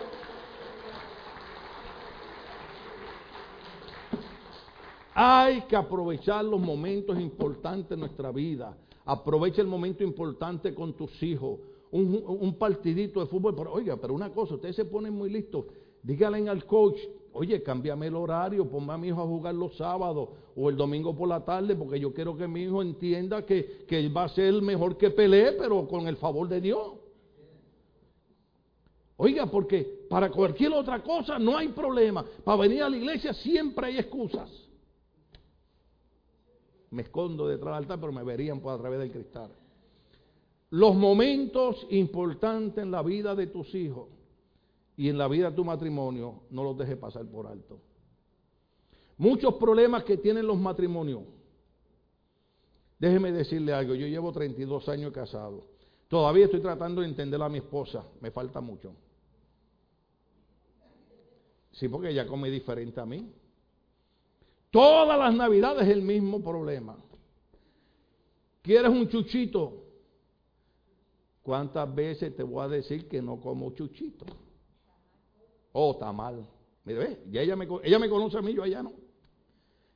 Hay 5.20 5.62
que 5.62 5.74
aprovechar 5.74 6.44
los 6.44 6.61
momentos 6.61 7.18
importantes 7.18 7.90
de 7.90 7.96
nuestra 7.96 8.31
vida. 8.31 8.78
Aprovecha 9.04 9.61
el 9.61 9.66
momento 9.66 10.04
importante 10.04 10.72
con 10.72 10.92
tus 10.92 11.20
hijos. 11.24 11.59
Un, 11.90 12.54
partidito 12.57 13.18
de 13.18 13.26
fútbol. 13.26 13.52
Pero, 13.57 13.72
oiga, 13.72 13.96
pero 13.96 14.14
una 14.14 14.31
cosa, 14.33 14.54
ustedes 14.54 14.76
se 14.76 14.85
ponen 14.85 15.12
muy 15.12 15.28
listos. 15.28 15.64
Díganle 16.04 16.48
al 16.48 16.64
coach, 16.66 17.00
oye, 17.33 17.61
cámbiame 17.64 18.07
el 18.07 18.14
horario, 18.14 18.70
ponme 18.70 18.92
a 18.92 18.96
mi 18.96 19.09
hijo 19.09 19.20
a 19.20 19.26
jugar 19.26 19.57
los 19.57 19.76
sábados 19.76 20.28
o 20.54 20.70
el 20.70 20.76
domingo 20.76 21.16
por 21.16 21.26
la 21.26 21.44
tarde, 21.44 21.74
porque 21.74 21.98
yo 21.98 22.14
quiero 22.14 22.37
que 22.37 22.46
mi 22.46 22.62
hijo 22.62 22.81
entienda 22.81 23.44
que, 23.44 23.87
que 23.88 23.98
él 23.98 24.16
va 24.16 24.22
a 24.22 24.28
ser 24.28 24.62
mejor 24.62 24.96
que 24.96 25.11
pelee, 25.11 25.50
pero 25.59 25.88
con 25.88 26.07
el 26.07 26.16
favor 26.16 26.46
de 26.46 26.61
Dios. 26.61 26.92
Oiga, 29.16 29.46
porque 29.46 30.07
para 30.09 30.31
cualquier 30.31 30.72
otra 30.74 31.02
cosa 31.02 31.40
no 31.40 31.57
hay 31.59 31.70
problema. 31.70 32.24
Para 32.44 32.59
venir 32.59 32.85
a 32.85 32.88
la 32.88 32.96
iglesia 32.96 33.35
siempre 33.35 33.88
hay 33.88 33.98
excusas 33.98 34.67
me 36.90 37.03
escondo 37.03 37.46
detrás 37.46 37.74
del 37.74 37.83
altar, 37.83 38.01
pero 38.01 38.12
me 38.12 38.22
verían 38.22 38.61
por 38.61 38.74
a 38.74 38.79
través 38.79 38.98
del 38.98 39.11
cristal. 39.11 39.51
Los 40.70 40.94
momentos 40.94 41.87
importantes 41.90 42.83
en 42.83 42.90
la 42.90 43.03
vida 43.03 43.35
de 43.35 43.46
tus 43.46 43.74
hijos 43.74 44.09
y 44.96 45.09
en 45.09 45.16
la 45.16 45.29
vida 45.29 45.51
de 45.51 45.57
tu 45.57 45.64
matrimonio, 45.64 46.42
no 46.51 46.64
los 46.64 46.77
dejes 46.77 46.96
pasar 46.96 47.24
por 47.27 47.46
alto. 47.46 47.81
Muchos 49.16 49.55
problemas 49.55 50.05
que 50.05 50.16
tienen 50.16 50.46
los 50.46 50.59
matrimonios. 50.59 51.22
Déjeme 52.98 53.33
decirle 53.33 53.72
algo, 53.72 53.94
yo 53.94 54.07
llevo 54.07 54.33
32 54.33 54.88
años 54.88 55.12
casado. 55.12 55.66
Todavía 56.09 56.46
estoy 56.46 56.61
tratando 56.61 57.01
de 57.01 57.09
entender 57.09 57.40
a 57.40 57.48
mi 57.48 57.59
esposa, 57.59 58.05
me 58.20 58.31
falta 58.31 58.61
mucho. 58.61 58.94
Sí, 61.72 61.88
porque 61.88 62.11
ella 62.11 62.27
come 62.27 62.51
diferente 62.51 63.01
a 63.01 63.07
mí. 63.07 63.31
Todas 64.70 65.18
las 65.18 65.35
navidades 65.35 65.88
es 65.88 65.94
el 65.94 66.02
mismo 66.02 66.42
problema. 66.42 66.96
¿Quieres 68.62 68.90
un 68.90 69.09
chuchito? 69.09 69.85
¿Cuántas 71.42 71.94
veces 71.94 72.37
te 72.37 72.42
voy 72.42 72.64
a 72.64 72.68
decir 72.68 73.09
que 73.09 73.22
no 73.22 73.40
como 73.40 73.70
chuchito? 73.70 74.26
Oh, 75.72 75.96
tamal. 75.96 76.46
Mire, 76.85 76.98
ve, 76.98 77.22
ya 77.31 77.40
ella 77.40 77.57
me, 77.57 77.66
ella 77.83 77.98
me 77.98 78.09
conoce 78.09 78.37
a 78.37 78.42
mí, 78.42 78.52
yo 78.52 78.62
a 78.62 78.66
ella 78.66 78.83
no. 78.83 78.92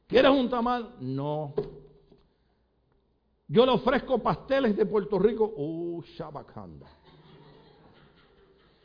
¿Quieres 0.06 0.30
un 0.30 0.48
tamal? 0.48 0.96
No. 1.00 1.54
Yo 3.48 3.66
le 3.66 3.72
ofrezco 3.72 4.18
pasteles 4.18 4.76
de 4.76 4.86
Puerto 4.86 5.18
Rico. 5.18 5.52
Uh, 5.54 6.02
shabakanda. 6.16 6.86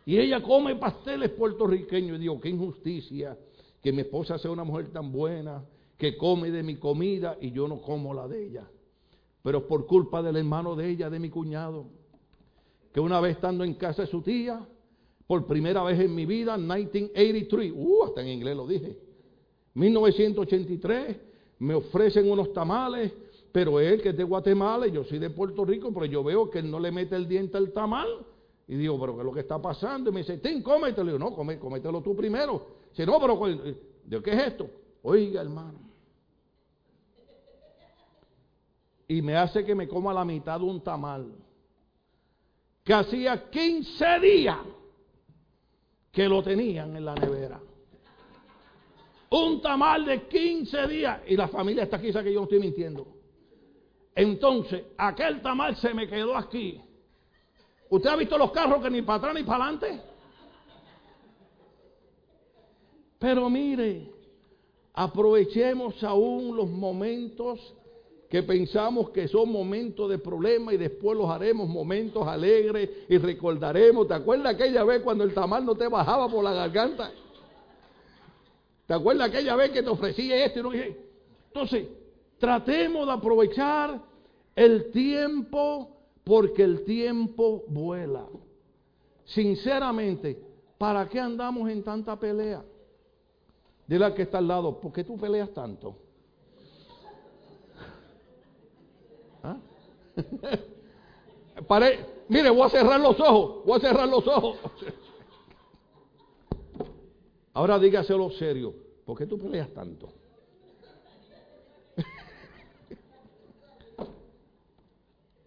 Y 0.05 0.17
ella 0.17 0.41
come 0.41 0.75
pasteles 0.75 1.31
puertorriqueños. 1.31 2.17
Y 2.17 2.21
digo, 2.21 2.39
qué 2.39 2.49
injusticia 2.49 3.37
que 3.81 3.91
mi 3.91 4.01
esposa 4.01 4.37
sea 4.37 4.51
una 4.51 4.63
mujer 4.63 4.91
tan 4.91 5.11
buena, 5.11 5.63
que 5.97 6.15
come 6.15 6.51
de 6.51 6.63
mi 6.63 6.75
comida 6.75 7.37
y 7.41 7.51
yo 7.51 7.67
no 7.67 7.81
como 7.81 8.13
la 8.13 8.27
de 8.27 8.45
ella. 8.45 8.69
Pero 9.41 9.67
por 9.67 9.87
culpa 9.87 10.21
del 10.21 10.37
hermano 10.37 10.75
de 10.75 10.89
ella, 10.89 11.09
de 11.09 11.19
mi 11.19 11.29
cuñado, 11.29 11.85
que 12.93 12.99
una 12.99 13.19
vez 13.19 13.35
estando 13.35 13.63
en 13.63 13.73
casa 13.73 14.03
de 14.03 14.07
su 14.07 14.21
tía, 14.21 14.65
por 15.25 15.45
primera 15.45 15.83
vez 15.83 15.99
en 15.99 16.13
mi 16.15 16.25
vida, 16.25 16.57
1983, 16.57 17.73
uh, 17.75 18.03
hasta 18.05 18.21
en 18.21 18.27
inglés 18.29 18.55
lo 18.55 18.67
dije, 18.67 18.97
1983, 19.73 21.17
me 21.59 21.73
ofrecen 21.73 22.29
unos 22.31 22.53
tamales, 22.53 23.11
pero 23.51 23.79
él 23.79 24.01
que 24.01 24.09
es 24.09 24.17
de 24.17 24.23
Guatemala 24.23 24.87
y 24.87 24.91
yo 24.91 25.03
soy 25.03 25.19
de 25.19 25.29
Puerto 25.29 25.65
Rico, 25.65 25.91
pero 25.93 26.05
yo 26.05 26.23
veo 26.23 26.49
que 26.49 26.59
él 26.59 26.69
no 26.69 26.79
le 26.79 26.91
mete 26.91 27.15
el 27.15 27.27
diente 27.27 27.57
al 27.57 27.71
tamal. 27.71 28.07
Y 28.67 28.75
digo, 28.75 28.99
pero 28.99 29.13
¿qué 29.13 29.19
es 29.19 29.25
lo 29.25 29.33
que 29.33 29.39
está 29.39 29.61
pasando? 29.61 30.09
Y 30.09 30.13
me 30.13 30.19
dice, 30.19 30.37
Tim, 30.39 30.61
cómetelo. 30.61 31.05
Le 31.05 31.13
digo, 31.13 31.29
no, 31.29 31.33
cómetelo 31.59 32.01
tú 32.01 32.15
primero. 32.15 32.67
Dice, 32.89 33.05
no, 33.05 33.17
pero 33.19 33.39
¿qué 34.21 34.31
es 34.31 34.47
esto? 34.47 34.69
Oiga, 35.03 35.41
hermano. 35.41 35.86
Y 39.07 39.21
me 39.21 39.35
hace 39.35 39.63
que 39.63 39.73
me 39.73 39.87
coma 39.87 40.13
la 40.13 40.25
mitad 40.25 40.59
de 40.59 40.65
un 40.65 40.81
tamal. 40.81 41.33
Que 42.83 42.93
hacía 42.93 43.49
15 43.49 44.19
días 44.19 44.57
que 46.11 46.27
lo 46.27 46.41
tenían 46.43 46.95
en 46.95 47.05
la 47.05 47.15
nevera. 47.15 47.61
Un 49.29 49.61
tamal 49.61 50.05
de 50.05 50.27
15 50.27 50.87
días. 50.87 51.21
Y 51.27 51.35
la 51.35 51.47
familia 51.47 51.83
está 51.83 51.97
aquí, 51.97 52.11
sabe 52.11 52.25
que 52.25 52.33
yo 52.33 52.39
no 52.39 52.45
estoy 52.45 52.59
mintiendo. 52.59 53.07
Entonces, 54.15 54.83
aquel 54.97 55.41
tamal 55.41 55.75
se 55.75 55.93
me 55.93 56.07
quedó 56.07 56.35
aquí. 56.35 56.81
¿Usted 57.89 58.09
ha 58.09 58.15
visto 58.15 58.37
los 58.37 58.51
carros 58.51 58.81
que 58.81 58.89
ni 58.89 59.01
para 59.01 59.17
atrás 59.17 59.35
ni 59.35 59.43
para 59.43 59.63
adelante? 59.65 60.01
Pero 63.19 63.49
mire, 63.49 64.17
Aprovechemos 64.99 66.03
aún 66.03 66.57
los 66.57 66.67
momentos 66.67 67.75
que 68.29 68.43
pensamos 68.43 69.11
que 69.11 69.27
son 69.27 69.51
momentos 69.51 70.09
de 70.09 70.17
problema 70.17 70.73
y 70.73 70.77
después 70.77 71.17
los 71.17 71.29
haremos 71.29 71.67
momentos 71.67 72.27
alegres 72.27 72.89
y 73.07 73.17
recordaremos. 73.17 74.07
¿Te 74.07 74.15
acuerdas 74.15 74.55
aquella 74.55 74.83
vez 74.83 75.01
cuando 75.01 75.23
el 75.23 75.33
tamal 75.33 75.65
no 75.65 75.75
te 75.75 75.87
bajaba 75.87 76.27
por 76.27 76.43
la 76.43 76.53
garganta? 76.53 77.11
¿Te 78.85 78.93
acuerdas 78.93 79.29
aquella 79.29 79.55
vez 79.55 79.71
que 79.71 79.81
te 79.81 79.89
ofrecía 79.89 80.45
esto 80.45 80.59
y 80.59 80.63
no 80.63 80.71
Entonces, 80.73 81.87
tratemos 82.37 83.05
de 83.05 83.13
aprovechar 83.13 84.01
el 84.55 84.91
tiempo 84.91 85.97
porque 86.23 86.63
el 86.63 86.83
tiempo 86.83 87.63
vuela. 87.67 88.25
Sinceramente, 89.23 90.37
¿para 90.77 91.07
qué 91.07 91.19
andamos 91.19 91.69
en 91.69 91.83
tanta 91.83 92.19
pelea? 92.19 92.63
Dile 93.87 94.05
al 94.05 94.13
que 94.13 94.23
está 94.23 94.39
al 94.39 94.47
lado, 94.47 94.79
¿por 94.81 94.91
qué 94.91 95.05
tú 95.05 95.17
peleas 95.17 95.53
tanto? 95.53 95.95
mire, 102.27 102.49
voy 102.49 102.63
a 102.63 102.69
cerrar 102.69 102.99
los 102.99 103.17
ojos, 103.19 103.63
voy 103.65 103.77
a 103.77 103.81
cerrar 103.81 104.07
los 104.07 104.27
ojos. 104.27 104.57
Ahora 107.53 107.79
dígaselo 107.79 108.29
serio. 108.31 108.73
¿Por 109.05 109.17
qué 109.17 109.25
tú 109.25 109.39
peleas 109.39 109.73
tanto? 109.73 110.09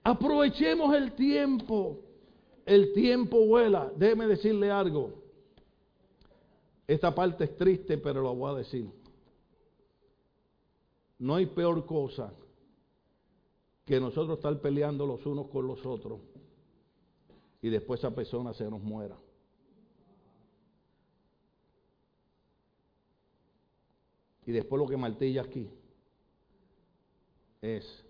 Aprovechemos 0.02 0.96
el 0.96 1.12
tiempo. 1.12 1.98
El 2.66 2.92
tiempo 2.94 3.46
vuela. 3.46 3.92
Déjeme 3.96 4.26
decirle 4.26 4.70
algo. 4.70 5.12
Esta 6.86 7.14
parte 7.14 7.44
es 7.44 7.54
triste, 7.56 7.96
pero 7.98 8.22
lo 8.22 8.34
voy 8.34 8.54
a 8.54 8.58
decir. 8.58 8.90
No 11.18 11.34
hay 11.36 11.46
peor 11.46 11.86
cosa 11.86 12.32
que 13.90 13.98
nosotros 13.98 14.38
estar 14.38 14.56
peleando 14.60 15.04
los 15.04 15.26
unos 15.26 15.48
con 15.48 15.66
los 15.66 15.84
otros 15.84 16.20
y 17.60 17.68
después 17.70 17.98
esa 17.98 18.14
persona 18.14 18.54
se 18.54 18.70
nos 18.70 18.80
muera. 18.80 19.18
Y 24.46 24.52
después 24.52 24.80
lo 24.80 24.86
que 24.86 24.96
martilla 24.96 25.42
aquí 25.42 25.68
es 27.60 28.04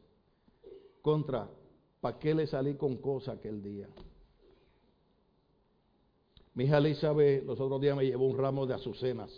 contra, 1.01 1.49
¿para 2.03 2.19
qué 2.19 2.35
le 2.35 2.47
salí 2.47 2.75
con 2.75 2.99
cosas 2.99 3.39
aquel 3.39 3.63
día? 3.63 3.89
Mi 6.53 6.65
hija 6.65 6.77
Elizabeth 6.77 7.43
los 7.45 7.59
otros 7.59 7.81
días 7.81 7.97
me 7.97 8.05
llevó 8.05 8.27
un 8.27 8.37
ramo 8.37 8.67
de 8.67 8.75
azucenas. 8.75 9.31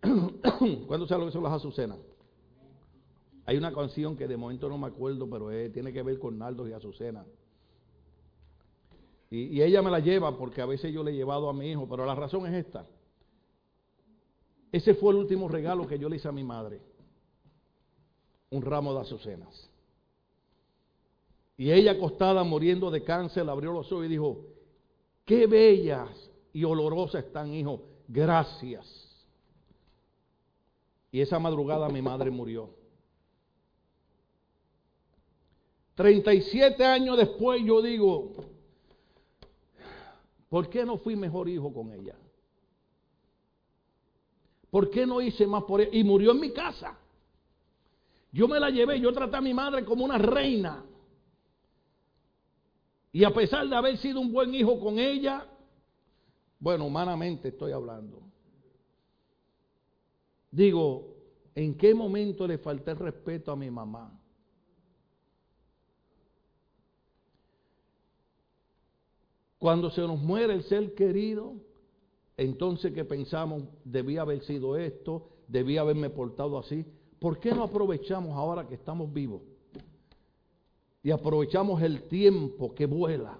¿Cuándo 0.86 1.08
sabe 1.08 1.22
lo 1.22 1.26
que 1.26 1.32
son 1.32 1.42
las 1.42 1.54
azucenas? 1.54 1.98
Hay 3.50 3.56
una 3.56 3.74
canción 3.74 4.16
que 4.16 4.28
de 4.28 4.36
momento 4.36 4.68
no 4.68 4.78
me 4.78 4.86
acuerdo, 4.86 5.28
pero 5.28 5.48
tiene 5.72 5.92
que 5.92 6.04
ver 6.04 6.20
con 6.20 6.38
nardos 6.38 6.68
y 6.68 6.72
azucenas. 6.72 7.26
Y, 9.28 9.58
y, 9.58 9.60
ella 9.60 9.82
me 9.82 9.90
la 9.90 9.98
lleva 9.98 10.38
porque 10.38 10.62
a 10.62 10.66
veces 10.66 10.94
yo 10.94 11.02
le 11.02 11.10
he 11.10 11.14
llevado 11.16 11.48
a 11.48 11.52
mi 11.52 11.68
hijo, 11.68 11.88
pero 11.88 12.06
la 12.06 12.14
razón 12.14 12.46
es 12.46 12.64
esta. 12.64 12.86
Ese 14.70 14.94
fue 14.94 15.10
el 15.10 15.18
último 15.18 15.48
regalo 15.48 15.84
que 15.88 15.98
yo 15.98 16.08
le 16.08 16.14
hice 16.14 16.28
a 16.28 16.32
mi 16.32 16.44
madre. 16.44 16.80
Un 18.50 18.62
ramo 18.62 18.94
de 18.94 19.00
azucenas. 19.00 19.68
Y 21.56 21.72
ella 21.72 21.90
acostada 21.90 22.44
muriendo 22.44 22.88
de 22.88 23.02
cáncer, 23.02 23.50
abrió 23.50 23.72
los 23.72 23.90
ojos 23.90 24.06
y 24.06 24.10
dijo, 24.10 24.46
qué 25.24 25.48
bellas 25.48 26.08
y 26.52 26.62
olorosas 26.62 27.24
están, 27.24 27.52
hijo, 27.52 27.82
gracias. 28.06 28.86
Y 31.10 31.20
esa 31.20 31.40
madrugada 31.40 31.88
mi 31.88 32.00
madre 32.00 32.30
murió. 32.30 32.78
37 36.00 36.82
años 36.82 37.14
después 37.18 37.62
yo 37.62 37.82
digo, 37.82 38.32
¿por 40.48 40.70
qué 40.70 40.82
no 40.86 40.96
fui 40.96 41.14
mejor 41.14 41.46
hijo 41.46 41.70
con 41.74 41.92
ella? 41.92 42.16
¿Por 44.70 44.88
qué 44.88 45.04
no 45.04 45.20
hice 45.20 45.46
más 45.46 45.64
por 45.64 45.82
ella? 45.82 45.90
Y 45.92 46.02
murió 46.02 46.30
en 46.30 46.40
mi 46.40 46.54
casa. 46.54 46.98
Yo 48.32 48.48
me 48.48 48.58
la 48.58 48.70
llevé, 48.70 48.98
yo 48.98 49.12
traté 49.12 49.36
a 49.36 49.40
mi 49.42 49.52
madre 49.52 49.84
como 49.84 50.02
una 50.02 50.16
reina. 50.16 50.82
Y 53.12 53.22
a 53.22 53.34
pesar 53.34 53.68
de 53.68 53.76
haber 53.76 53.98
sido 53.98 54.20
un 54.20 54.32
buen 54.32 54.54
hijo 54.54 54.80
con 54.80 54.98
ella, 54.98 55.46
bueno, 56.60 56.86
humanamente 56.86 57.48
estoy 57.48 57.72
hablando. 57.72 58.22
Digo, 60.50 61.14
¿en 61.54 61.76
qué 61.76 61.94
momento 61.94 62.46
le 62.46 62.56
falté 62.56 62.94
respeto 62.94 63.52
a 63.52 63.56
mi 63.56 63.70
mamá? 63.70 64.19
Cuando 69.60 69.90
se 69.90 70.00
nos 70.00 70.18
muere 70.18 70.54
el 70.54 70.62
ser 70.62 70.94
querido, 70.94 71.52
entonces 72.38 72.94
que 72.94 73.04
pensamos, 73.04 73.64
debía 73.84 74.22
haber 74.22 74.40
sido 74.44 74.74
esto, 74.74 75.28
debía 75.48 75.82
haberme 75.82 76.08
portado 76.08 76.58
así. 76.58 76.86
¿Por 77.18 77.38
qué 77.38 77.52
no 77.52 77.64
aprovechamos 77.64 78.34
ahora 78.34 78.66
que 78.66 78.74
estamos 78.74 79.12
vivos? 79.12 79.42
Y 81.02 81.10
aprovechamos 81.10 81.82
el 81.82 82.04
tiempo 82.04 82.74
que 82.74 82.86
vuela 82.86 83.36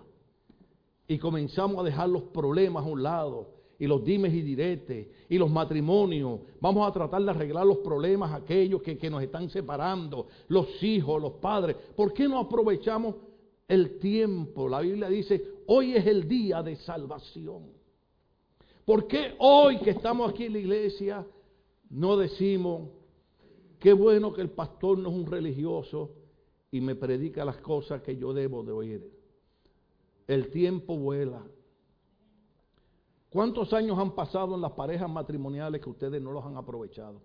y 1.08 1.16
comenzamos 1.16 1.78
a 1.78 1.84
dejar 1.84 2.10
los 2.10 2.24
problemas 2.24 2.84
a 2.84 2.88
un 2.88 3.02
lado 3.02 3.54
y 3.78 3.86
los 3.86 4.04
dimes 4.04 4.34
y 4.34 4.42
diretes 4.42 5.08
y 5.26 5.38
los 5.38 5.50
matrimonios. 5.50 6.40
Vamos 6.60 6.86
a 6.86 6.92
tratar 6.92 7.22
de 7.22 7.30
arreglar 7.30 7.64
los 7.64 7.78
problemas 7.78 8.34
aquellos 8.34 8.82
que, 8.82 8.98
que 8.98 9.08
nos 9.08 9.22
están 9.22 9.48
separando, 9.48 10.26
los 10.48 10.82
hijos, 10.82 11.22
los 11.22 11.32
padres. 11.32 11.76
¿Por 11.96 12.12
qué 12.12 12.28
no 12.28 12.38
aprovechamos 12.38 13.14
el 13.70 14.00
tiempo? 14.00 14.68
La 14.68 14.80
Biblia 14.80 15.08
dice, 15.08 15.44
hoy 15.66 15.94
es 15.94 16.04
el 16.04 16.26
día 16.26 16.60
de 16.62 16.74
salvación. 16.74 17.70
¿Por 18.84 19.06
qué 19.06 19.36
hoy 19.38 19.78
que 19.78 19.90
estamos 19.90 20.28
aquí 20.28 20.46
en 20.46 20.54
la 20.54 20.58
iglesia 20.58 21.26
no 21.88 22.16
decimos, 22.16 22.88
qué 23.78 23.92
bueno 23.92 24.32
que 24.32 24.40
el 24.40 24.50
pastor 24.50 24.98
no 24.98 25.08
es 25.08 25.14
un 25.14 25.26
religioso 25.26 26.10
y 26.72 26.80
me 26.80 26.96
predica 26.96 27.44
las 27.44 27.58
cosas 27.58 28.02
que 28.02 28.16
yo 28.16 28.34
debo 28.34 28.64
de 28.64 28.72
oír? 28.72 29.10
El 30.26 30.50
tiempo 30.50 30.96
vuela. 30.96 31.40
¿Cuántos 33.30 33.72
años 33.72 33.96
han 34.00 34.16
pasado 34.16 34.56
en 34.56 34.62
las 34.62 34.72
parejas 34.72 35.08
matrimoniales 35.08 35.80
que 35.80 35.90
ustedes 35.90 36.20
no 36.20 36.32
los 36.32 36.44
han 36.44 36.56
aprovechado? 36.56 37.22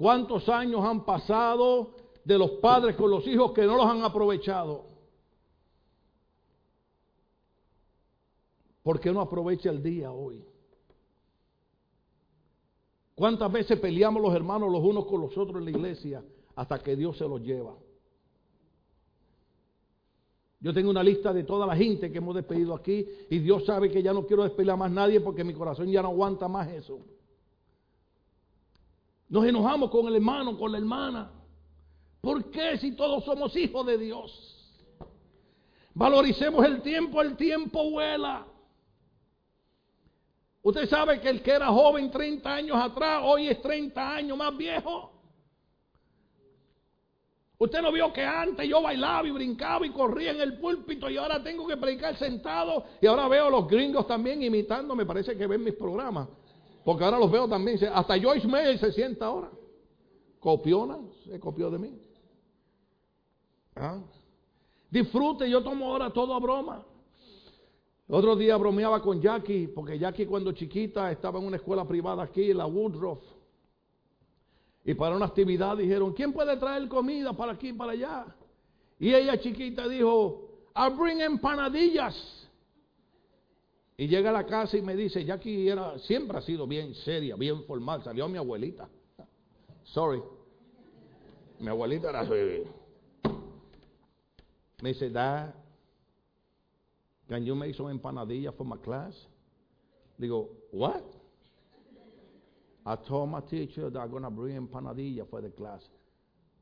¿Cuántos 0.00 0.48
años 0.48 0.82
han 0.82 1.04
pasado 1.04 1.90
de 2.24 2.38
los 2.38 2.52
padres 2.52 2.96
con 2.96 3.10
los 3.10 3.26
hijos 3.26 3.52
que 3.52 3.66
no 3.66 3.76
los 3.76 3.84
han 3.84 4.02
aprovechado? 4.02 4.86
¿Por 8.82 8.98
qué 8.98 9.12
no 9.12 9.20
aprovecha 9.20 9.68
el 9.68 9.82
día 9.82 10.10
hoy? 10.10 10.42
¿Cuántas 13.14 13.52
veces 13.52 13.78
peleamos 13.78 14.22
los 14.22 14.34
hermanos 14.34 14.72
los 14.72 14.82
unos 14.82 15.04
con 15.04 15.20
los 15.20 15.36
otros 15.36 15.58
en 15.58 15.66
la 15.66 15.70
iglesia 15.70 16.24
hasta 16.54 16.78
que 16.78 16.96
Dios 16.96 17.18
se 17.18 17.28
los 17.28 17.42
lleva? 17.42 17.76
Yo 20.60 20.72
tengo 20.72 20.88
una 20.88 21.02
lista 21.02 21.30
de 21.34 21.44
toda 21.44 21.66
la 21.66 21.76
gente 21.76 22.10
que 22.10 22.16
hemos 22.16 22.34
despedido 22.34 22.74
aquí 22.74 23.06
y 23.28 23.38
Dios 23.40 23.66
sabe 23.66 23.90
que 23.90 24.02
ya 24.02 24.14
no 24.14 24.24
quiero 24.24 24.44
despedir 24.44 24.70
a 24.70 24.76
más 24.76 24.90
nadie 24.90 25.20
porque 25.20 25.44
mi 25.44 25.52
corazón 25.52 25.88
ya 25.88 26.00
no 26.00 26.08
aguanta 26.08 26.48
más 26.48 26.68
eso. 26.68 27.00
Nos 29.30 29.44
enojamos 29.46 29.90
con 29.90 30.08
el 30.08 30.16
hermano, 30.16 30.58
con 30.58 30.72
la 30.72 30.78
hermana. 30.78 31.30
¿Por 32.20 32.50
qué 32.50 32.76
si 32.78 32.96
todos 32.96 33.24
somos 33.24 33.54
hijos 33.56 33.86
de 33.86 33.96
Dios? 33.96 34.56
Valoricemos 35.94 36.66
el 36.66 36.82
tiempo, 36.82 37.22
el 37.22 37.36
tiempo 37.36 37.90
vuela. 37.90 38.44
Usted 40.62 40.88
sabe 40.88 41.20
que 41.20 41.30
el 41.30 41.42
que 41.42 41.52
era 41.52 41.68
joven 41.68 42.10
30 42.10 42.52
años 42.52 42.76
atrás, 42.76 43.22
hoy 43.24 43.46
es 43.46 43.62
30 43.62 44.16
años 44.16 44.36
más 44.36 44.54
viejo. 44.56 45.12
Usted 47.56 47.82
no 47.82 47.92
vio 47.92 48.12
que 48.12 48.24
antes 48.24 48.68
yo 48.68 48.82
bailaba 48.82 49.28
y 49.28 49.30
brincaba 49.30 49.86
y 49.86 49.90
corría 49.90 50.32
en 50.32 50.40
el 50.40 50.58
púlpito 50.58 51.08
y 51.08 51.18
ahora 51.18 51.40
tengo 51.42 51.68
que 51.68 51.76
predicar 51.76 52.16
sentado 52.16 52.84
y 53.00 53.06
ahora 53.06 53.28
veo 53.28 53.46
a 53.46 53.50
los 53.50 53.68
gringos 53.68 54.06
también 54.08 54.42
imitando, 54.42 54.96
me 54.96 55.06
parece 55.06 55.36
que 55.36 55.46
ven 55.46 55.62
mis 55.62 55.74
programas. 55.74 56.26
Porque 56.84 57.04
ahora 57.04 57.18
los 57.18 57.30
veo 57.30 57.48
también, 57.48 57.78
hasta 57.92 58.20
Joyce 58.20 58.46
Meyer 58.46 58.78
se 58.78 58.92
sienta 58.92 59.26
ahora. 59.26 59.50
Copiona, 60.38 60.98
se 61.24 61.38
copió 61.38 61.70
de 61.70 61.78
mí. 61.78 61.98
¿Ah? 63.76 63.98
Disfrute, 64.90 65.48
yo 65.48 65.62
tomo 65.62 65.86
ahora 65.86 66.10
todo 66.10 66.34
a 66.34 66.40
broma. 66.40 66.84
Otro 68.08 68.34
día 68.34 68.56
bromeaba 68.56 69.00
con 69.00 69.20
Jackie, 69.20 69.68
porque 69.68 69.98
Jackie 69.98 70.26
cuando 70.26 70.50
chiquita 70.52 71.12
estaba 71.12 71.38
en 71.38 71.46
una 71.46 71.56
escuela 71.56 71.86
privada 71.86 72.24
aquí, 72.24 72.52
la 72.52 72.66
Woodruff. 72.66 73.20
Y 74.84 74.94
para 74.94 75.14
una 75.14 75.26
actividad 75.26 75.76
dijeron, 75.76 76.12
¿quién 76.12 76.32
puede 76.32 76.56
traer 76.56 76.88
comida 76.88 77.32
para 77.34 77.52
aquí 77.52 77.68
y 77.68 77.72
para 77.72 77.92
allá? 77.92 78.26
Y 78.98 79.14
ella 79.14 79.38
chiquita 79.38 79.86
dijo, 79.86 80.48
I'll 80.74 80.96
bring 80.96 81.20
empanadillas. 81.20 82.39
Y 84.00 84.08
llega 84.08 84.30
a 84.30 84.32
la 84.32 84.46
casa 84.46 84.78
y 84.78 84.80
me 84.80 84.96
dice, 84.96 85.22
Jackie 85.26 85.68
era, 85.68 85.98
siempre 85.98 86.38
ha 86.38 86.40
sido 86.40 86.66
bien 86.66 86.94
seria, 86.94 87.36
bien 87.36 87.64
formal. 87.64 88.02
Salió 88.02 88.30
mi 88.30 88.38
abuelita. 88.38 88.88
Sorry. 89.84 90.22
Mi 91.58 91.68
abuelita 91.68 92.08
era 92.08 92.20
así. 92.20 92.64
Me 94.80 94.94
dice, 94.94 95.10
Dad, 95.10 95.52
Can 97.28 97.44
you 97.44 97.54
make 97.54 97.74
some 97.74 97.88
empanadilla 97.88 98.56
for 98.56 98.64
my 98.64 98.78
class? 98.78 99.12
Digo, 100.18 100.48
what? 100.70 101.04
I 102.86 102.96
told 103.06 103.28
my 103.28 103.40
teacher 103.40 103.90
that 103.90 104.00
I'm 104.00 104.10
going 104.10 104.22
to 104.22 104.30
bring 104.30 104.56
empanadilla 104.56 105.28
for 105.28 105.42
the 105.42 105.50
class. 105.50 105.82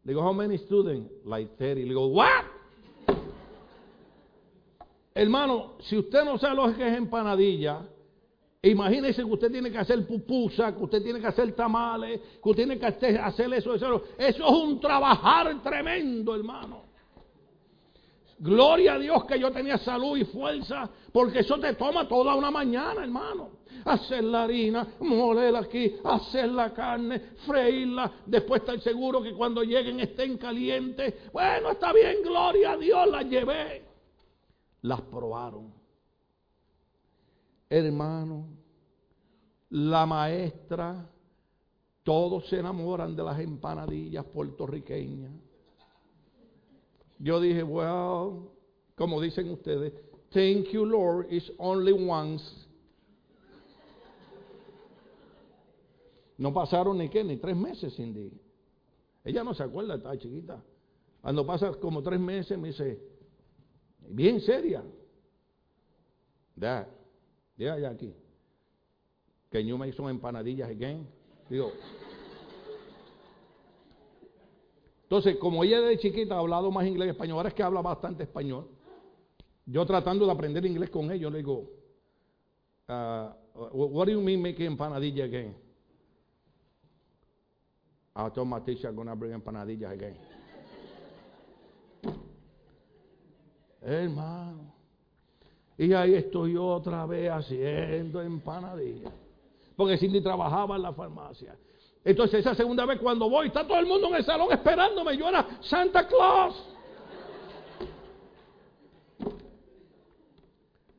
Digo, 0.04 0.22
how 0.22 0.32
many 0.32 0.56
students? 0.66 1.08
Like 1.24 1.56
30. 1.56 1.84
Digo, 1.84 2.12
what? 2.12 2.46
Hermano, 5.18 5.72
si 5.80 5.98
usted 5.98 6.24
no 6.24 6.38
sabe 6.38 6.54
lo 6.54 6.76
que 6.76 6.86
es 6.86 6.96
empanadilla, 6.96 7.80
imagínese 8.62 9.24
que 9.24 9.28
usted 9.28 9.50
tiene 9.50 9.68
que 9.68 9.78
hacer 9.78 10.06
pupusa, 10.06 10.72
que 10.76 10.84
usted 10.84 11.02
tiene 11.02 11.18
que 11.18 11.26
hacer 11.26 11.56
tamales, 11.56 12.20
que 12.40 12.48
usted 12.48 12.66
tiene 12.68 12.78
que 12.78 12.86
hacer 12.86 13.52
eso, 13.52 13.74
eso. 13.74 14.02
Eso 14.16 14.44
es 14.46 14.52
un 14.52 14.78
trabajar 14.78 15.60
tremendo, 15.60 16.36
hermano. 16.36 16.84
Gloria 18.38 18.94
a 18.94 18.98
Dios 19.00 19.24
que 19.24 19.40
yo 19.40 19.50
tenía 19.50 19.76
salud 19.78 20.16
y 20.16 20.24
fuerza, 20.24 20.88
porque 21.12 21.40
eso 21.40 21.58
te 21.58 21.74
toma 21.74 22.06
toda 22.06 22.36
una 22.36 22.52
mañana, 22.52 23.02
hermano. 23.02 23.50
Hacer 23.86 24.22
la 24.22 24.44
harina, 24.44 24.86
molerla 25.00 25.58
aquí, 25.58 25.96
hacer 26.04 26.48
la 26.50 26.72
carne, 26.72 27.20
freírla, 27.44 28.12
después 28.24 28.60
estar 28.60 28.80
seguro 28.80 29.20
que 29.20 29.32
cuando 29.32 29.64
lleguen 29.64 29.98
estén 29.98 30.38
calientes. 30.38 31.32
Bueno, 31.32 31.72
está 31.72 31.92
bien, 31.92 32.18
gloria 32.22 32.72
a 32.72 32.76
Dios, 32.76 33.08
las 33.08 33.24
llevé. 33.24 33.87
Las 34.82 35.00
probaron. 35.02 35.72
Hermano, 37.68 38.46
la 39.70 40.06
maestra, 40.06 41.08
todos 42.02 42.48
se 42.48 42.58
enamoran 42.58 43.14
de 43.14 43.22
las 43.22 43.38
empanadillas 43.38 44.24
puertorriqueñas. 44.26 45.32
Yo 47.18 47.40
dije, 47.40 47.62
well, 47.62 48.48
como 48.94 49.20
dicen 49.20 49.50
ustedes, 49.50 49.92
thank 50.30 50.68
you 50.72 50.86
Lord, 50.86 51.26
it's 51.30 51.52
only 51.58 51.92
once. 51.92 52.44
No 56.38 56.52
pasaron 56.52 56.98
ni 56.98 57.08
qué, 57.08 57.24
ni 57.24 57.36
tres 57.36 57.56
meses, 57.56 57.94
Cindy. 57.96 58.32
Ella 59.24 59.42
no 59.42 59.52
se 59.52 59.64
acuerda, 59.64 59.96
está 59.96 60.16
chiquita. 60.16 60.62
Cuando 61.20 61.44
pasa 61.44 61.72
como 61.74 62.02
tres 62.02 62.20
meses 62.20 62.56
me 62.56 62.68
dice, 62.68 63.17
bien 64.10 64.40
seria. 64.40 64.82
Ya, 66.56 66.88
ya, 67.56 67.78
ya 67.78 67.90
aquí. 67.90 68.14
Que 69.50 69.64
yo 69.64 69.78
me 69.78 69.88
hizo 69.88 70.08
empanadillas 70.08 70.68
again. 70.68 71.06
Digo, 71.48 71.72
Entonces, 75.08 75.36
como 75.36 75.64
ella 75.64 75.80
de 75.80 75.96
chiquita 75.96 76.34
ha 76.34 76.38
hablado 76.38 76.70
más 76.70 76.86
inglés 76.86 77.06
que 77.06 77.10
español, 77.12 77.38
ahora 77.38 77.48
es 77.48 77.54
que 77.54 77.62
habla 77.62 77.80
bastante 77.80 78.24
español. 78.24 78.68
Yo 79.64 79.86
tratando 79.86 80.26
de 80.26 80.32
aprender 80.32 80.66
inglés 80.66 80.90
con 80.90 81.10
ella, 81.10 81.30
le 81.30 81.38
digo, 81.38 81.70
uh, 82.90 83.30
what 83.72 84.04
do 84.04 84.12
you 84.12 84.20
mean 84.20 84.42
making 84.42 84.66
empanadilla 84.66 85.24
again? 85.24 85.56
I 88.14 88.28
told 88.28 88.48
my 88.48 88.60
teacher 88.60 88.88
I'm 88.88 88.96
to 89.06 89.16
bring 89.16 89.32
empanadillas 89.32 89.92
again. 89.92 90.16
Hermano. 93.88 94.74
Y 95.78 95.92
ahí 95.92 96.14
estoy 96.14 96.56
otra 96.56 97.06
vez 97.06 97.30
haciendo 97.30 98.20
empanadillas. 98.20 99.12
Porque 99.76 99.96
Cindy 99.96 100.20
trabajaba 100.20 100.76
en 100.76 100.82
la 100.82 100.92
farmacia. 100.92 101.56
Entonces 102.04 102.40
esa 102.40 102.54
segunda 102.54 102.84
vez 102.84 102.98
cuando 103.00 103.30
voy, 103.30 103.46
está 103.46 103.66
todo 103.66 103.78
el 103.78 103.86
mundo 103.86 104.08
en 104.08 104.16
el 104.16 104.24
salón 104.24 104.48
esperándome. 104.50 105.16
Yo 105.16 105.28
era 105.28 105.46
Santa 105.60 106.06
Claus. 106.06 106.74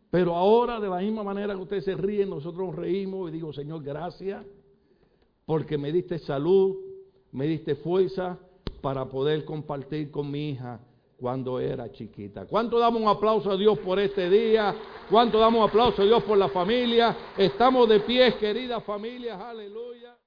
Pero 0.10 0.36
ahora, 0.36 0.80
de 0.80 0.90
la 0.90 0.98
misma 0.98 1.24
manera 1.24 1.54
que 1.54 1.62
ustedes 1.62 1.86
se 1.86 1.96
ríen, 1.96 2.30
nosotros 2.30 2.68
nos 2.68 2.76
reímos 2.76 3.30
y 3.30 3.34
digo, 3.34 3.54
Señor, 3.54 3.84
gracias, 3.84 4.44
porque 5.46 5.78
me 5.78 5.92
diste 5.92 6.18
salud, 6.18 6.78
me 7.32 7.46
diste 7.46 7.76
fuerza 7.76 8.40
para 8.82 9.06
poder 9.06 9.46
compartir 9.46 10.10
con 10.10 10.32
mi 10.32 10.50
hija 10.50 10.80
cuando 11.20 11.60
era 11.60 11.92
chiquita. 11.92 12.46
¿Cuánto 12.46 12.80
damos 12.80 13.02
un 13.02 13.08
aplauso 13.08 13.52
a 13.52 13.58
Dios 13.58 13.78
por 13.80 14.00
este 14.00 14.30
día? 14.30 14.74
¿Cuánto 15.10 15.40
damos 15.40 15.60
un 15.60 15.70
aplauso 15.70 16.02
a 16.02 16.06
Dios 16.06 16.24
por 16.24 16.38
la 16.38 16.48
familia? 16.48 17.16
Estamos 17.38 17.90
de 17.90 18.00
pie, 18.00 18.36
queridas 18.38 18.84
familias, 18.84 19.40
aleluya. 19.40 20.18